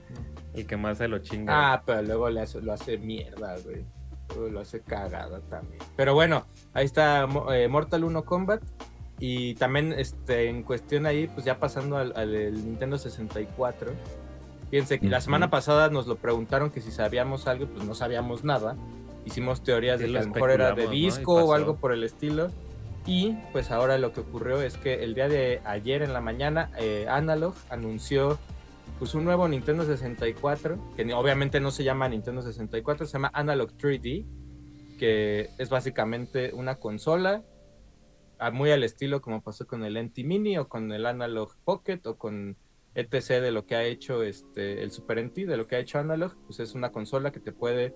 [0.55, 1.73] el que más se lo chinga.
[1.73, 3.85] Ah, pero luego le hace- lo hace mierda, güey.
[4.51, 5.79] Lo hace cagada también.
[5.95, 8.61] Pero bueno, ahí está eh, Mortal 1 Combat.
[9.19, 13.91] Y también este, en cuestión ahí, pues ya pasando al, Nintendo 64.
[14.69, 18.43] Fíjense que la semana pasada nos lo preguntaron que si sabíamos algo, pues no sabíamos
[18.43, 18.75] nada.
[19.23, 22.03] Hicimos teorías Sí, de que a lo mejor era de disco o algo por el
[22.03, 22.51] estilo.
[23.05, 26.71] Y pues ahora lo que ocurrió es que el día de ayer en la mañana,
[26.77, 28.39] eh, Analog anunció
[28.99, 33.71] pues un nuevo Nintendo 64, que obviamente no se llama Nintendo 64, se llama Analog
[33.77, 34.25] 3D,
[34.97, 37.43] que es básicamente una consola
[38.39, 41.99] ah, muy al estilo como pasó con el NT Mini o con el Analog Pocket
[42.05, 42.55] o con
[42.93, 45.99] etc de lo que ha hecho este el Super NT, de lo que ha hecho
[45.99, 47.93] Analog, pues es una consola que te puede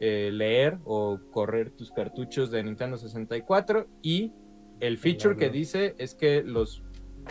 [0.00, 4.32] eh, leer o correr tus cartuchos de Nintendo 64 y
[4.80, 6.82] el feature que dice es que los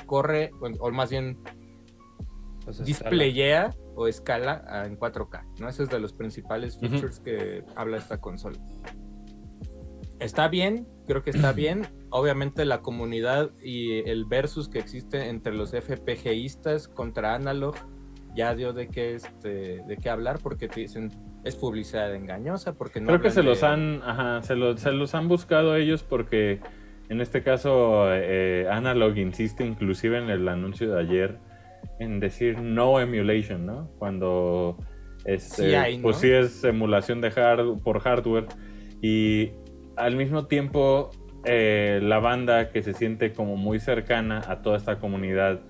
[0.06, 1.40] corre, o más bien
[2.78, 5.70] Pues, displayea o escala en 4K, ¿no?
[5.70, 8.60] Ese es de los principales features que habla esta consola.
[10.20, 11.88] Está bien, creo que está bien.
[12.12, 17.76] Obviamente la comunidad y el versus que existe entre los FPGistas contra Analog
[18.36, 21.10] ya dio de qué este de qué hablar porque te dicen
[21.44, 25.28] es publicidad engañosa porque no Creo que se los han, ajá, se, se los han
[25.28, 26.60] buscado ellos porque
[27.10, 31.49] en este caso eh, Analog insiste inclusive en el anuncio de ayer
[32.00, 33.92] en decir no emulation, ¿no?
[33.98, 34.78] Cuando
[35.26, 36.04] este, Sí hay, ¿no?
[36.04, 38.46] pues sí es emulación de hard, por hardware
[39.02, 39.52] y
[39.98, 41.12] al mismo tiempo
[41.46, 45.62] eh, la banda que se siente como muy cercana a toda esta comunidad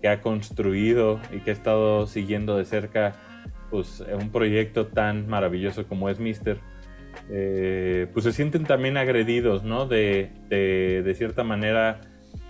[0.00, 3.12] que ha construido y que ha estado siguiendo de cerca
[3.70, 6.58] pues un proyecto tan maravilloso como es Mister,
[7.30, 9.86] eh, pues se sienten también agredidos, ¿no?
[9.86, 12.00] De, de, de cierta manera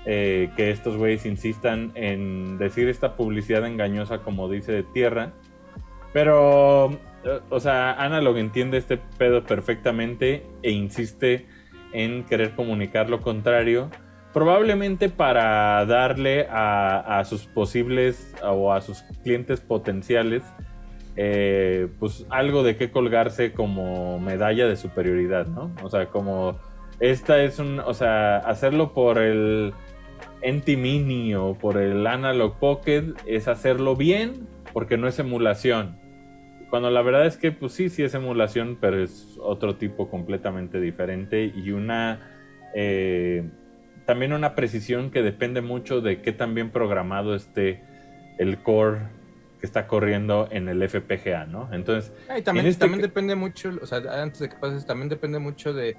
[0.07, 5.33] eh, que estos güeyes insistan en decir esta publicidad engañosa como dice de tierra.
[6.13, 6.99] Pero,
[7.51, 11.47] o sea, Analog entiende este pedo perfectamente e insiste
[11.93, 13.91] en querer comunicar lo contrario.
[14.33, 20.43] Probablemente para darle a, a sus posibles o a sus clientes potenciales
[21.17, 25.71] eh, pues algo de qué colgarse como medalla de superioridad, ¿no?
[25.83, 26.59] O sea, como
[26.99, 29.73] esta es un, o sea, hacerlo por el
[30.45, 35.99] NT Mini o por el Analog Pocket es hacerlo bien porque no es emulación.
[36.71, 40.81] Cuando la verdad es que pues sí, sí es emulación, pero es otro tipo completamente
[40.81, 42.21] diferente y una
[42.75, 43.49] eh,
[44.05, 47.83] también una precisión que depende mucho de qué tan bien programado esté
[48.39, 48.99] el core
[49.61, 51.73] que está corriendo en el FPGA, ¿no?
[51.73, 54.85] Entonces, Ah, y también, en este también depende mucho, o sea, antes de que pases,
[54.85, 55.97] también depende mucho de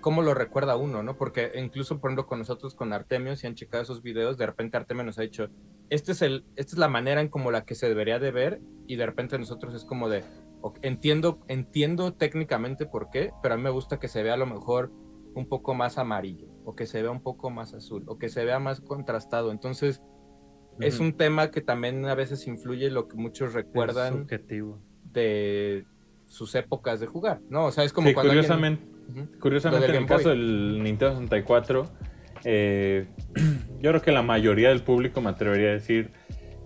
[0.00, 1.16] cómo lo recuerda uno, ¿no?
[1.16, 4.76] Porque incluso, por ejemplo, con nosotros, con Artemio, si han checado esos videos, de repente
[4.76, 5.48] Artemio nos ha dicho,
[5.90, 8.60] este es el, esta es la manera en como la que se debería de ver,
[8.86, 10.24] y de repente nosotros es como de,
[10.82, 14.46] entiendo, entiendo técnicamente por qué, pero a mí me gusta que se vea a lo
[14.46, 14.90] mejor
[15.34, 18.44] un poco más amarillo, o que se vea un poco más azul, o que se
[18.44, 19.50] vea más contrastado.
[19.52, 20.02] Entonces,
[20.80, 24.26] es un tema que también a veces influye lo que muchos recuerdan
[25.12, 25.84] de
[26.26, 27.66] sus épocas de jugar, ¿no?
[27.66, 28.97] O sea, es como sí, cuando alguien-
[29.40, 31.90] curiosamente, en el caso del Nintendo 64,
[32.44, 33.06] eh,
[33.80, 36.10] yo creo que la mayoría del público me atrevería a decir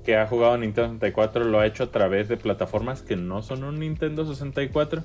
[0.05, 3.65] que ha jugado Nintendo 64 lo ha hecho a través de plataformas que no son
[3.65, 5.03] un Nintendo 64.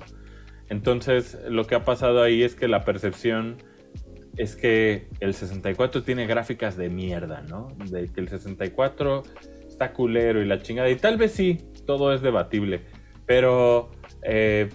[0.68, 3.56] Entonces, lo que ha pasado ahí es que la percepción
[4.36, 7.68] es que el 64 tiene gráficas de mierda, ¿no?
[7.90, 9.22] De que el 64
[9.66, 10.90] está culero y la chingada.
[10.90, 12.82] Y tal vez sí, todo es debatible.
[13.26, 13.90] Pero
[14.22, 14.68] eh,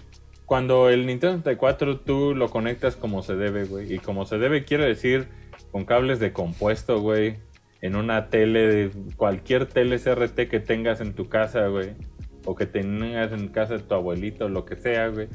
[0.46, 3.94] cuando el Nintendo 64 tú lo conectas como se debe, güey.
[3.94, 5.28] Y como se debe quiere decir
[5.70, 7.36] con cables de compuesto, güey.
[7.80, 11.92] En una tele, de cualquier tele CRT que tengas en tu casa, güey.
[12.44, 15.28] O que tengas en casa de tu abuelito, lo que sea, güey.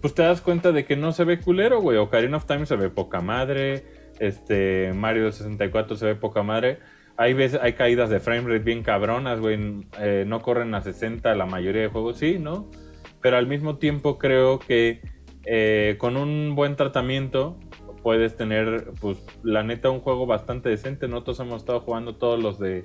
[0.00, 1.98] Pues te das cuenta de que no se ve culero, güey.
[1.98, 3.84] Ocarina of Time se ve poca madre.
[4.18, 6.78] Este, Mario 64 se ve poca madre.
[7.16, 9.86] Hay veces, hay caídas de frame rate bien cabronas, güey.
[10.00, 12.70] Eh, no corren a 60 la mayoría de juegos, sí, ¿no?
[13.20, 15.00] Pero al mismo tiempo creo que
[15.44, 17.58] eh, con un buen tratamiento
[18.02, 21.08] puedes tener, pues, la neta, un juego bastante decente.
[21.08, 22.84] Nosotros hemos estado jugando todos los de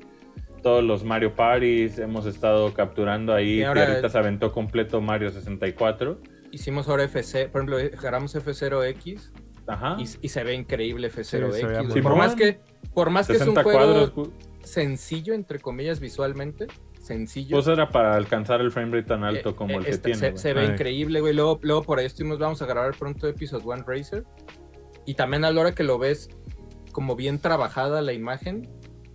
[0.64, 3.56] todos los Mario Parties, hemos estado capturando ahí.
[3.56, 6.20] Y Y ahora- ahorita se aventó completo Mario 64.
[6.52, 9.32] Hicimos ahora FC, por ejemplo, agarramos F0X
[9.68, 9.98] Ajá.
[10.00, 11.68] y, y se ve increíble Sí, se F0X.
[11.68, 11.88] ve güey.
[11.88, 12.60] muy por más que,
[12.94, 13.80] por más que es un 60 juego
[14.14, 14.30] cuadros.
[14.64, 16.68] sencillo, entre comillas, visualmente,
[17.04, 17.58] sencillo.
[17.58, 20.04] Pues era para alcanzar el frame rate tan alto eh, como el eh, que está-
[20.12, 20.20] tiene.
[20.20, 20.68] Se, se ve Ay.
[20.72, 21.34] increíble, güey.
[21.34, 24.24] Luego, luego por ahí estuvimos, vamos a grabar pronto Episode One Racer.
[25.06, 26.30] Y también a la hora que lo ves
[26.94, 28.70] como bien trabajada la imagen,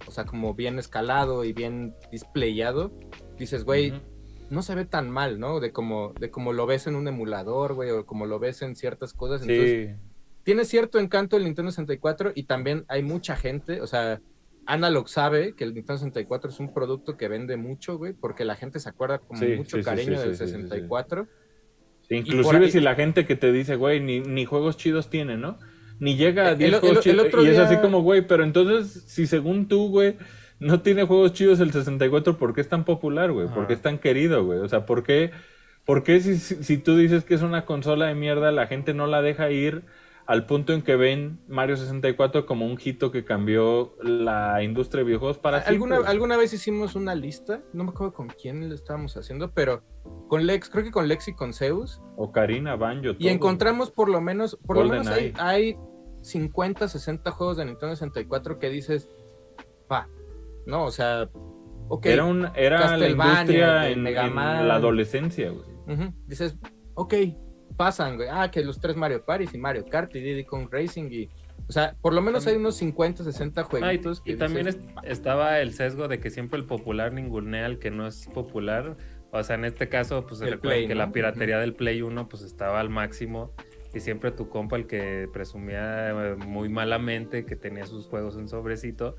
[0.07, 2.93] o sea, como bien escalado y bien displayado,
[3.39, 3.95] dices, güey,
[4.51, 5.61] no se ve tan mal, ¿no?
[5.61, 8.75] De como, de como lo ves en un emulador, güey, o como lo ves en
[8.77, 9.43] ciertas cosas.
[9.43, 10.03] Entonces, Sí.
[10.43, 14.21] tiene cierto encanto el Nintendo 64 y también hay mucha gente, o sea,
[14.69, 18.55] Analog sabe que el Nintendo 64 es un producto que vende mucho, güey, porque la
[18.55, 20.63] gente se acuerda con Sí, mucho sí, cariño sí, del sí, sí, sí.
[20.63, 21.25] 64.
[22.09, 24.77] Sí, Y por Inclusive ahí- si la gente que te dice, güey, ni, ni juegos
[24.77, 25.59] chidos tiene, ¿no?
[26.01, 27.27] Ni llega a El- 10 el- juegos el chidos.
[27.27, 30.17] otro y es así como, güey, pero entonces, si según tú, güey,
[30.61, 33.49] no tiene juegos chidos el 64, ¿por qué es tan popular, güey?
[33.49, 34.59] ¿Por qué es tan querido, güey?
[34.61, 35.31] O sea, ¿por qué,
[35.87, 38.93] por qué si, si, si tú dices que es una consola de mierda, la gente
[38.93, 39.83] no la deja ir
[40.29, 45.07] al punto en que ven Mario 64 como un hito que cambió la industria de
[45.07, 46.13] videojuegos para ¿Alguna, siempre?
[46.13, 49.83] alguna vez hicimos una lista, no me acuerdo con quién lo estábamos haciendo, pero
[50.29, 54.21] con Lex, creo que con Lex y con Zeus, Ocarina, Banjo, y encontramos por lo
[54.21, 55.79] menos, por lo menos hay, hay
[56.21, 59.09] 50, 60 juegos de Nintendo 64 que dices,
[59.89, 60.11] pa,
[60.67, 61.31] no, o sea,
[61.89, 66.13] ok, Era, un, era la industria en, la adolescencia, güey.
[66.27, 66.55] Dices,
[66.93, 67.15] ok,
[67.79, 68.29] pasan, güey.
[68.31, 71.31] Ah, que los tres Mario Party y Mario Kart y Diddy Kong Racing y...
[71.69, 74.23] O sea, por lo menos hay unos 50, 60 Ah, y, jueguitos.
[74.25, 77.91] y que también es- estaba el sesgo de que siempre el popular ningunea al que
[77.91, 78.97] no es popular.
[79.33, 80.99] O sea, en este caso, pues se El recuerda Play, que ¿no?
[81.01, 83.53] la piratería del Play 1 pues estaba al máximo.
[83.95, 88.49] Y siempre tu compa, el que presumía eh, muy malamente que tenía sus juegos en
[88.49, 89.17] sobrecito,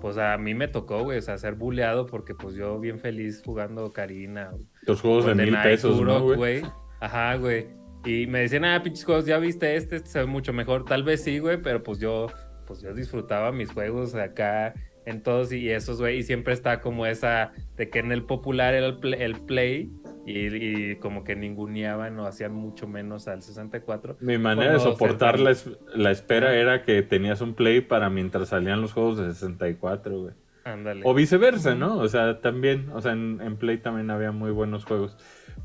[0.00, 3.42] pues a mí me tocó, güey, o sea, ser buleado porque pues yo bien feliz
[3.44, 4.50] jugando Karina.
[4.86, 6.62] Los juegos de mil pesos, ¿no, güey?
[7.00, 7.66] Ajá, güey.
[8.04, 10.84] Y me decían, ah, pinches juegos, ya viste este, este se ve mucho mejor.
[10.84, 12.26] Tal vez sí, güey, pero pues yo,
[12.66, 14.74] pues yo disfrutaba mis juegos acá
[15.04, 16.18] en todos y esos, güey.
[16.18, 19.90] Y siempre está como esa de que en el popular era el play, el play
[20.26, 24.16] y, y como que ninguneaban o hacían mucho menos al 64.
[24.20, 28.48] Mi manera de soportar la, es- la espera era que tenías un play para mientras
[28.48, 30.34] salían los juegos de 64, güey.
[30.64, 31.02] Ándale.
[31.04, 31.98] O viceversa, ¿no?
[31.98, 35.16] O sea, también, o sea, en, en Play también había muy buenos juegos.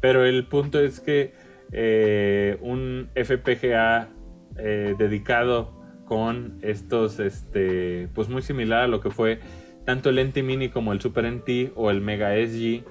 [0.02, 1.34] Pero el punto es que
[1.72, 4.10] eh, un FPGA
[4.58, 5.74] eh, dedicado
[6.06, 9.40] con estos, este, pues muy similar a lo que fue
[9.86, 12.84] tanto el NT Mini como el Super NT o el Mega SG,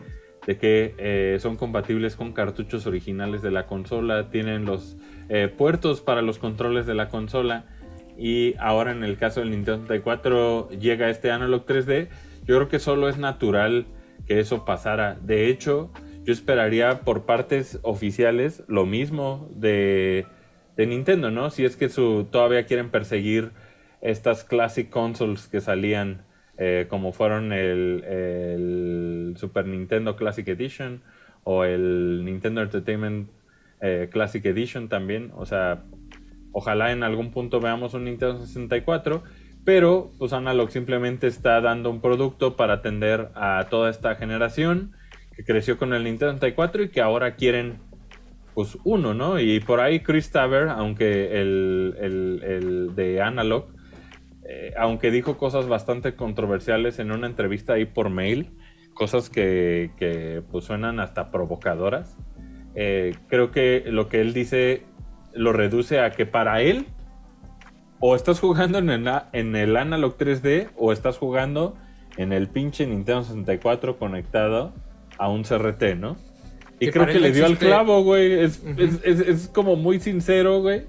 [0.47, 4.97] de que eh, son compatibles con cartuchos originales de la consola, tienen los
[5.59, 7.65] puertos para los controles de la consola
[8.16, 12.09] y ahora en el caso del Nintendo 64 llega este Analog 3D,
[12.44, 13.86] yo creo que solo es natural
[14.27, 15.19] que eso pasara.
[15.20, 15.90] De hecho,
[16.27, 20.27] yo esperaría por partes oficiales lo mismo de,
[20.77, 21.51] Nintendo, ¿no?
[21.51, 23.53] Si es que su, todavía quieren perseguir
[24.01, 26.27] estas classic consoles que salían
[26.59, 31.03] eh, como fueron el, el Super Nintendo Classic Edition
[31.44, 33.31] o el Nintendo Entertainment
[33.81, 35.31] eh, Classic Edition también.
[35.36, 35.85] O sea,
[36.51, 39.23] ojalá en algún punto veamos un Nintendo 64,
[39.65, 44.97] pero pues Analog simplemente está dando un producto para atender a toda esta generación
[45.37, 47.79] que creció con el Nintendo 64 y que ahora quieren
[48.55, 49.39] pues uno, ¿no?
[49.39, 53.67] Y por ahí Chris Taber, aunque el, el, el de Analog,
[54.49, 58.57] eh, aunque dijo cosas bastante controversiales en una entrevista ahí por mail,
[58.95, 62.17] cosas que, que pues suenan hasta provocadoras,
[62.75, 64.85] eh, creo que lo que él dice
[65.35, 66.87] lo reduce a que para él
[68.01, 71.77] o estás jugando en el, en el Analog 3D o estás jugando
[72.17, 74.73] en el pinche Nintendo 64 conectado
[75.19, 76.17] a un CRT, ¿no?
[76.79, 78.33] Y Que creo que le dio al clavo, güey.
[78.41, 80.85] Es- es- es como muy sincero, güey.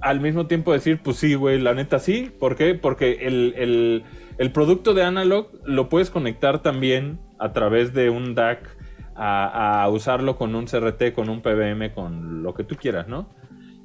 [0.00, 2.30] Al mismo tiempo decir, pues sí, güey, la neta sí.
[2.38, 2.74] ¿Por qué?
[2.74, 4.04] Porque el, el-
[4.38, 8.60] el producto de Analog lo puedes conectar también a través de un DAC
[9.16, 13.28] a, a usarlo con un CRT, con un PBM, con lo que tú quieras, ¿no?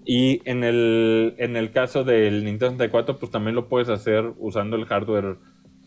[0.05, 4.75] Y en el, en el caso del Nintendo 64, pues también lo puedes hacer usando
[4.75, 5.37] el hardware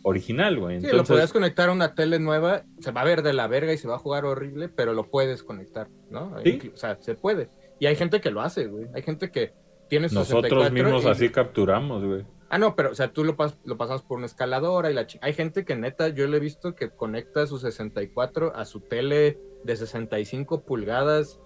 [0.08, 0.80] original, güey.
[0.80, 3.46] Sí, lo Entonces, podías conectar a una tele nueva, se va a ver de la
[3.48, 6.34] verga y se va a jugar horrible, pero lo puedes conectar, ¿no?
[6.44, 6.70] Sí.
[6.72, 7.48] O sea, se puede.
[7.80, 8.86] Y hay gente que lo hace, güey.
[8.94, 9.52] Hay gente que
[9.88, 12.24] tiene su nosotros 64 mismos y- así capturamos, güey.
[12.48, 15.06] Ah, no, pero, o sea, tú lo, pas- lo pasas por una escaladora y la
[15.20, 19.38] Hay gente que neta, yo le he visto que conecta su 64 a su tele
[19.64, 21.40] de 65 pulgadas,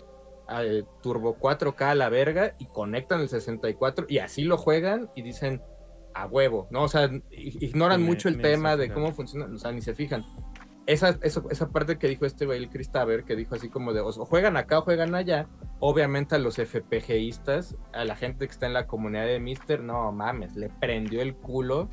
[0.46, 5.22] al Turbo 4K a la verga, y conectan el 64 y así lo juegan y
[5.22, 5.62] dicen
[6.14, 6.82] a huevo, ¿no?
[6.84, 10.24] O sea, ignoran mucho el tema de cómo funciona, o sea, ni se fijan.
[10.86, 13.92] Esa, eso- esa parte que dijo este güey, el Chris Taber, que dijo así como
[13.92, 15.46] de, o juegan acá o juegan allá,
[15.78, 20.10] obviamente a los FPGistas, a la gente que está en la comunidad de Mister, no
[20.12, 21.88] mames, le prendió el culo,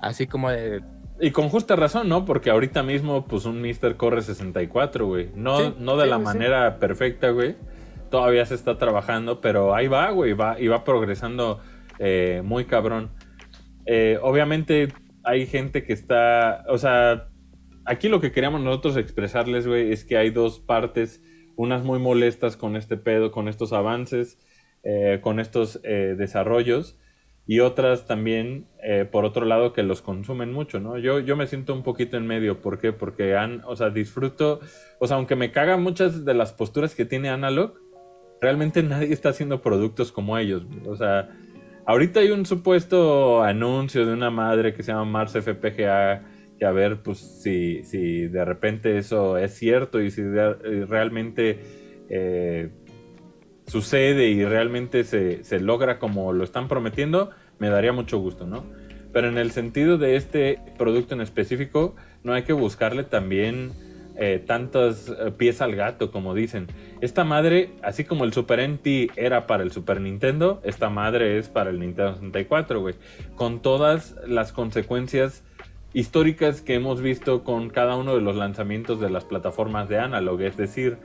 [0.00, 0.82] así como de,
[1.20, 2.24] Y con justa razón, ¿no?
[2.24, 5.30] Porque ahorita mismo, pues un Mister corre 64, güey.
[5.34, 6.22] No, Sí, no de sí, la sí.
[6.22, 7.56] manera perfecta, güey.
[8.10, 10.32] Todavía se está trabajando, pero ahí va, güey.
[10.32, 11.60] Va, y va progresando
[11.98, 13.10] eh, muy cabrón.
[13.86, 14.88] Eh, obviamente
[15.22, 17.28] hay gente que está, o sea,
[17.84, 21.22] aquí lo que queríamos nosotros expresarles, güey, es que hay dos partes,
[21.56, 24.38] unas muy molestas con este pedo, con estos avances,
[24.82, 26.98] eh, con estos eh, desarrollos,
[27.46, 28.68] y otras también,
[29.12, 30.96] por otro lado, que los consumen mucho, ¿no?
[30.96, 32.90] Yo, yo me siento un poquito en medio, ¿por qué?
[32.94, 34.60] Porque, han, o sea, disfruto,
[34.98, 37.74] o sea, aunque me cagan muchas de las posturas que tiene Analog,
[38.40, 41.28] realmente nadie está haciendo productos como ellos, o sea...
[41.86, 46.22] Ahorita hay un supuesto anuncio de una madre que se llama Mars FPGA,
[46.58, 51.58] que a ver, pues si, si de repente eso es cierto y si eh, realmente
[52.08, 52.70] eh,
[53.66, 58.64] sucede y realmente se, se logra como lo están prometiendo, me daría mucho gusto, ¿no?
[59.12, 63.72] Pero en el sentido de este producto en específico, no hay que buscarle también
[64.16, 66.68] eh, tantas eh, pies al gato, como dicen.
[67.00, 71.48] Esta madre, así como el Super NT era para el Super Nintendo, esta madre es
[71.48, 72.94] para el Nintendo 64, güey.
[73.34, 75.42] Con todas las consecuencias
[75.92, 80.42] históricas que hemos visto con cada uno de los lanzamientos de las plataformas de Analog.
[80.42, 80.98] Es decir,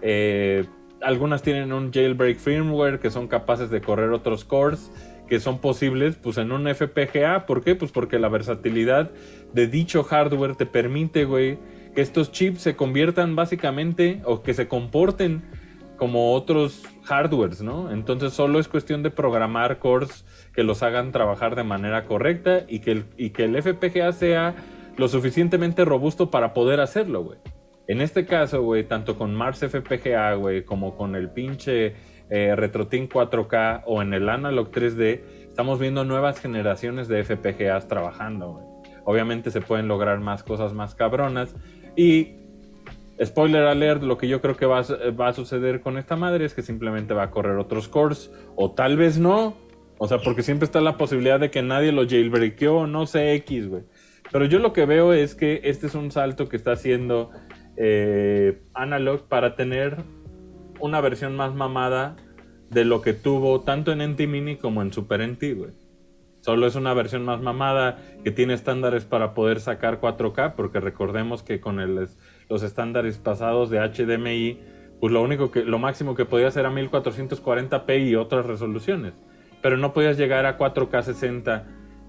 [0.00, 0.64] eh,
[1.00, 4.90] algunas tienen un jailbreak firmware que son capaces de correr otros cores
[5.28, 7.46] que son posibles pues en un FPGA.
[7.46, 7.74] ¿Por qué?
[7.74, 9.10] Pues porque la versatilidad
[9.54, 11.58] de dicho hardware te permite, güey,
[11.94, 15.42] que estos chips se conviertan básicamente o que se comporten
[15.96, 17.92] como otros hardwares, ¿no?
[17.92, 20.24] Entonces solo es cuestión de programar cores
[20.54, 24.54] que los hagan trabajar de manera correcta y que el, y que el FPGA sea
[24.96, 27.38] lo suficientemente robusto para poder hacerlo, güey.
[27.88, 31.94] En este caso, güey, tanto con Mars FPGA, güey, como con el pinche
[32.30, 38.52] eh, RetroTin 4K o en el Analog 3D, estamos viendo nuevas generaciones de FPGAs trabajando,
[38.54, 38.64] güey.
[39.04, 41.54] Obviamente se pueden lograr más cosas más cabronas
[41.96, 42.42] y
[43.24, 46.62] Spoiler alert, lo que yo creo que va a, suceder con esta madre es que
[46.62, 49.54] simplemente va a correr otros cores, o tal vez no.
[49.98, 53.68] O sea, porque siempre está la posibilidad de que nadie lo jailbreakeó, no sé, X,
[53.68, 53.82] güey.
[54.32, 57.30] Pero yo lo que veo es que este es un salto que está haciendo
[57.76, 59.98] eh, Analog para tener
[60.80, 62.16] una versión más mamada
[62.70, 65.70] de lo que tuvo tanto en NT Mini como en Super NT, güey.
[66.42, 71.44] Solo es una versión más mamada que tiene estándares para poder sacar 4K, porque recordemos
[71.44, 72.08] que con el,
[72.48, 74.58] los estándares pasados de HDMI,
[75.00, 79.14] pues lo único que, lo máximo que podías era 1440p y otras resoluciones.
[79.62, 81.64] Pero no podías llegar a 4K 60.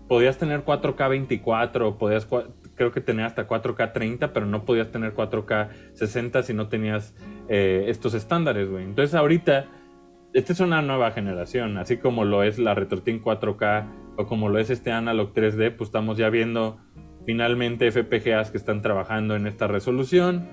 [0.07, 2.27] Podías tener 4K 24, podías,
[2.73, 7.15] creo que tenía hasta 4K 30, pero no podías tener 4K 60 si no tenías
[7.49, 8.83] eh, estos estándares, güey.
[8.83, 9.67] Entonces ahorita
[10.33, 13.85] esta es una nueva generación, así como lo es la RetroTin 4K
[14.17, 16.79] o como lo es este Analog 3D, pues estamos ya viendo
[17.25, 20.47] finalmente FPGAs que están trabajando en esta resolución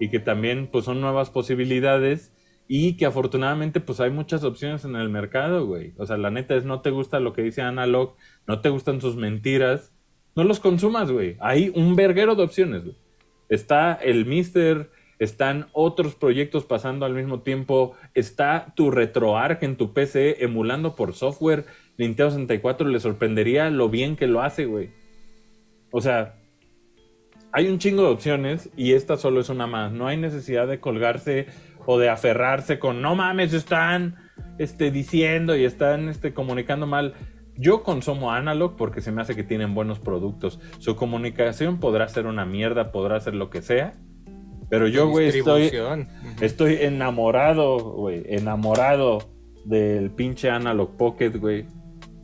[0.00, 2.32] y que también pues son nuevas posibilidades
[2.66, 5.94] y que afortunadamente pues hay muchas opciones en el mercado, güey.
[5.98, 8.16] O sea, la neta es no te gusta lo que dice Analog,
[8.46, 9.94] no te gustan sus mentiras,
[10.34, 11.36] no los consumas, güey.
[11.40, 12.82] Hay un verguero de opciones.
[13.48, 19.92] Está el Mister, están otros proyectos pasando al mismo tiempo, está tu RetroArch en tu
[19.92, 21.66] PC emulando por software.
[21.98, 24.90] Nintendo 64 le sorprendería lo bien que lo hace, güey.
[25.90, 26.34] O sea,
[27.52, 29.92] hay un chingo de opciones y esta solo es una más.
[29.92, 31.46] No hay necesidad de colgarse
[31.86, 34.16] o de aferrarse con no mames, están
[34.58, 37.14] este, diciendo y están este, comunicando mal.
[37.56, 40.58] Yo consumo analog porque se me hace que tienen buenos productos.
[40.78, 43.94] Su comunicación podrá ser una mierda, podrá ser lo que sea.
[44.68, 45.70] Pero yo, güey, estoy,
[46.40, 49.18] estoy enamorado, güey, enamorado
[49.64, 51.66] del pinche Analog Pocket, güey.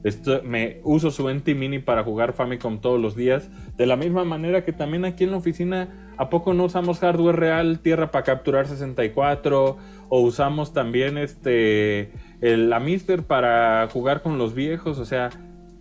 [0.02, 3.50] Esto, me uso su NT Mini para jugar Famicom todos los días.
[3.76, 7.36] De la misma manera que también aquí en la oficina, ¿a poco no usamos hardware
[7.36, 9.76] real, tierra para capturar 64?
[10.08, 14.98] O usamos también este la Mister para jugar con los viejos.
[14.98, 15.30] O sea,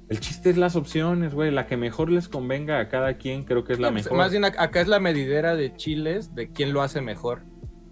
[0.10, 1.50] el chiste es las opciones, güey.
[1.50, 4.18] La que mejor les convenga a cada quien, creo que es la pues, mejor.
[4.18, 7.44] Más bien acá es la medidera de chiles de quién lo hace mejor,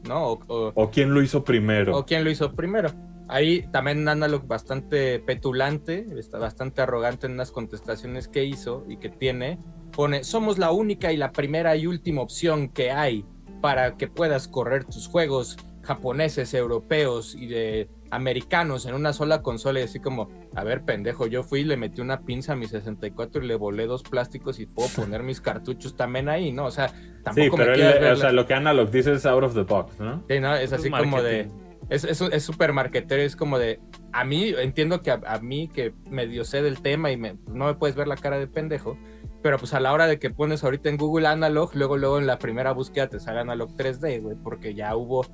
[0.05, 0.33] ¿no?
[0.33, 1.97] O, o quién lo hizo primero.
[1.97, 2.91] O quién lo hizo primero.
[3.29, 9.09] Ahí también Analog bastante petulante, está bastante arrogante en unas contestaciones que hizo y que
[9.09, 9.59] tiene.
[9.91, 13.25] Pone, somos la única y la primera y última opción que hay
[13.61, 19.79] para que puedas correr tus juegos japoneses, europeos y de americanos en una sola consola
[19.79, 22.67] y así como, a ver, pendejo, yo fui y le metí una pinza a mi
[22.67, 26.65] 64 y le volé dos plásticos y puedo poner mis cartuchos también ahí, ¿no?
[26.65, 26.87] O sea,
[27.23, 30.23] tampoco sí, pero o sea, lo que Analog dice es out of the box, ¿no?
[30.29, 30.55] Sí, ¿no?
[30.55, 31.49] Es así como de
[31.89, 33.79] es, es, súper marketero, es como de,
[34.11, 37.75] a mí, entiendo que a, mí que medio sé del tema y me, no me
[37.75, 38.97] puedes ver la cara de pendejo,
[39.41, 42.27] pero pues a la hora de que pones ahorita en Google Analog, luego luego en
[42.27, 45.25] la primera búsqueda te sale Analog 3D, güey, porque ya hubo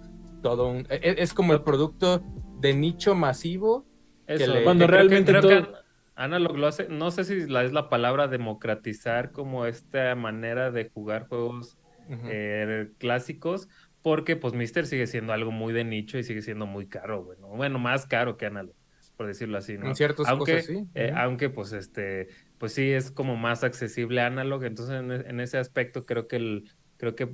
[0.42, 0.86] todo un...
[0.90, 2.24] Es, e, es como el producto
[2.60, 3.86] de nicho masivo.
[4.28, 5.84] Eso, cuando realmente todo...
[6.16, 10.90] Analog lo hace, no sé si la, es la palabra democratizar como esta manera de
[10.90, 13.68] jugar juegos eh, clásicos,
[14.04, 17.48] porque pues Mister sigue siendo algo muy de nicho y sigue siendo muy caro, bueno,
[17.48, 18.76] bueno, más caro que Analog,
[19.18, 19.88] por decirlo así, ¿no?
[19.88, 20.86] En ciertos aunque, cosas sí.
[20.94, 22.28] Eh, aunque pues este,
[22.58, 26.70] pues sí es como más accesible a Analog, entonces en, ese aspecto creo que el,
[26.98, 27.34] creo que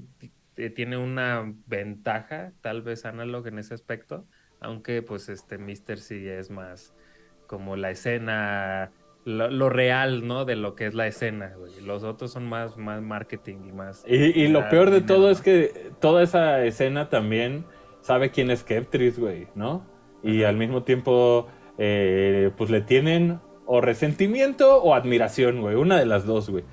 [0.69, 4.27] tiene una ventaja, tal vez Analog en ese aspecto,
[4.59, 6.93] aunque pues este Mister sí es más
[7.47, 8.91] como la escena
[9.29, 10.45] lo, real, ¿no?
[10.45, 11.81] De lo que es la escena, güey.
[11.81, 14.03] Los otros son más, más marketing y más...
[14.07, 17.65] Y, lo peor de todo es que toda esa escena también
[18.01, 19.85] sabe quién es Keptris, güey, ¿no?
[20.23, 21.47] Y al mismo tiempo,
[21.77, 25.75] eh, pues le tienen o resentimiento o admiración, güey.
[25.75, 26.63] Una de las dos, güey.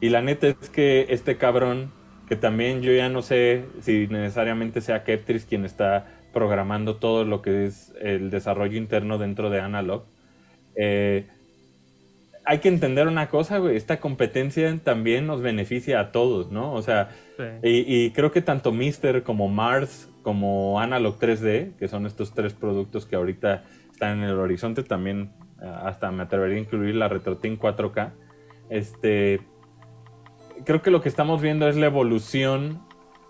[0.00, 1.92] Y la neta es que este cabrón,
[2.28, 7.42] que también yo ya no sé si necesariamente sea Keptris quien está programando todo lo
[7.42, 10.04] que es el desarrollo interno dentro de Analog,
[10.74, 11.26] eh,
[12.50, 16.72] hay que entender una cosa, güey, esta competencia también nos beneficia a todos, ¿no?
[16.72, 17.10] O sea,
[17.62, 23.06] y, creo que tanto Mister como Mars como Analog 3D, que son estos tres productos
[23.06, 23.62] que ahorita
[23.92, 25.30] están en el horizonte, también
[25.62, 28.14] eh, hasta me atrevería a incluir la RetroTin 4K,
[28.68, 29.42] este,
[30.64, 32.82] creo que lo que estamos viendo es la evolución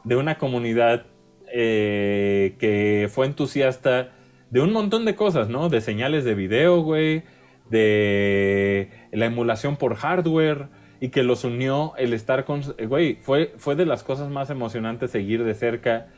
[0.03, 1.05] de una comunidad
[1.53, 4.13] eh, que fue entusiasta
[4.49, 5.69] de un montón de cosas, ¿no?
[5.69, 7.23] De señales de video, güey,
[7.71, 10.69] de la emulación por hardware
[11.01, 12.63] y que los unió el estar con...
[12.87, 16.09] Güey, fue, fue de las cosas más emocionantes seguir de cerca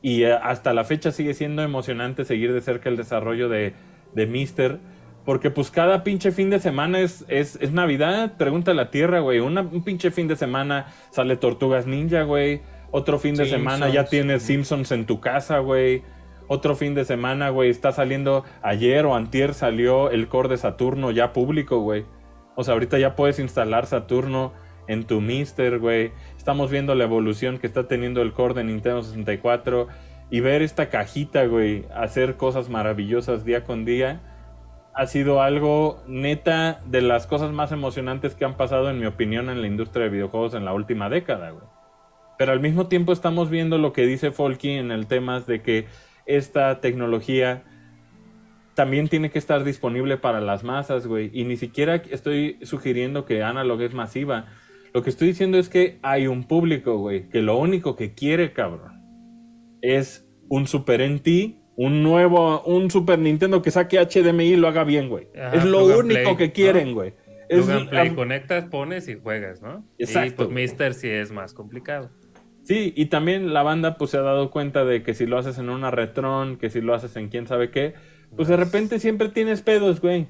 [0.00, 3.74] y eh, hasta la fecha sigue siendo emocionante seguir de cerca el desarrollo de,
[4.14, 4.78] de Mister.
[5.24, 9.40] Porque pues cada pinche fin de semana es, es, es Navidad, pregunta la Tierra, güey.
[9.40, 12.60] un pinche fin de semana sale Tortugas Ninja, güey.
[12.90, 16.02] Otro fin de semana ya tienes Simpsons en tu casa, güey
[16.46, 21.10] otro fin de semana, güey, está saliendo, ayer o antier salió el core de Saturno
[21.10, 22.04] ya público, güey.
[22.54, 24.52] O sea, ahorita ya puedes instalar Saturno
[24.86, 26.12] en tu Mister, güey.
[26.36, 29.88] Estamos viendo la evolución que está teniendo el core de Nintendo 64
[30.30, 34.20] y ver esta cajita, güey, hacer cosas maravillosas día con día.
[34.94, 39.48] Ha sido algo neta de las cosas más emocionantes que han pasado, en mi opinión,
[39.48, 41.64] en la industria de videojuegos en la última década, güey.
[42.38, 45.86] Pero al mismo tiempo estamos viendo lo que dice Folky en el tema de que
[46.26, 47.62] esta tecnología
[48.74, 51.30] también tiene que estar disponible para las masas, güey.
[51.32, 54.46] Y ni siquiera estoy sugiriendo que Analog es masiva.
[54.92, 58.52] Lo que estoy diciendo es que hay un público, güey, que lo único que quiere,
[58.52, 59.00] cabrón,
[59.82, 64.84] es un Super NT, un nuevo, un Super Nintendo que saque HDMI y lo haga
[64.84, 65.28] bien, güey.
[65.52, 67.14] es lo único que quieren, güey.
[67.48, 69.84] Es- Play, am- conectas, pones y juegas, ¿no?
[69.98, 70.36] Y Exacto.
[70.36, 72.10] pues Mister sí es más complicado.
[72.64, 75.58] Sí, y también la banda pues se ha dado cuenta de que si lo haces
[75.58, 77.94] en una Retron, que si lo haces en quién sabe qué,
[78.36, 80.28] pues de repente siempre tienes pedos, güey.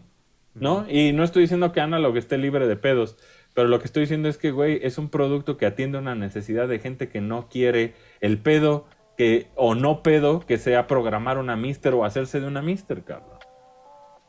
[0.54, 0.86] ¿No?
[0.88, 3.16] Y no estoy diciendo que Analog esté libre de pedos,
[3.54, 6.68] pero lo que estoy diciendo es que, güey, es un producto que atiende una necesidad
[6.68, 8.86] de gente que no quiere el pedo
[9.16, 13.38] que o no pedo que sea programar una Mister o hacerse de una Mister, cabrón.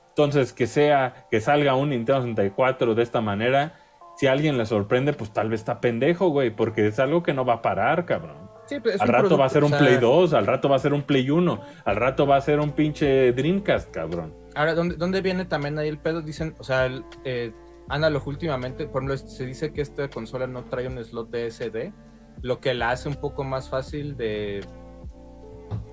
[0.10, 3.80] Entonces, que sea, que salga un Nintendo 64 de esta manera,
[4.16, 7.34] si a alguien le sorprende, pues tal vez está pendejo, güey, porque es algo que
[7.34, 8.50] no va a parar, cabrón.
[8.68, 10.76] Sí, pues, Al rato va a ser un o sea, Play 2, al rato va
[10.76, 14.34] a ser un Play 1, al rato va a ser un pinche Dreamcast, cabrón.
[14.56, 16.22] Ahora, ¿dónde, dónde viene también ahí el pedo?
[16.22, 17.52] Dicen, o sea, el, eh,
[17.88, 21.94] Analog últimamente, por ejemplo, se dice que esta consola no trae un slot de SD,
[22.42, 24.62] lo que la hace un poco más fácil de...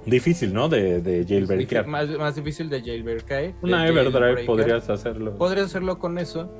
[0.06, 0.68] Difícil, ¿no?
[0.68, 1.86] De, de jailbreakear.
[1.86, 3.54] Más, más difícil de jailbreaker.
[3.62, 5.34] Una Everdrive podrías hacerlo.
[5.36, 6.50] Podrías hacerlo con eso.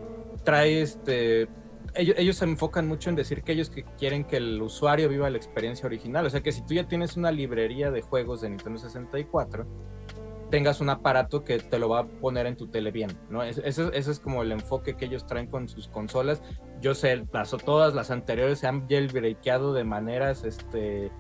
[0.44, 1.48] Trae este...
[1.94, 5.28] Ellos, ellos se enfocan mucho en decir que ellos que quieren que el usuario viva
[5.28, 6.24] la experiencia original.
[6.24, 9.66] O sea que si tú ya tienes una librería de juegos de Nintendo 64,
[10.51, 13.43] tengas un aparato que te lo va a poner en tu tele bien, ¿no?
[13.43, 16.43] Es- Ese, ese es como el enfoque que ellos traen con sus consolas.
[16.81, 21.10] Yo sé, las, todas las anteriores se han jailbreakeado de maneras, este,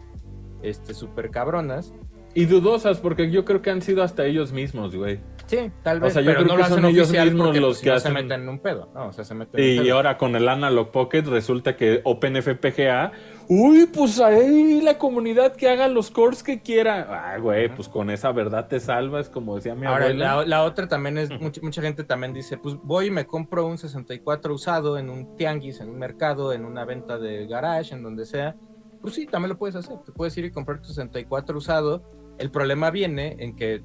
[0.62, 1.92] este, súper cabronas.
[2.34, 5.20] Y dudosas, porque yo creo que han sido hasta ellos mismos, güey.
[5.46, 7.60] Sí, tal O vez, sea, yo pero creo no que lo son ellos mismos porque
[7.60, 9.08] los pues, que no hacen- se meten en un pedo, ¿no?
[9.08, 9.96] O sea, se meten en Y un pedo.
[9.96, 13.12] ahora con el Analog Pocket resulta que OpenFPGA,
[13.48, 17.06] uy, pues ahí la comunidad que haga los cores que quiera.
[17.34, 20.36] Ah, güey, pues con esa verdad te salvas, como decía mi Ahora, abuela.
[20.36, 23.66] la, la otra también es, mucha, mucha gente también dice, pues voy y me compro
[23.66, 28.02] un 64 usado en un tianguis, en un mercado, en una venta de garage, en
[28.02, 28.56] donde sea.
[29.02, 29.98] Pues sí, también lo puedes hacer.
[30.06, 32.02] Te puedes ir y comprar tu 64 usado.
[32.42, 33.84] El problema viene en que,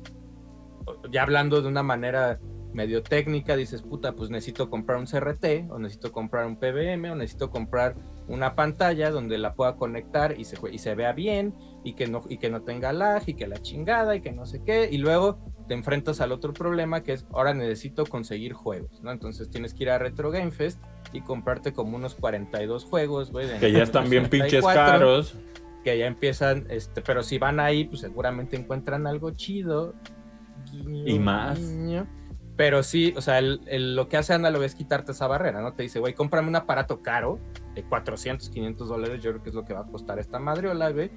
[1.11, 2.39] ya hablando de una manera
[2.73, 7.15] medio técnica, dices, puta, pues necesito comprar un CRT, o necesito comprar un PBM, o
[7.15, 7.93] necesito comprar
[8.27, 11.53] una pantalla donde la pueda conectar y se, vea bien,
[11.83, 14.47] y que, no, y que no tenga lag, y que la chingada, y que no
[14.47, 19.03] sé qué, y luego te enfrentas al otro problema que es, ahora necesito conseguir juegos,
[19.03, 19.11] ¿no?
[19.11, 20.81] Entonces tienes que ir a Retro Game Fest
[21.13, 23.59] y comprarte como unos 42 juegos, güey.
[23.59, 25.35] que ya están bien pinches 64, caros.
[25.87, 29.93] Que ya empiezan, este, pero si van ahí, pues seguramente encuentran algo chido.
[30.69, 31.57] Guiño, Y más.
[31.57, 32.05] guiño.
[32.57, 35.75] Pero sí, o sea, el- el- lo que hace Analog es quitarte esa barrera, ¿no?
[35.75, 37.39] Te dice, güey, cómprame un aparato caro
[37.73, 40.89] de 400, 500 dólares, yo creo que es lo que va a costar esta madriola,
[40.91, 41.09] güey.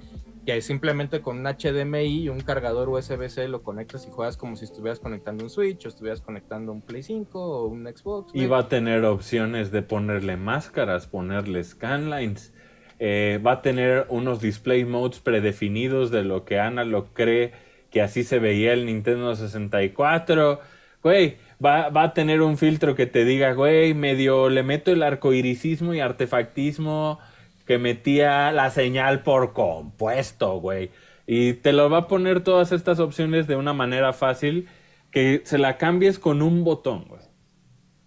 [0.45, 4.55] Que ahí simplemente con un HDMI y un cargador USB-C lo conectas y juegas como
[4.55, 8.31] si estuvieras conectando un Switch o estuvieras conectando un Play 5 o un Xbox.
[8.33, 12.53] Y va a tener opciones de ponerle máscaras, ponerle scanlines.
[13.03, 17.51] Eh, va a tener unos display modes predefinidos de lo que Analog cree
[17.89, 20.59] que así se veía el Nintendo 64.
[21.01, 25.01] Güey, va, va a tener un filtro que te diga, güey, medio le meto el
[25.01, 27.19] arcoiricismo y artefactismo
[27.65, 30.91] que metía la señal por compuesto, güey.
[31.25, 34.69] Y te lo va a poner todas estas opciones de una manera fácil
[35.09, 37.30] que se la cambies con un botón, güey.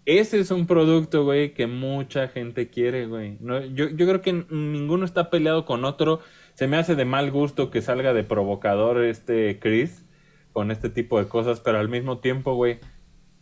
[0.07, 3.39] Ese es un producto, güey, que mucha gente quiere, güey.
[3.41, 6.21] Yo, yo creo que ninguno está peleado con otro.
[6.55, 10.05] Se me hace de mal gusto que salga de provocador este Chris
[10.53, 12.79] con este tipo de cosas, pero al mismo tiempo, güey,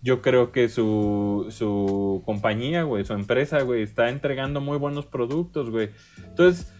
[0.02, 5.68] yo creo que su, su compañía, güey, su empresa, güey, está entregando muy buenos productos,
[5.68, 5.90] güey.
[6.24, 6.72] Entonces,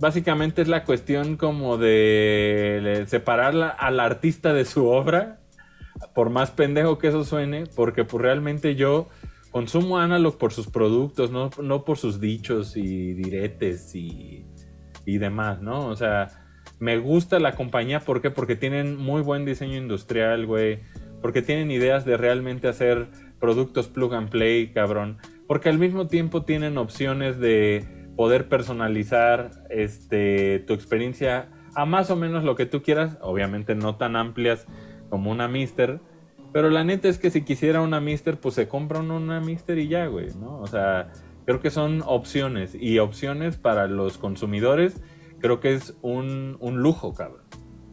[0.00, 5.41] básicamente es la cuestión como de separar al artista de su obra,
[6.14, 9.08] por más pendejo que eso suene, porque pues realmente yo
[9.50, 14.46] consumo Analog por sus productos, no, no por sus dichos y diretes y,
[15.04, 15.86] y demás, ¿no?
[15.86, 16.28] O sea,
[16.82, 18.30] me gusta la compañía, ¿por qué?
[18.30, 20.80] Porque tienen muy buen diseño industrial, güey.
[21.20, 23.06] Porque tienen ideas de realmente hacer
[23.38, 25.18] productos plug and play, cabrón.
[25.46, 27.86] Porque al mismo tiempo tienen opciones de
[28.16, 33.16] poder personalizar este, tu experiencia a más o menos lo que tú quieras.
[33.20, 34.66] Obviamente no tan amplias
[35.12, 36.00] como una Mister.
[36.54, 39.88] Pero la neta es que si quisiera una Mister, pues se compra una Mister y
[39.88, 40.58] ya, güey, ¿no?
[40.58, 41.10] O sea,
[41.44, 42.74] creo que son opciones.
[42.74, 45.02] Y opciones para los consumidores,
[45.38, 47.42] creo que es un, un lujo, cabrón.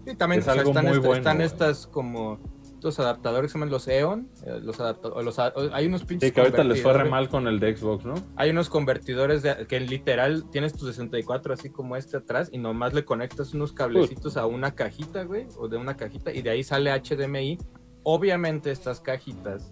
[0.08, 1.46] Sí, también Es o sea, algo están, muy esta- bueno, están güey.
[1.48, 2.40] estas como
[2.80, 6.42] estos adaptadores que se llaman los EON, eh, los los hay unos pinches Sí, que
[6.42, 8.16] ahorita les fue re mal con el de Xbox, ¿no?
[8.38, 12.94] Hay unos convertidores de, que literal tienes tu 64 así como este atrás y nomás
[12.94, 16.64] le conectas unos cablecitos a una cajita, güey, o de una cajita y de ahí
[16.64, 17.58] sale HDMI.
[18.04, 19.72] Obviamente estas cajitas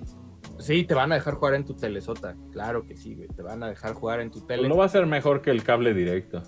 [0.60, 3.64] sí te van a dejar jugar en tu telesota, claro que sí, güey, te van
[3.64, 4.64] a dejar jugar en tu tele.
[4.64, 6.44] Pues lo va a hacer mejor que el cable directo.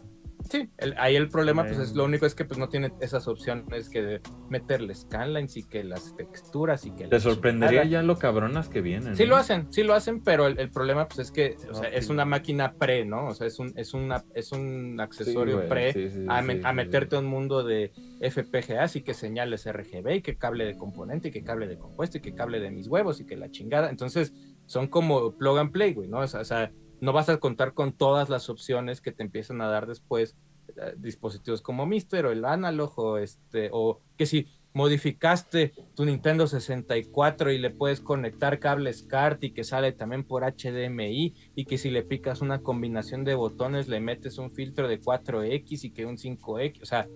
[0.49, 1.97] Sí, el- ahí el problema, pues es Em.
[1.97, 5.83] lo único es que pues no tiene esas opciones que de meterle scanlines y que
[5.83, 9.15] las texturas y que Te sorprendería ya lo cabronas que vienen.
[9.15, 9.29] Sí ¿no?
[9.31, 11.95] lo hacen, sí lo hacen, pero el, el problema pues es que o sea, Ok.
[11.95, 13.27] es una máquina pre, ¿no?
[13.27, 16.61] O sea, es un, es una, es un Sí, accesorio güey, pre sí, a, me-
[16.63, 17.91] a meterte a un mundo de
[18.21, 22.17] FPGA, así que señales RGB y que cable de componente y que cable de compuesto
[22.17, 23.89] y que cable de mis huevos y que la chingada.
[23.89, 24.33] Entonces,
[24.65, 26.19] son como plug and play, güey, ¿no?
[26.19, 26.71] O sea, o sea,
[27.01, 30.35] no vas a contar con todas las opciones que te empiezan a dar después
[30.75, 36.47] eh, dispositivos como Mister o el Analog o este, o que si modificaste tu Nintendo
[36.47, 41.77] 64 y le puedes conectar cables CART y que sale también por HDMI y que
[41.77, 46.05] si le picas una combinación de botones le metes un filtro de 4X y que
[46.05, 47.07] un 5X, o sea,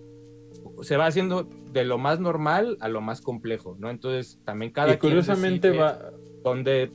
[0.82, 3.90] se va haciendo de lo más normal a lo más complejo, ¿no?
[3.90, 6.10] Entonces también cada Y curiosamente va.
[6.42, 6.90] dónde,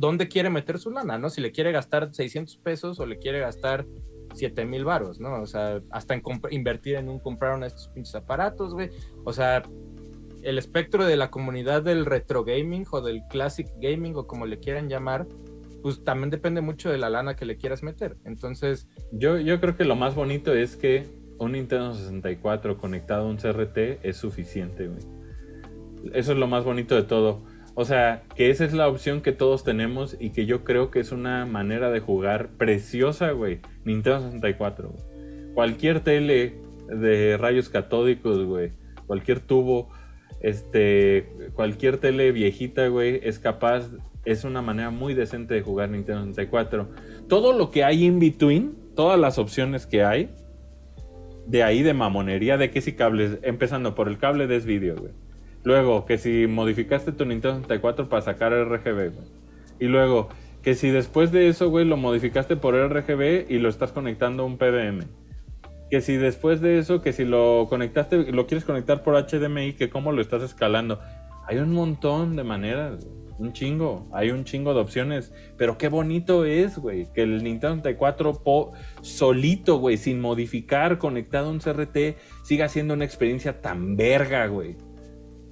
[0.00, 1.28] dónde quiere meter su lana, ¿no?
[1.28, 3.86] Si le quiere gastar 600 pesos o le quiere gastar
[4.34, 5.40] 7 mil varos, ¿no?
[5.42, 6.20] O sea, hasta
[6.50, 8.90] invertir en un comprar uno de estos pinches aparatos, güey.
[9.24, 9.62] O sea,
[10.42, 14.58] el espectro de la comunidad del retro gaming o del classic gaming o como le
[14.58, 15.26] quieran llamar,
[15.82, 18.16] pues también depende mucho de la lana que le quieras meter.
[18.24, 21.06] Entonces, Yo, yo creo que lo más bonito es que
[21.38, 25.02] un Nintendo 64 conectado a un CRT es suficiente, güey.
[26.14, 27.42] Eso es lo más bonito de todo.
[27.74, 31.00] O sea, que esa es la opción que todos tenemos y que yo creo que
[31.00, 33.60] es una manera de jugar preciosa, güey.
[33.84, 34.90] Nintendo 64.
[34.90, 35.54] güey.
[35.54, 36.54] Cualquier tele
[36.88, 38.72] de rayos catódicos, güey.
[39.06, 39.88] Cualquier tubo,
[40.40, 43.90] este, cualquier tele viejita, güey, es capaz,
[44.24, 46.88] es una manera muy decente de jugar Nintendo 64.
[47.28, 50.30] Todo lo que hay in between, todas las opciones que hay,
[51.46, 55.12] de ahí de mamonería, de que si cables, empezando por el cable de vídeo, güey.
[55.62, 59.26] Luego, que si modificaste tu Nintendo 64 para sacar RGB, güey.
[59.78, 60.28] Y luego,
[60.62, 64.46] que si después de eso, güey, lo modificaste por RGB y lo estás conectando a
[64.46, 65.04] un PDM.
[65.90, 69.90] Que si después de eso, que si lo conectaste, lo quieres conectar por HDMI, que
[69.90, 71.00] cómo lo estás escalando.
[71.46, 73.06] Hay un montón de maneras,
[73.38, 75.32] un chingo, hay un chingo de opciones.
[75.58, 78.72] Pero qué bonito es, güey, que el Nintendo 64 po-
[79.02, 84.76] solito, güey, sin modificar, conectado a un CRT, siga siendo una experiencia tan verga, güey.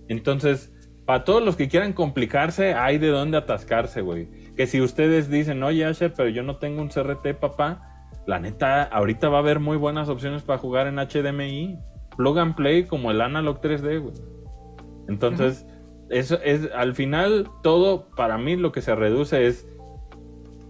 [0.08, 0.72] Entonces,
[1.06, 4.28] para todos los que quieran complicarse, hay de dónde atascarse, güey.
[4.56, 8.82] Que si ustedes dicen, oye, Asher, pero yo no tengo un CRT, papá, la neta,
[8.82, 11.78] ahorita va a haber muy buenas opciones para jugar en HDMI.
[12.16, 14.14] Plug and play como el Analog 3D, güey.
[15.08, 15.64] Entonces,
[16.10, 19.66] eso es, al final, todo para mí lo que se reduce es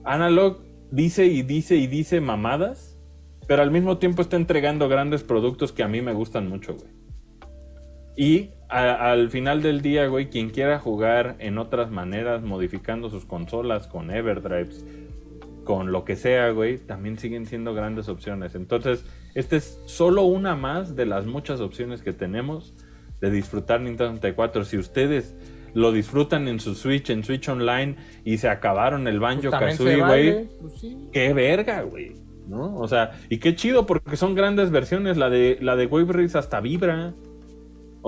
[0.05, 2.97] Analog dice y dice y dice mamadas,
[3.47, 6.93] pero al mismo tiempo está entregando grandes productos que a mí me gustan mucho, güey.
[8.17, 13.25] Y a- al final del día, güey, quien quiera jugar en otras maneras, modificando sus
[13.25, 14.85] consolas con Everdrives,
[15.65, 18.55] con lo que sea, güey, también siguen siendo grandes opciones.
[18.55, 19.05] Entonces,
[19.35, 22.75] esta es solo una más de las muchas opciones que tenemos
[23.21, 24.65] de disfrutar Nintendo 64.
[24.65, 25.35] Si ustedes
[25.75, 29.97] lo disfrutan en su Switch, en Switch Online, y se acabaron el Banjo pues, Kazooie,
[29.97, 31.09] güey, vale, pues, sí.
[31.13, 32.15] qué verga, güey.
[32.49, 32.77] ¿No?
[32.77, 35.19] O sea, y qué chido porque son grandes versiones.
[35.19, 37.13] La de la de Wave Race hasta vibra.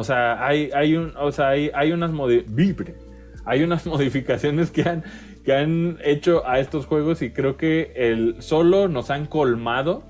[0.01, 2.11] O sea, hay, hay un, o sea, hay, hay unas
[2.49, 2.95] vibre.
[3.45, 5.05] Hay unas modificaciones que han,
[5.45, 10.03] que han hecho a estos juegos y creo que el solo nos han colmado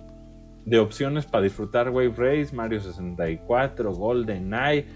[0.65, 4.87] de opciones para disfrutar Wave Race, Mario 64, Golden Eye,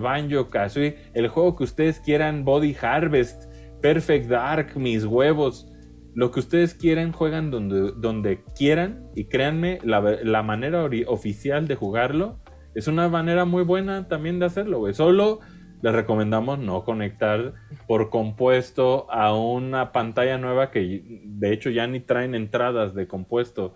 [0.00, 3.50] Banjo Kazooie, el juego que ustedes quieran, Body Harvest,
[3.82, 5.66] Perfect Dark, mis huevos,
[6.14, 11.74] lo que ustedes quieran, juegan donde, donde quieran y créanme, la, la manera oficial de
[11.74, 12.38] jugarlo
[12.76, 14.92] es una manera muy buena también de hacerlo, güey.
[14.92, 15.40] Solo
[15.80, 17.54] les recomendamos no conectar
[17.86, 23.72] por compuesto a una pantalla nueva que de hecho ya ni traen entradas de compuesto.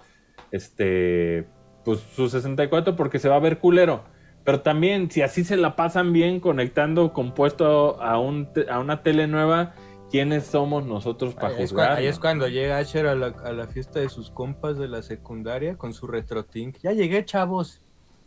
[0.50, 1.46] Este,
[1.82, 4.04] pues su 64 porque se va a ver culero.
[4.44, 9.26] Pero también, si así se la pasan bien conectando compuesto a, un a una tele
[9.26, 9.72] nueva,
[10.10, 11.92] ¿quiénes somos nosotros para Ahí es, juzgar?
[11.92, 15.00] ahí es cuando llega Asher a la, a la fiesta de sus compas de la
[15.00, 16.78] secundaria con su RetroTink.
[16.82, 17.80] Ya llegué, chavos.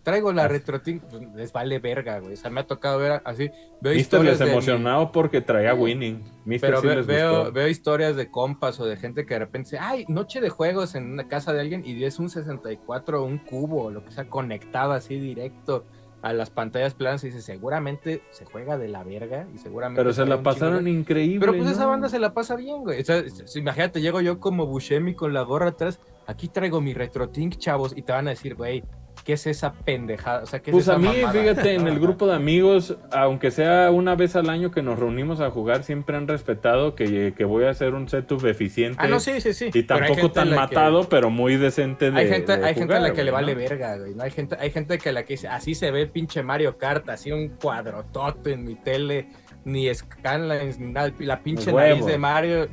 [0.03, 0.53] Traigo la Así.
[0.53, 1.03] RetroTink.
[1.03, 2.33] Pues, les vale verga, güey.
[2.33, 3.49] O sea, me ha tocado ver así.
[3.81, 6.23] Veo Mister historias les mi- emocionado porque traía winning.
[6.45, 7.51] Mister Pero sí ve- les veo, gustó.
[7.53, 10.95] veo historias de compas o de gente que de repente dice, ay, noche de juegos
[10.95, 14.11] en una casa de alguien y es un 64 o un cubo o lo que
[14.11, 15.85] sea conectado así directo
[16.21, 20.01] a las pantallas planas y dice, seguramente se juega de la verga y seguramente...
[20.01, 21.39] Pero se la pasaron de- increíble.
[21.39, 21.71] Pero pues ¿no?
[21.71, 23.01] esa banda se la pasa bien, güey.
[23.01, 23.23] O sea,
[23.55, 28.03] imagínate, llego yo como Buscemi con la gorra atrás, aquí traigo mi RetroTink, chavos, y
[28.03, 28.83] te van a decir, güey,
[29.23, 30.43] ¿qué es esa pendejada?
[30.43, 31.31] O sea, ¿qué es Pues esa a mí, mamada?
[31.31, 35.39] fíjate, en el grupo de amigos, aunque sea una vez al año que nos reunimos
[35.39, 38.97] a jugar, siempre han respetado que, que voy a hacer un setup eficiente.
[39.01, 39.69] Ah, no, sí, sí, sí.
[39.73, 42.99] Y tampoco tan que- matado, pero muy decente de Hay gente, de hay gente a
[42.99, 43.59] la que le vale ¿no?
[43.61, 44.13] verga, güey.
[44.15, 44.23] ¿no?
[44.23, 47.31] Hay gente, hay gente que la que dice, así se ve pinche Mario Kart, así
[47.31, 49.27] un cuadrotote en mi tele,
[49.65, 51.11] ni scanlines, ni nada.
[51.19, 52.67] La pinche Los nariz de Mario,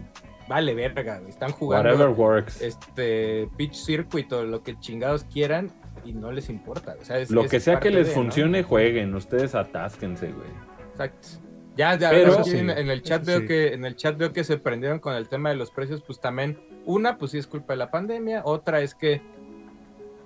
[0.48, 1.30] vale verga, güey.
[1.30, 2.60] Están jugando Whatever works.
[2.60, 5.70] este Pitch Circuit o lo que chingados quieran
[6.04, 6.96] y no les importa.
[7.00, 8.22] O sea, es- Lo es que sea que les de, ¿no?
[8.22, 9.14] funcione, jueguen.
[9.14, 10.48] Ustedes atásquense, güey.
[10.92, 11.28] Exacto.
[11.76, 13.46] Ya, ya Pero- aquí Sí, en, en el chat veo sí.
[13.46, 16.20] que en el chat veo que se prendieron con el tema de los precios, pues
[16.20, 19.22] también una, pues sí es culpa de la pandemia, otra es que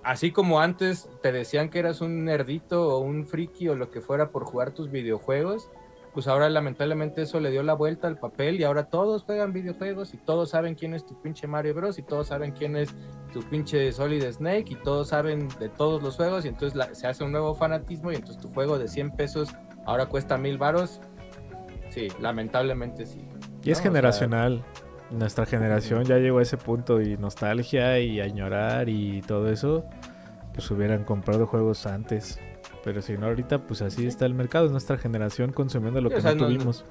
[0.03, 4.01] así como antes te decían que eras un nerdito o un friki o lo que
[4.01, 5.71] fuera por jugar tus videojuegos,
[6.15, 10.15] pues ahora lamentablemente eso le dio la vuelta al papel y ahora todos juegan videojuegos
[10.15, 12.95] y todos saben quién es tu pinche Mario Bros y todos saben quién es
[13.33, 17.09] tu pinche Solid Snake y todos saben de todos los juegos y entonces la- se
[17.09, 19.51] hace un nuevo fanatismo y entonces tu juego de 100 pesos
[19.87, 21.01] ahora cuesta mil varos.
[21.91, 23.19] Sí, lamentablemente sí.
[23.63, 23.81] Y es ¿no?
[23.81, 24.65] O sea, generacional.
[25.11, 29.85] Nuestra generación ya llegó a ese punto y nostalgia y añorar y todo eso,
[30.55, 32.41] pues hubieran comprado juegos antes.
[32.85, 36.15] Pero si no, ahorita pues así está el mercado, es nuestra generación consumiendo lo Sí,
[36.15, 36.85] que o sea, no no- tuvimos.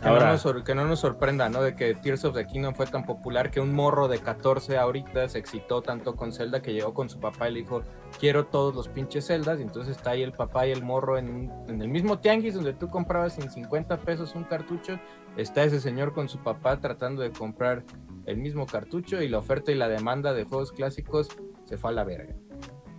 [0.00, 1.62] Que, Ahora- no nos, que no nos sorprenda, ¿no?
[1.62, 5.28] De que Tears of the Kingdom fue tan popular que un morro de 14 ahorita
[5.28, 7.82] se excitó tanto con Zelda que llegó con su papá y le dijo,
[8.18, 9.60] quiero todos los pinches Zeldas.
[9.60, 12.72] Y entonces está ahí el papá y el morro en, en el mismo tianguis donde
[12.72, 14.98] tú comprabas en 50 pesos un cartucho.
[15.36, 17.84] Está ese señor con su papá tratando de comprar
[18.26, 21.28] el mismo cartucho y la oferta y la demanda de juegos clásicos
[21.64, 22.34] se fue a la verga.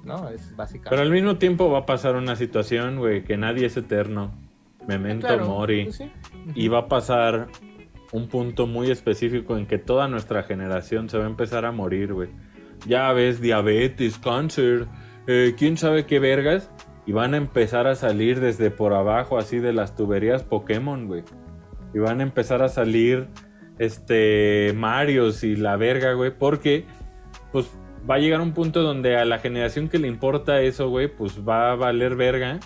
[0.04, 0.30] ¿No?
[0.30, 0.90] Es básicamente.
[0.90, 4.34] Pero al mismo tiempo va a pasar una situación, güey, que nadie es eterno.
[4.88, 5.86] Memento Claro, mori.
[5.86, 6.12] pues sí.
[6.56, 7.48] Y va a pasar
[8.12, 12.14] un punto muy específico en que toda nuestra generación se va a empezar a morir,
[12.14, 12.30] güey.
[12.86, 14.88] Ya ves, diabetes, cáncer,
[15.26, 16.70] eh, quién sabe qué vergas.
[17.06, 21.24] Y van a empezar a salir desde por abajo, así de las tuberías Pokémon, güey.
[21.94, 23.28] Y van a empezar a salir,
[23.78, 26.32] este, Marios y la verga, güey.
[26.38, 26.86] Porque,
[27.52, 27.70] pues,
[28.10, 31.48] va a llegar un punto donde a la generación que le importa eso, güey, pues
[31.48, 32.60] va a valer verga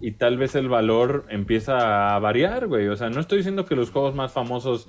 [0.00, 2.88] y tal vez el valor empieza a variar, güey.
[2.88, 4.88] O sea, no estoy diciendo que los juegos más famosos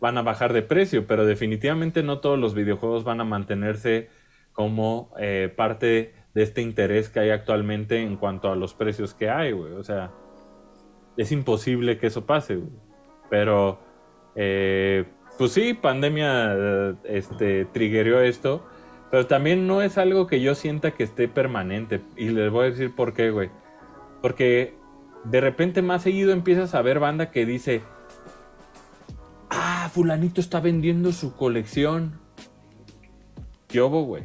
[0.00, 4.08] van a bajar de precio, pero definitivamente no todos los videojuegos van a mantenerse
[4.52, 9.30] como eh, parte de este interés que hay actualmente en cuanto a los precios que
[9.30, 9.72] hay, güey.
[9.72, 10.10] O sea,
[11.16, 12.70] es imposible que eso pase, güey.
[13.28, 13.80] Pero,
[14.34, 15.04] eh,
[15.38, 18.66] pues sí, pandemia eh, este, triggerió esto,
[19.10, 22.00] pero también no es algo que yo sienta que esté permanente.
[22.16, 23.50] Y les voy a decir por qué, güey.
[24.22, 24.74] Porque
[25.24, 27.82] de repente más seguido empiezas a ver banda que dice,
[29.50, 32.18] ah, fulanito está vendiendo su colección.
[33.68, 34.24] ¿Qué hubo, güey?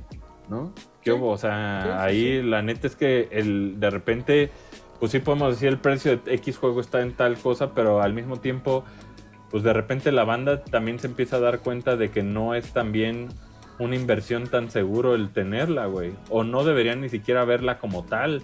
[0.50, 0.74] ¿No?
[1.02, 1.18] ¿Qué Sí.
[1.18, 1.32] hubo?
[1.32, 4.52] O sea, Sí, sí, ahí la neta es que el, de repente,
[5.00, 8.14] pues sí podemos decir el precio de X juego está en tal cosa, pero al
[8.14, 8.84] mismo tiempo,
[9.50, 12.74] pues de repente la banda también se empieza a dar cuenta de que no es
[12.74, 13.30] también
[13.80, 16.14] una inversión tan seguro el tenerla, güey.
[16.30, 18.44] O no deberían ni siquiera verla como tal.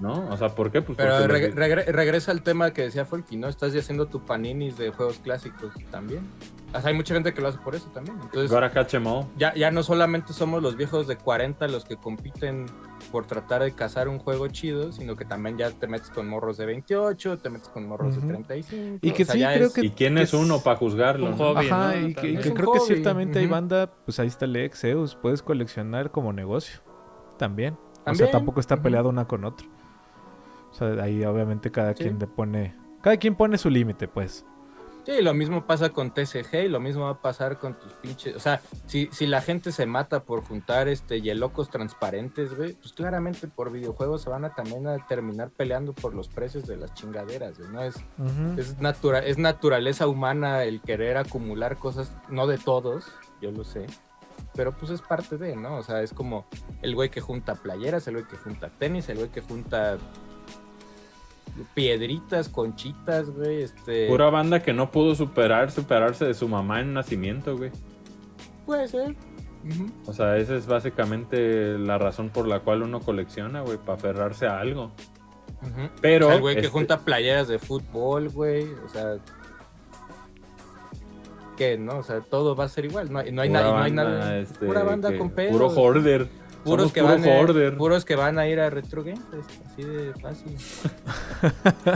[0.00, 0.28] ¿No?
[0.28, 0.82] O sea, ¿por qué?
[0.82, 3.48] Pues Pero los- regre- regresa al tema que decía Folky, ¿no?
[3.48, 6.26] Estás ya haciendo tu paninis de juegos clásicos también.
[6.74, 8.16] O sea, hay mucha gente que lo hace por eso también.
[8.20, 8.50] Entonces,
[9.36, 12.66] ya, ya no solamente somos los viejos de 40 los que compiten
[13.14, 16.56] por tratar de cazar un juego chido, sino que también ya te metes con morros
[16.56, 18.98] de 28, te metes con morros de 35.
[19.02, 21.26] Y que o sea, sí, creo es- que- ¿Y quién es es uno para juzgarlo?
[21.26, 21.36] un no?
[21.36, 21.68] hobby.
[21.68, 22.08] Ajá, ¿no?
[22.08, 26.10] y que, y creo que ciertamente hay banda, pues ahí está el Exeus, puedes coleccionar
[26.10, 26.80] como negocio
[27.38, 27.76] también.
[28.04, 29.66] O sea, tampoco está peleado una con otra.
[30.72, 32.02] O sea, ahí obviamente cada Sí.
[32.02, 34.44] quien le pone, cada quien pone su límite, pues.
[35.06, 38.34] Sí, lo mismo pasa con TCG y lo mismo va a pasar con tus pinches.
[38.36, 42.94] O sea, si, si la gente se mata por juntar este hielocos transparentes, güey, pues
[42.94, 46.94] claramente por videojuegos se van a también a terminar peleando por los precios de las
[46.94, 47.82] chingaderas, güey, ¿no?
[47.82, 47.96] Es,
[48.58, 53.04] es, natura- es naturaleza humana el querer acumular cosas, no de todos,
[53.42, 53.86] yo lo sé,
[54.54, 55.76] pero pues es parte de, ¿no?
[55.76, 56.46] O sea, es como
[56.80, 59.98] el güey que junta playeras, el güey que junta tenis, el güey que junta
[61.74, 64.08] piedritas, conchitas, güey, este...
[64.08, 67.70] Pura banda que no pudo superar, superarse de su mamá en nacimiento, güey.
[68.66, 69.14] Puede ser.
[70.06, 74.46] O sea, esa es básicamente la razón por la cual uno colecciona, güey, para aferrarse
[74.46, 74.90] a algo.
[76.02, 79.16] Pero O sea, el güey que este- junta playeras de fútbol, güey, o sea...
[81.56, 81.98] Que, ¿no?
[81.98, 84.04] O sea, todo va a ser igual, no hay, no hay, na- no hay banda,
[84.04, 84.38] nada...
[84.38, 85.52] este, pura banda que- con pedos.
[85.52, 86.28] Puro hoarder.
[86.64, 87.12] Puros Somos que, puro
[87.68, 90.56] van puros que van a ir a Retro Game Fest, así de fácil.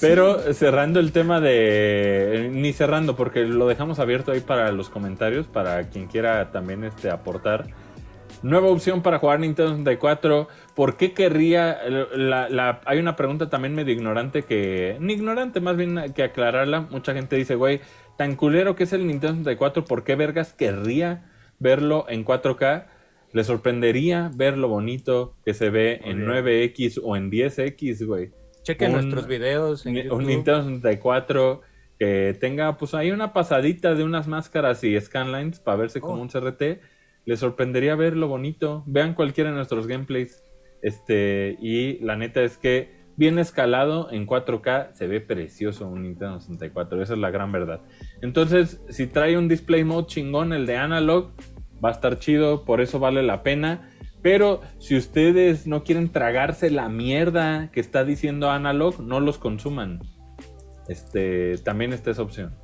[0.00, 2.48] Pero cerrando el tema de.
[2.52, 7.10] Ni cerrando, porque lo dejamos abierto ahí para los comentarios, para quien quiera también este,
[7.10, 7.66] aportar.
[8.42, 10.48] Nueva opción para jugar Nintendo 64.
[10.74, 11.78] ¿Por qué querría?
[12.14, 14.96] la- la- hay una pregunta también medio ignorante que.
[15.00, 16.82] Ni ignorante, más bien que aclararla.
[16.82, 17.80] Mucha gente dice, güey,
[18.16, 21.26] tan culero que es el Nintendo 64, ¿por qué vergas querría
[21.58, 22.84] verlo en 4K?
[23.32, 26.44] Le sorprendería ver lo bonito que se ve en Muy bien.
[26.72, 28.30] 9X o en 10X, güey.
[28.62, 31.60] Chequen Un- nuestros videos en un Nintendo 64
[31.98, 36.22] que tenga pues ahí una pasadita de unas máscaras y scanlines para verse como Oh.
[36.22, 36.80] un CRT,
[37.26, 38.84] les sorprendería ver lo bonito.
[38.86, 40.42] Vean cualquiera de nuestros gameplays.
[40.80, 46.38] Este, y la neta es que bien escalado en 4K se ve precioso un Nintendo
[46.40, 47.80] 64, esa es la gran verdad.
[48.22, 51.32] Entonces, si trae un display mode chingón el de analog,
[51.84, 53.90] va a estar chido, por eso vale la pena.
[54.22, 60.00] Pero si ustedes no quieren tragarse la mierda que está diciendo Analog, no los consuman.
[60.88, 62.54] Este, también está esa opción.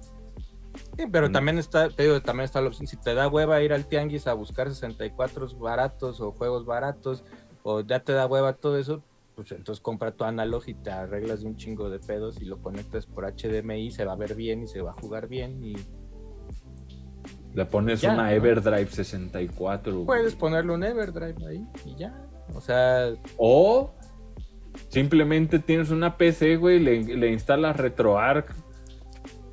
[0.97, 1.33] Sí, pero Mm.
[1.33, 2.87] también está, te digo, también está la opción.
[2.87, 7.25] Si te da hueva ir al tianguis a buscar 64 baratos o juegos baratos,
[7.63, 9.03] o ya te da hueva todo eso,
[9.35, 12.59] pues entonces compra tu analog y te arreglas de un chingo de pedos y lo
[12.63, 15.63] conectas por HDMI, se va a ver bien y se va a jugar bien.
[15.65, 15.75] Y
[17.55, 18.31] Le pones Ya, una ¿no?
[18.31, 19.93] Everdrive 64.
[19.93, 20.07] güey.
[20.07, 22.13] puedes ponerle un Everdrive ahí y ya.
[22.55, 23.95] O sea, O
[24.89, 28.47] simplemente tienes una PC, güey, le, le instalas RetroArch.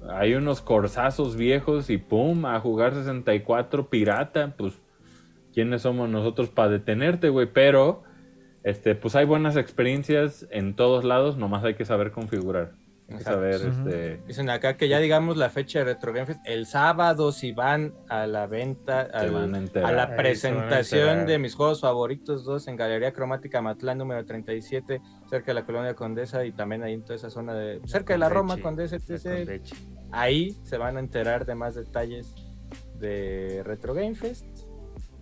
[0.10, 4.56] Hay unos corsazos viejos y pum, a jugar 64 pirata.
[4.58, 4.74] Pues,
[5.54, 7.48] ¿quiénes somos nosotros para detenerte, güey?
[7.54, 8.02] Pero,
[8.64, 12.72] este, pues hay buenas experiencias en todos lados, nomás hay que saber configurar.
[13.18, 13.32] Exacto.
[13.32, 13.90] saber, Ujú.
[13.90, 14.22] este.
[14.28, 17.94] dicen acá que ya digamos la fecha de Retro Game Fest, el sábado si van
[18.10, 21.28] a la venta, al- a a la Ahí se van a presentación enterar.
[21.28, 25.94] de mis juegos favoritos dos en Galería Cromática Matlán número 37, cerca de la colonia
[25.96, 29.62] Condesa y también ahí en toda esa zona de cerca de la Roma Condesa, etc.
[30.12, 32.36] Ahí se van a enterar de más detalles
[33.00, 34.46] de Retro Game Fest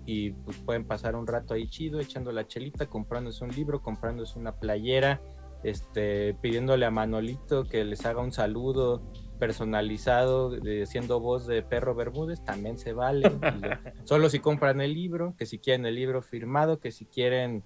[0.06, 4.40] y pues pueden pasar un rato ahí chido echando la chelita, comprándose un libro, comprándose
[4.40, 5.22] una playera,
[5.64, 9.02] este pidiéndole a Manolito que les haga un saludo
[9.40, 13.32] personalizado de, siendo voz de Perro Bermúdez, también se vale.
[14.04, 17.64] Solo si compran el libro, que si quieren el libro firmado, que si quieren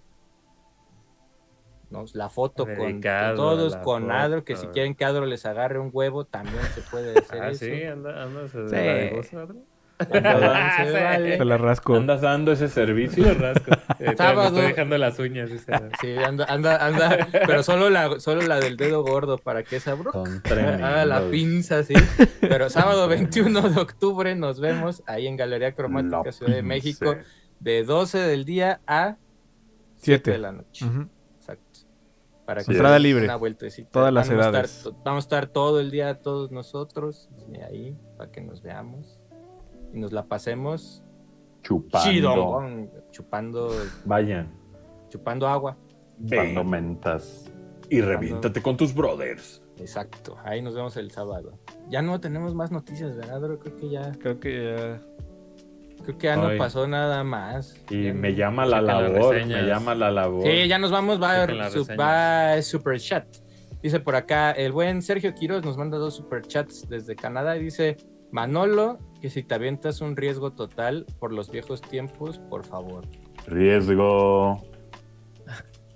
[1.89, 2.05] ¿no?
[2.13, 3.01] la foto con,
[3.35, 7.17] todos, con Adro, que si quieren que Adro les agarre un huevo, también se puede
[7.19, 7.65] hacer Ah, eso.
[7.65, 8.75] sí, anda, anda, se Sí.
[8.75, 9.55] la de ¿verdad?
[10.05, 11.37] También se vale.
[11.37, 11.95] Se la rasco.
[11.95, 13.33] ¿Andas dando ese servicio?
[13.33, 13.71] Rasco.
[13.99, 14.47] Eh, Sábado.
[14.49, 15.49] estoy dejando las uñas.
[16.01, 19.95] Sí, anda, anda, anda, pero solo la, solo la del dedo gordo para que esa
[19.95, 20.41] bro- Son
[20.83, 21.93] haga la pinza, sí.
[22.41, 26.61] Pero sábado 21 de octubre nos vemos ahí en Galería Cromática La Ciudad de.
[26.63, 27.15] México,
[27.59, 29.17] de 12 del día a
[29.97, 30.31] 7 Siete.
[30.31, 30.85] de la noche.
[30.85, 31.07] Ujú.
[31.37, 31.79] Exacto.
[32.45, 33.23] Para Sí, Entrada libre.
[33.23, 33.89] Una vueltecita.
[33.91, 34.89] Todas las Vamos a estar edades.
[35.05, 37.29] vamos a estar todo el día todos nosotros
[37.65, 39.17] ahí para que nos veamos
[39.93, 41.03] y nos la pasemos
[41.61, 43.69] Chupando, chido, chupando,
[44.05, 44.51] Vayan.
[45.09, 45.77] chupando agua.
[46.25, 47.49] chupando mentas.
[47.89, 49.61] Y reviéntate con tus brothers.
[49.77, 50.37] Exacto.
[50.43, 51.57] Ahí nos vemos el sábado.
[51.89, 53.39] Ya no tenemos más noticias, ¿verdad?
[53.59, 56.03] Creo que ya, Creo que ya.
[56.03, 57.75] creo que ya no pasó nada más.
[57.89, 60.43] Y Ya me no- llama la labor, me llama la labor.
[60.43, 61.45] Sí, ya nos vamos, va,
[61.97, 63.25] va super chat.
[63.81, 67.63] Dice por acá, el buen Sergio Quiroz nos manda dos super chats desde Canadá y
[67.65, 67.97] dice,
[68.31, 73.07] Manolo, que si te avientas un riesgo total por los viejos tiempos, por favor.
[73.47, 74.61] Riesgo.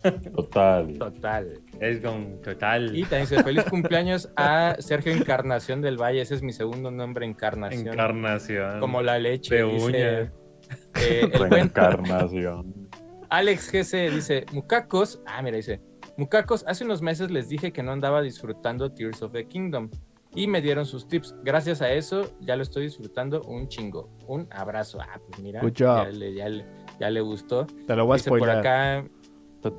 [0.33, 0.97] Total.
[0.97, 1.59] Total.
[1.81, 2.95] Es con total.
[2.95, 7.25] Y también dice, feliz cumpleaños a Sergio Encarnación del Valle, ese es mi segundo nombre,
[7.25, 7.89] Encarnación.
[7.89, 8.79] Encarnación.
[8.79, 9.55] Como la leche.
[9.55, 9.85] De dice.
[9.85, 10.19] uña.
[10.95, 12.89] Eh, el buen Reencarnación.
[13.29, 15.81] Alex GC dice, Mucacos, ah, mira, dice,
[16.15, 19.89] Mucacos, hace unos meses les dije que no andaba disfrutando Tears of the Kingdom
[20.38, 21.35] y me dieron sus tips.
[21.43, 24.09] Gracias a eso ya lo estoy disfrutando un chingo.
[24.27, 24.99] Un abrazo.
[25.01, 26.05] Ah, pues mira, Good job.
[26.05, 26.65] Ya, le, ya le-
[26.99, 27.65] ya le gustó.
[27.85, 28.57] Te lo voy a Dice por spoiler.
[28.59, 29.05] acá,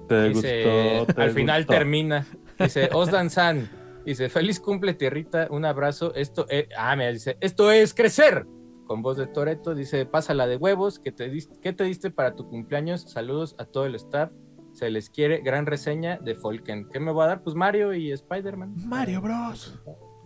[0.08, 1.14] ¿Te dice, gustó?
[1.14, 1.72] ¿Te al final gustó?
[1.72, 2.26] termina.
[2.58, 3.70] Dice, Osdan San,
[4.04, 6.12] dice, feliz cumple tierrita, un abrazo.
[6.16, 8.44] Esto es, ah, mira, dice, esto es crecer.
[8.86, 12.34] Con voz de Toreto, dice, pásala de huevos, que te dis- ¿qué te diste para
[12.34, 13.02] tu cumpleaños?
[13.02, 14.32] Saludos a todo el staff.
[14.72, 16.88] Se les quiere, gran reseña de Folken.
[16.90, 17.42] ¿Qué me va a dar?
[17.42, 18.74] Pues Mario y Spider-Man.
[18.86, 19.78] Mario Bros.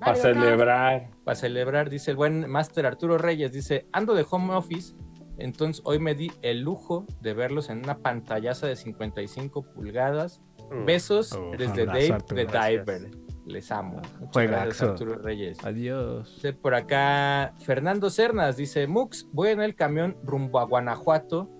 [0.04, 1.10] Para celebrar.
[1.24, 4.94] Para celebrar, dice el buen Master Arturo Reyes, dice, ando de home office,
[5.38, 10.40] entonces hoy me di el lujo de verlos en una pantallaza de 55 pulgadas.
[10.58, 10.84] Uf.
[10.86, 12.36] Besos Oh, desde abrazo, Dave Arturo.
[12.36, 12.86] de Gracias.
[12.86, 13.10] Diver.
[13.44, 14.00] Les amo.
[14.20, 15.64] Muchas gracias, Arturo Reyes.
[15.64, 16.32] Adiós.
[16.36, 21.50] Dice por acá Fernando Cernas, dice, Mux, voy en el camión rumbo a Guanajuato.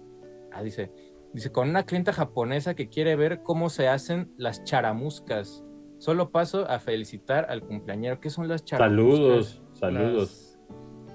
[0.53, 0.93] Ah, dice,
[1.33, 5.65] dice, con una clienta japonesa que quiere ver cómo se hacen las charamuscas.
[6.03, 8.19] Solo paso a felicitar al cumpleañero.
[8.19, 9.21] ¿Qué son las charamuscas?
[9.21, 10.59] Saludos, saludos.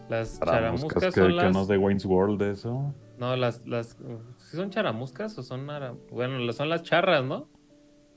[0.08, 1.54] Las, las charamuscas que, son que las...
[1.54, 2.96] no es de Wayne's World eso.
[3.18, 3.98] No, las, las,
[4.38, 7.50] ¿sí son charamuscas o son ara- bueno, son las charras, ¿no?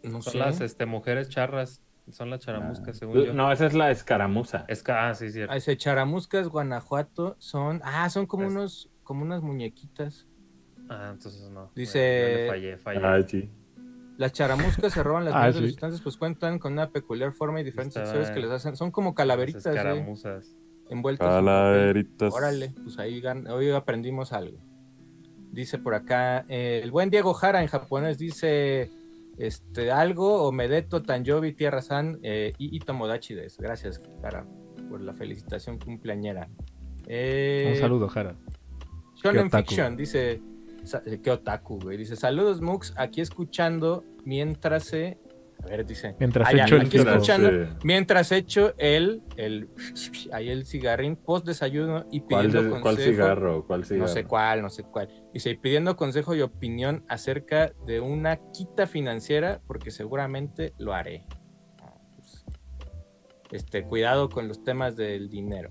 [0.05, 0.39] No Son sé.
[0.39, 1.83] las este, mujeres charras,
[2.13, 3.35] son las charamuscas, según yo.
[3.35, 4.65] No, esa es la escaramuza.
[4.69, 5.51] Es que, ah, sí, cierto.
[5.51, 7.81] Ah, Dice Charamuscas, Guanajuato, son.
[7.83, 10.29] Ah, son como Es- unos, como unas muñequitas.
[10.89, 11.73] Ah, entonces no.
[11.75, 13.01] Dice- Bueno, fallé.
[13.05, 13.51] Ah, sí.
[14.21, 15.73] Las charamuscas se roban las Ah, vidas de los sí.
[15.73, 18.77] visitantes, pues cuentan con una peculiar forma y diferentes accesorios que les hacen.
[18.77, 20.55] Son como calaveritas, güey, escaramuzas.
[20.91, 21.27] envueltas.
[21.27, 21.33] en.
[21.47, 22.35] Calaveritas.
[22.35, 24.59] Órale, pues ahí hoy aprendimos algo.
[25.51, 28.91] Dice por acá, eh, el buen Diego Jara en japonés dice
[29.39, 33.57] este algo o Medeto Tanjobi Tierra San eh, y y Tomodachi des.
[33.57, 34.45] Gracias, Jara,
[34.91, 36.51] por la felicitación cumpleañera.
[37.07, 38.37] Eh, Un saludo, Jara.
[39.15, 39.51] Shonen.
[39.51, 40.43] Fiction dice, eh,
[41.23, 41.97] qué otaku, güey.
[41.97, 45.19] Dice, saludos Mux, aquí escuchando mientras se...
[45.63, 46.17] A ver, dice...
[46.19, 47.11] Mientras ya, echo el aquí tiempo.
[47.11, 47.71] escuchando, Sí.
[47.85, 49.69] mientras echo el, el,
[50.33, 52.83] ahí el cigarrín post desayuno y ¿Cuál, pidiendo de- consejo.
[52.83, 53.67] cuál cigarro?
[53.67, 54.03] ¿Cuál cigarro?
[54.07, 55.09] No sé cuál, no sé cuál.
[55.35, 61.27] Dice, y pidiendo consejo y opinión acerca de una quita financiera, porque seguramente lo haré.
[61.83, 62.43] Ah, pues,
[63.53, 65.69] Este, cuidado con los temas del dinero.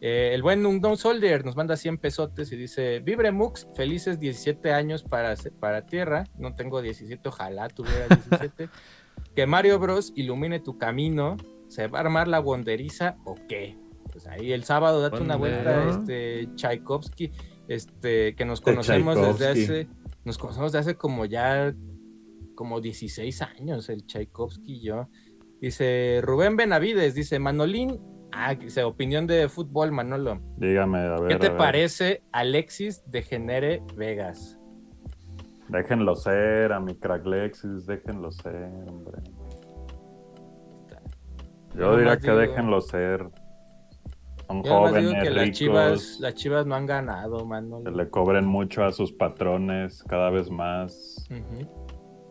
[0.00, 4.72] Eh, el buen Unknown Soldier nos manda 100 pesotes y dice: Vibre Mux, felices 17
[4.72, 6.24] años para, para Tierra.
[6.36, 8.68] No tengo 17, ojalá tuviera 17.
[9.34, 10.12] que Mario Bros.
[10.14, 11.36] ilumine tu camino.
[11.68, 13.76] ¿Se va a armar la bonderiza o qué?
[14.10, 17.30] Pues ahí el sábado date una vuelta, este Tchaikovsky,
[17.68, 19.88] este, que nos conocemos desde hace,
[20.24, 21.74] nos conocemos desde hace como ya,
[22.54, 25.08] como 16 años, el Tchaikovsky y yo.
[25.60, 28.00] Dice Rubén Benavides, dice Manolín,
[28.32, 30.40] ah, dice opinión de fútbol, Manolo.
[30.56, 31.28] Dígame, a ver.
[31.28, 31.56] ¿Qué te ver.
[31.58, 34.58] parece Alexis de Genere Vegas?
[35.68, 39.20] Déjenlo ser, a mi crack Lexis, déjenlo ser, hombre.
[41.74, 43.28] Yo Yo diría que digo- déjenlo ser.
[44.46, 47.90] Son Yo nomás digo jóvenes, que las ricos, chivas, las chivas no han ganado, Manolo.
[47.90, 51.28] le cobren mucho a sus patrones cada vez más.
[51.30, 51.68] Ujú.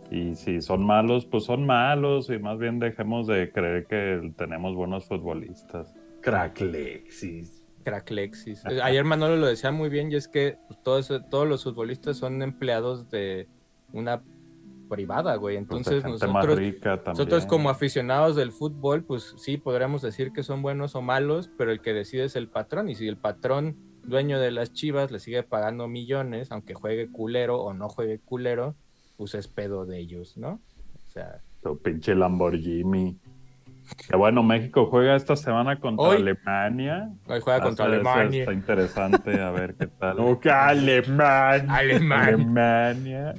[0.10, 2.30] Y si son malos, pues son malos.
[2.30, 5.94] Y más bien dejemos de creer que tenemos buenos futbolistas.
[6.22, 7.64] Crack Lexis.
[7.84, 8.64] Crack Lexis.
[8.66, 12.18] Eh, Ayer Manolo lo decía muy bien y es que pues, todos, todos los futbolistas
[12.18, 13.48] son empleados de
[13.94, 14.22] una
[14.88, 15.56] privada, güey.
[15.66, 16.60] Pues Entonces nosotros,
[17.06, 21.72] nosotros como aficionados del fútbol, pues sí, podríamos decir que son buenos o malos, pero
[21.72, 22.90] el que decide es el patrón.
[22.90, 27.62] Y si el patrón, dueño de las chivas, le sigue pagando millones, aunque juegue culero
[27.62, 28.76] o no juegue culero,
[29.18, 30.62] pues es pedo de ellos, ¿no?
[30.96, 33.20] O sea, Tu pinche Lamborghini.
[34.10, 36.18] Que bueno, México juega esta semana contra Hoy.
[36.18, 37.10] Alemania.
[37.28, 38.40] hoy juega contra Ah, Alemania.
[38.42, 40.18] Está interesante, a ver qué tal.
[40.18, 41.70] ¡Nunca Oh, alemán!
[41.70, 42.26] Alemania.
[42.28, 43.34] Alemania.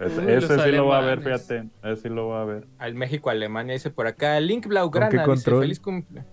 [0.00, 1.68] Ese, Uy, ese los sí lo va a ver, fíjate.
[1.82, 2.66] Ese sí lo va a ver.
[2.78, 4.40] Al México-Alemania, dice por acá.
[4.40, 5.60] Link Blaugrana qué dice control?
[5.60, 6.24] feliz cumple.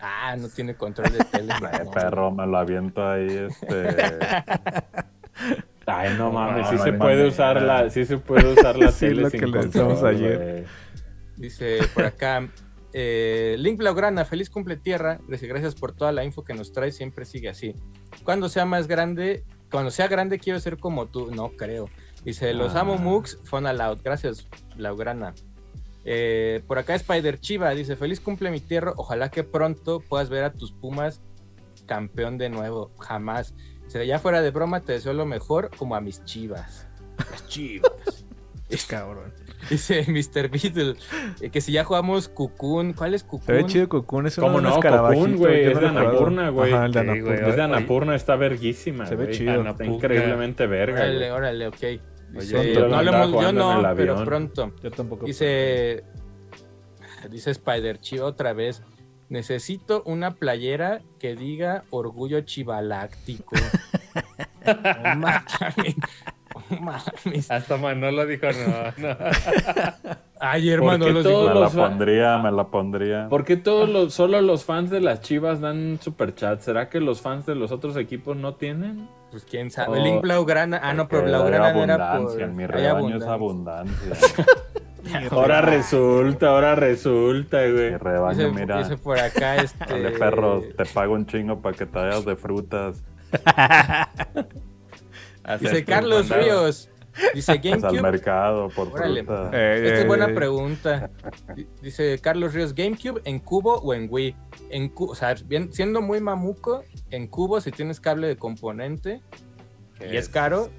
[0.00, 1.52] Ah, no tiene control de tele.
[1.84, 1.90] No.
[1.90, 3.94] perro, me lo aviento ahí, este.
[5.92, 7.28] Ay, no No, mames, sí no se puede manera.
[7.28, 10.66] usar la, sí se puede usar la Sí, tele lo sin que control, ayer.
[11.36, 12.48] Dice por acá.
[12.92, 15.18] eh, Link Blaugrana, feliz cumple tierra.
[15.28, 16.92] Dice, gracias por toda la info que nos trae.
[16.92, 17.74] Siempre sigue así.
[18.24, 21.30] Cuando sea más grande, cuando sea grande, quiero ser como tú.
[21.34, 21.88] No creo.
[22.24, 22.80] Dice, los Ah.
[22.80, 23.98] amo Mux, fun aloud.
[24.04, 24.46] Gracias,
[24.76, 25.34] Blaugrana.
[26.04, 28.92] Eh, por acá Spider Chiva dice: Feliz cumple mi tierra.
[28.96, 31.20] Ojalá que pronto puedas ver a tus Pumas
[31.86, 32.90] campeón de nuevo.
[32.98, 33.54] Jamás.
[33.90, 36.86] Dice, ya fuera de broma, te deseo lo mejor como a mis chivas.
[37.28, 37.90] Las chivas.
[38.88, 39.32] Cabrón.
[39.68, 40.48] Dice Mr.
[40.48, 40.94] Beatle
[41.40, 44.62] eh, que si ya jugamos Cocoon, ¿cuál es Se ve chido Cocoon, es ¿Cómo un
[44.62, 44.80] no?
[44.80, 45.86] Cocoon, güey, es no de.
[45.88, 46.72] Annapurna, güey.
[46.72, 47.34] Ajá, el de Sí, güey, Annapurna.
[47.34, 49.50] Es de Oye, Annapurna, está verguísima, Se ve chido.
[49.50, 49.92] Está Annapurna.
[49.92, 51.80] increíblemente verga, Órale, órale, ok.
[52.30, 54.72] Dice, yo no lo hemos, yo no, pero pronto.
[54.84, 55.26] Yo tampoco.
[55.26, 56.04] Dice,
[57.28, 58.84] dice Spider Chiva otra vez.
[59.30, 63.54] Necesito una playera que diga orgullo chivaláctico.
[66.70, 67.50] no mames.
[67.50, 69.16] Hasta Manolo dijo no, no.
[70.40, 71.54] Ay, hermano, Porque los todos Me dijo.
[71.54, 73.28] la los fa- pondría, me la pondría.
[73.28, 76.60] ¿Por qué todos los, solo los fans de las chivas dan superchat?
[76.60, 79.08] ¿Será que los fans de los otros equipos no tienen?
[79.30, 80.00] Pues quién sabe.
[80.00, 80.80] Oh, Link Blaugrana.
[80.82, 82.40] Ah, no, pero Blaugrana era por.
[82.40, 84.12] en mi rebaño es abundancia.
[85.30, 87.96] Ahora resulta, ahora resulta, Mi güey.
[87.96, 88.78] rebaño, Dice, mira.
[88.78, 89.84] dice por acá este.
[89.84, 93.02] Dale, perro, te pago un chingo para que te vayas de frutas.
[95.60, 96.42] Dice Carlos mandado.
[96.42, 96.88] Ríos.
[97.34, 98.02] Dice Vas al GameCube.
[98.02, 99.24] mercado por Órale.
[99.24, 99.50] fruta.
[99.52, 101.10] Eh, Esta es buena pregunta.
[101.56, 104.36] Di- Dice Carlos Ríos, ¿GameCube en cubo o en Wii?
[104.70, 109.20] En cu- o sea, bien, siendo muy mamuco, en cubo si tienes cable de componente
[110.08, 110.70] y es caro,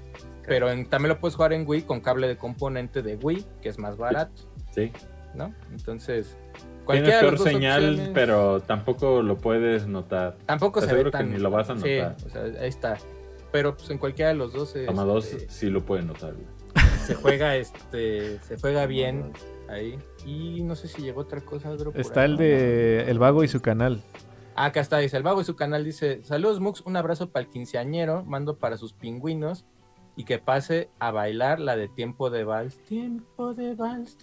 [0.46, 3.68] pero en- también lo puedes jugar en Wii con cable de componente de Wii, que
[3.68, 4.42] es más barato,
[4.74, 4.90] Sí.
[5.34, 5.54] ¿no?
[5.70, 10.36] Entonces, Tiene cualquiera de peor las dos señal, opciones- pero tampoco lo puedes notar.
[10.46, 11.30] tampoco te se ve aseguro que tan...
[11.32, 12.16] ni lo vas a Sí, notar.
[12.26, 12.98] o sea, ahí está.
[13.52, 16.34] pero pues en cualquiera de los dos Toma dos, este, sí lo pueden notar.
[17.06, 19.32] se juega este se juega bien
[19.68, 19.98] ahí.
[20.26, 22.30] Y no sé si llegó otra cosa, por Está ahí.
[22.30, 24.02] el de El Vago y su canal.
[24.54, 27.44] Ah, acá está, dice el vago y su canal dice, saludos Mux, un abrazo para
[27.46, 29.64] el quinceañero, mando para sus pingüinos
[30.16, 32.78] y que pase a bailar la de tiempo de vals.
[32.84, 34.16] Tiempo de vals.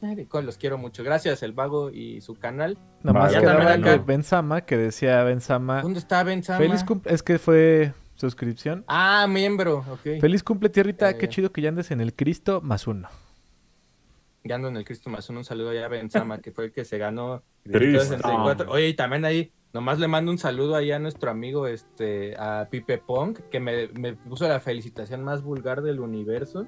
[0.44, 1.04] Los quiero mucho.
[1.04, 2.78] Gracias, el vago y su canal.
[3.04, 3.98] Nada más quedaba de.
[4.00, 5.82] Ben Sama, que decía Ben Sama.
[5.82, 6.60] ¿Dónde está Ben Sama?
[6.60, 7.14] Feliz cumple.
[7.14, 8.84] Es que fue suscripción.
[8.88, 9.84] Ah, miembro.
[10.04, 11.12] Feliz cumple, tierrita.
[11.12, 13.10] Ya, Qué chido que ya andes en el Cristo más uno.
[14.50, 15.40] Ando en el Cristo más uno.
[15.40, 18.00] Un saludo allá a Ben Sama, que fue el que se ganó Cristo.
[18.04, 18.72] 64.
[18.72, 22.68] Oye, y también ahí, nomás le mando un saludo ahí a nuestro amigo, este, a
[22.72, 26.68] Pipe Pong, que me, me puso la felicitación más vulgar del universo.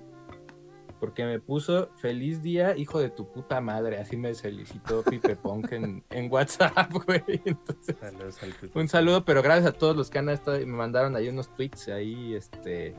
[0.99, 3.97] Porque me puso feliz día, hijo de tu puta madre.
[3.97, 7.23] Así me felicitó Pipe Pong en, en WhatsApp, güey.
[7.43, 8.79] Entonces, Saludos al Pipo.
[8.79, 11.87] un saludo, pero gracias a todos los que han estado, me mandaron ahí unos tweets
[11.87, 12.93] ahí, este,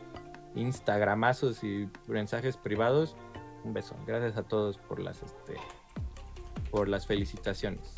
[0.56, 3.16] Instagramazos y mensajes privados.
[3.64, 3.94] Un beso.
[4.06, 5.54] Gracias a todos por las, este,
[6.70, 7.94] por las felicitaciones.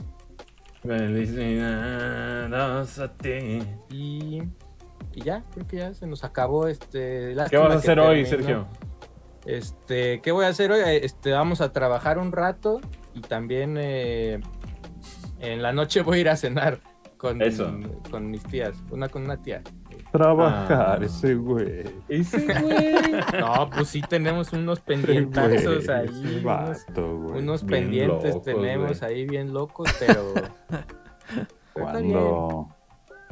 [0.83, 3.63] Felicidades a ti.
[3.91, 4.43] Y,
[5.15, 7.35] y ya, creo que ya se nos acabó este.
[7.49, 8.27] ¿Qué vas a hacer hoy.
[8.27, 8.67] Sergio?
[9.47, 10.83] Este, ¿qué voy a hacer hoy?
[10.85, 12.81] Este, vamos a trabajar un rato
[13.15, 14.41] y también eh,
[15.41, 16.81] en la noche voy a ir a cenar
[17.19, 17.71] con, Eso.
[18.11, 19.63] con mis tías, una con una tía.
[20.19, 21.05] Trabajar Ah.
[21.05, 21.83] ese güey.
[22.09, 22.95] Ese güey.
[23.41, 26.07] No, pues sí tenemos unos pendientazos güey, ahí.
[26.07, 27.43] ese unos- vato, güey.
[27.43, 29.13] unos bien pendientes locos, tenemos güey.
[29.13, 30.35] ahí bien locos, pero.
[31.73, 32.69] Cuando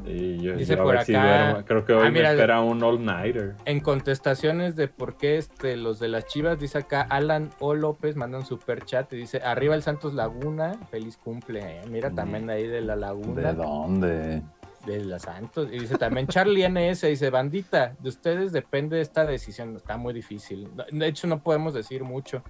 [0.04, 1.64] Y yo, Dice yo por si acá- duermo.
[1.66, 3.54] Creo que hoy Ah, mira, me espera un all-nighter.
[3.66, 7.74] En contestaciones de por qué este, los de las chivas, dice acá Alan O.
[7.74, 11.60] López, manda un super chat y dice: Arriba el Santos Laguna, feliz cumple.
[11.60, 11.80] eh.
[11.88, 12.14] Mira Mm.
[12.16, 14.42] también ahí de la Laguna, ¿De dónde?
[14.86, 15.68] De la Santos.
[15.72, 19.76] Y dice también Charlie NS, dice: Bandita, de ustedes depende esta decisión.
[19.76, 20.68] Está muy difícil.
[20.90, 22.42] De hecho, no podemos decir mucho.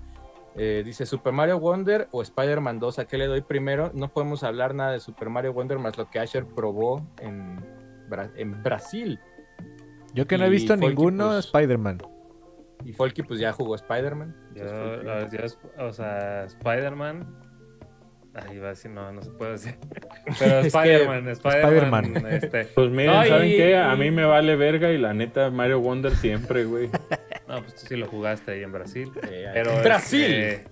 [0.54, 3.90] Eh, dice Super Mario Wonder o Spider-Man 2, ¿a qué le doy primero?
[3.94, 7.56] No podemos hablar nada de Super Mario Wonder más lo que Asher probó en,
[8.10, 9.18] Bra- en Brasil.
[10.12, 12.02] Yo que no he visto Folky, ninguno, pues, Spider-Man.
[12.84, 14.36] Y Folky pues ya jugó Spider-Man.
[15.78, 17.51] O sea, Spider-Man.
[18.34, 19.74] Ahí va a decir, no, no se puede decir.
[20.38, 22.26] Pero Spider-Man, Spider-Man.
[22.30, 23.76] Este, Pues miren, No, y- ¿saben qué?
[23.76, 26.88] A mí me vale verga y la neta Mario Wonder siempre, güey.
[27.48, 29.10] no, pues tú sí lo jugaste ahí en Brasil.
[29.20, 30.32] Pero, Brasil.
[30.32, 30.68] este,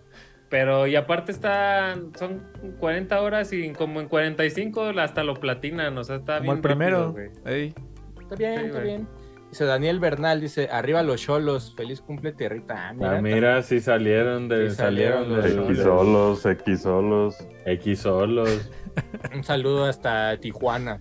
[0.48, 2.42] pero y aparte están, son
[2.78, 6.62] 40 horas y como en 45 hasta lo platinan, o sea, está Como bien el
[6.62, 7.06] primero.
[7.14, 7.54] rápido, güey.
[7.54, 7.74] Ey.
[8.22, 8.84] Está bien, Sí, está güey.
[8.84, 9.08] bien.
[9.50, 12.88] Dice Daniel Bernal, dice, arriba los cholos, feliz cumple tierrita.
[12.88, 16.46] Ah, mira, Ah, mira, sí salieron de Sí salieron salieron los de, Cholos.
[16.46, 17.46] X solos, X solos.
[17.66, 18.70] X solos.
[19.34, 21.00] Un saludo hasta Tijuana.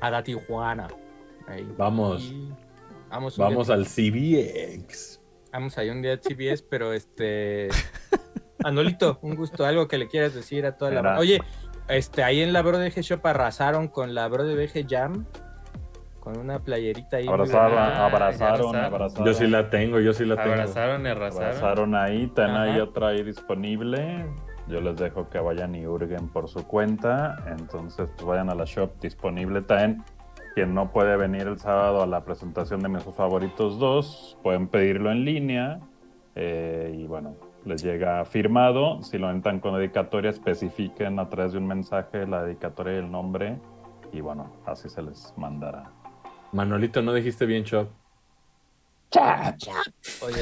[0.00, 0.88] A la Tijuana.
[1.46, 1.66] Ahí.
[1.76, 2.22] Vamos.
[2.24, 2.52] Y
[3.08, 5.20] Vamos, Vamos al CBX.
[5.52, 7.68] Vamos ahí un día a CBS, pero este...
[8.64, 9.64] Anolito, un gusto.
[9.64, 11.18] Algo que le quieras decir a toda la...
[11.18, 11.40] Oye,
[11.88, 15.24] este, ahí en la Bro de Shop arrasaron con la Bro de BG Jam.
[16.28, 17.26] Con una playerita ahí.
[17.26, 19.26] Abrazaron, ya abrazaron, abrazaron.
[19.26, 20.52] Yo sí la tengo, yo sí la tengo.
[20.52, 21.46] Abrazaron y arrasaron.
[21.46, 24.26] Abrazaron ahí, ten ahí otra ahí disponible.
[24.66, 27.36] Yo les dejo que vayan y hurguen por su cuenta.
[27.46, 30.04] Entonces, pues vayan a la shop disponible también.
[30.54, 35.10] Quien no puede venir el sábado a la presentación de mis favoritos 2, pueden pedirlo
[35.10, 35.80] en línea.
[36.34, 39.02] eh, y bueno, les llega firmado.
[39.02, 43.10] Si lo entran con dedicatoria, especifiquen a través de un mensaje la dedicatoria y el
[43.10, 43.56] nombre.
[44.12, 45.90] Y bueno, así se les mandará.
[46.52, 47.88] Manolito, no dijiste bien shop.
[50.22, 50.36] Oye,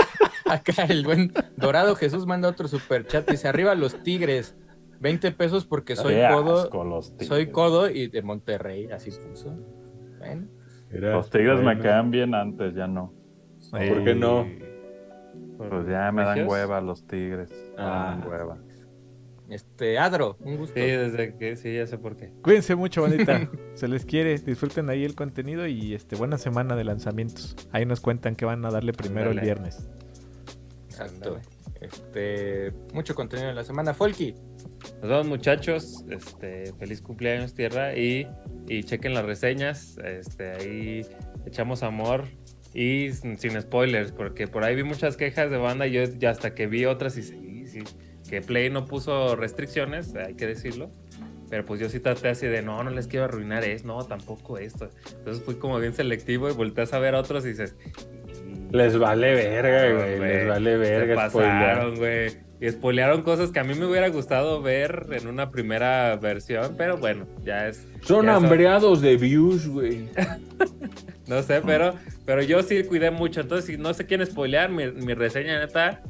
[0.46, 3.28] acá el buen Dorado Jesús manda otro super chat.
[3.30, 4.56] Dice: Arriba los tigres.
[4.98, 6.62] 20 pesos porque soy Qué codo.
[6.62, 7.02] asco.
[7.24, 8.88] Soy codo y de Monterrey.
[8.90, 9.54] Así puso.
[10.18, 10.46] Bueno,
[10.90, 13.12] Los tigres me quedan bien antes, ya no.
[13.70, 14.46] ¿Por qué no?
[15.58, 17.50] Pues ya me dan hueva los tigres.
[17.76, 18.16] Me Ah.
[18.18, 18.58] dan hueva.
[19.48, 20.74] Este, Adro, un gusto.
[20.74, 22.32] Sí, desde que sí, ya sé por qué.
[22.42, 23.48] Cuídense mucho, bandita.
[23.74, 24.38] Se les quiere.
[24.38, 27.56] Disfruten ahí el contenido y este buena semana de lanzamientos.
[27.72, 29.88] Ahí nos cuentan que van a darle primero el viernes.
[30.88, 31.38] Exacto.
[31.80, 33.94] Este, mucho contenido en la semana.
[33.94, 34.34] Folky,
[35.02, 38.26] Nos vemos muchachos, este, feliz cumpleaños tierra y,
[38.66, 41.06] y chequen las reseñas, este, ahí
[41.44, 42.24] echamos amor
[42.72, 46.30] y sin, sin spoilers, porque por ahí vi muchas quejas de banda y yo ya
[46.30, 47.80] hasta que vi otras y sí, sí,
[48.28, 50.90] que Play no puso restricciones, hay que decirlo,
[51.48, 54.58] pero pues yo sí traté así de no, no les quiero arruinar esto, no, tampoco
[54.58, 57.76] esto, entonces fui como bien selectivo y volteas a ver a otros y dices...
[58.72, 60.18] Les vale verga, güey.
[60.18, 62.32] Les vale verga pasaron, güey.
[62.60, 66.96] Y spoilearon cosas que a mí me hubiera gustado ver en una primera versión, pero
[66.98, 67.86] bueno, ya es.
[68.02, 70.08] Son Ya son- hambreados de views, güey.
[71.28, 71.94] No sé, pero,
[72.24, 73.40] pero yo sí cuidé mucho.
[73.40, 76.00] Entonces, si no sé quién spoilear, mi, mi reseña neta,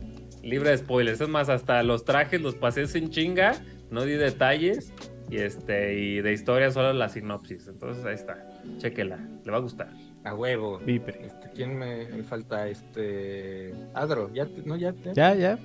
[0.47, 1.21] libre de spoilers.
[1.21, 3.55] Es más, hasta los trajes los pasé sin chinga,
[3.91, 4.93] no di detalles.
[5.29, 7.67] Y este, y de historia solo la sinopsis.
[7.67, 8.47] Entonces ahí está.
[8.79, 9.89] Chequela, le va a gustar.
[10.25, 10.79] A huevo.
[10.79, 11.17] Viper.
[11.21, 12.69] Este, ¿Quién me, me falta?
[12.69, 13.75] Este.
[13.95, 14.93] Adro, ya, te- no, ya.
[14.93, 15.59] te- Ya, ya.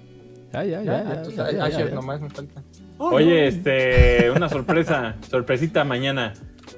[0.52, 0.84] Ya, ya, ya.
[0.84, 1.96] Ya, ya, entonces, ya, ya, Asher ya.
[1.96, 2.62] nomás me falta.
[2.98, 6.34] Oye, este, una sorpresa, sorpresita mañana.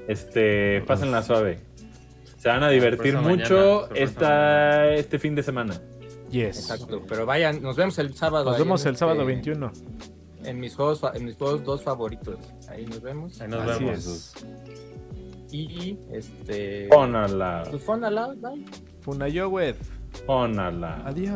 [0.08, 1.60] Este, pásenla suave.
[2.38, 5.74] Se van a divertir mucho mañana, sorpresa esta, este fin de semana.
[6.34, 6.58] Yes.
[6.70, 7.02] Exacto.
[7.08, 8.46] Pero vayan, nos vemos el sábado.
[8.50, 9.72] Nos vemos el sábado este- 21.
[10.44, 12.38] En mis juegos, en mis juegos dos favoritos.
[12.68, 13.40] Ahí nos vemos.
[13.40, 14.06] Ahí nos Así vemos.
[14.06, 14.34] es.
[15.54, 16.88] Y este.
[16.90, 18.66] Pónala, Pues Fun Aloud, bye.
[19.02, 19.76] Funayowed.
[20.26, 21.02] pónala.
[21.06, 21.32] Adiós.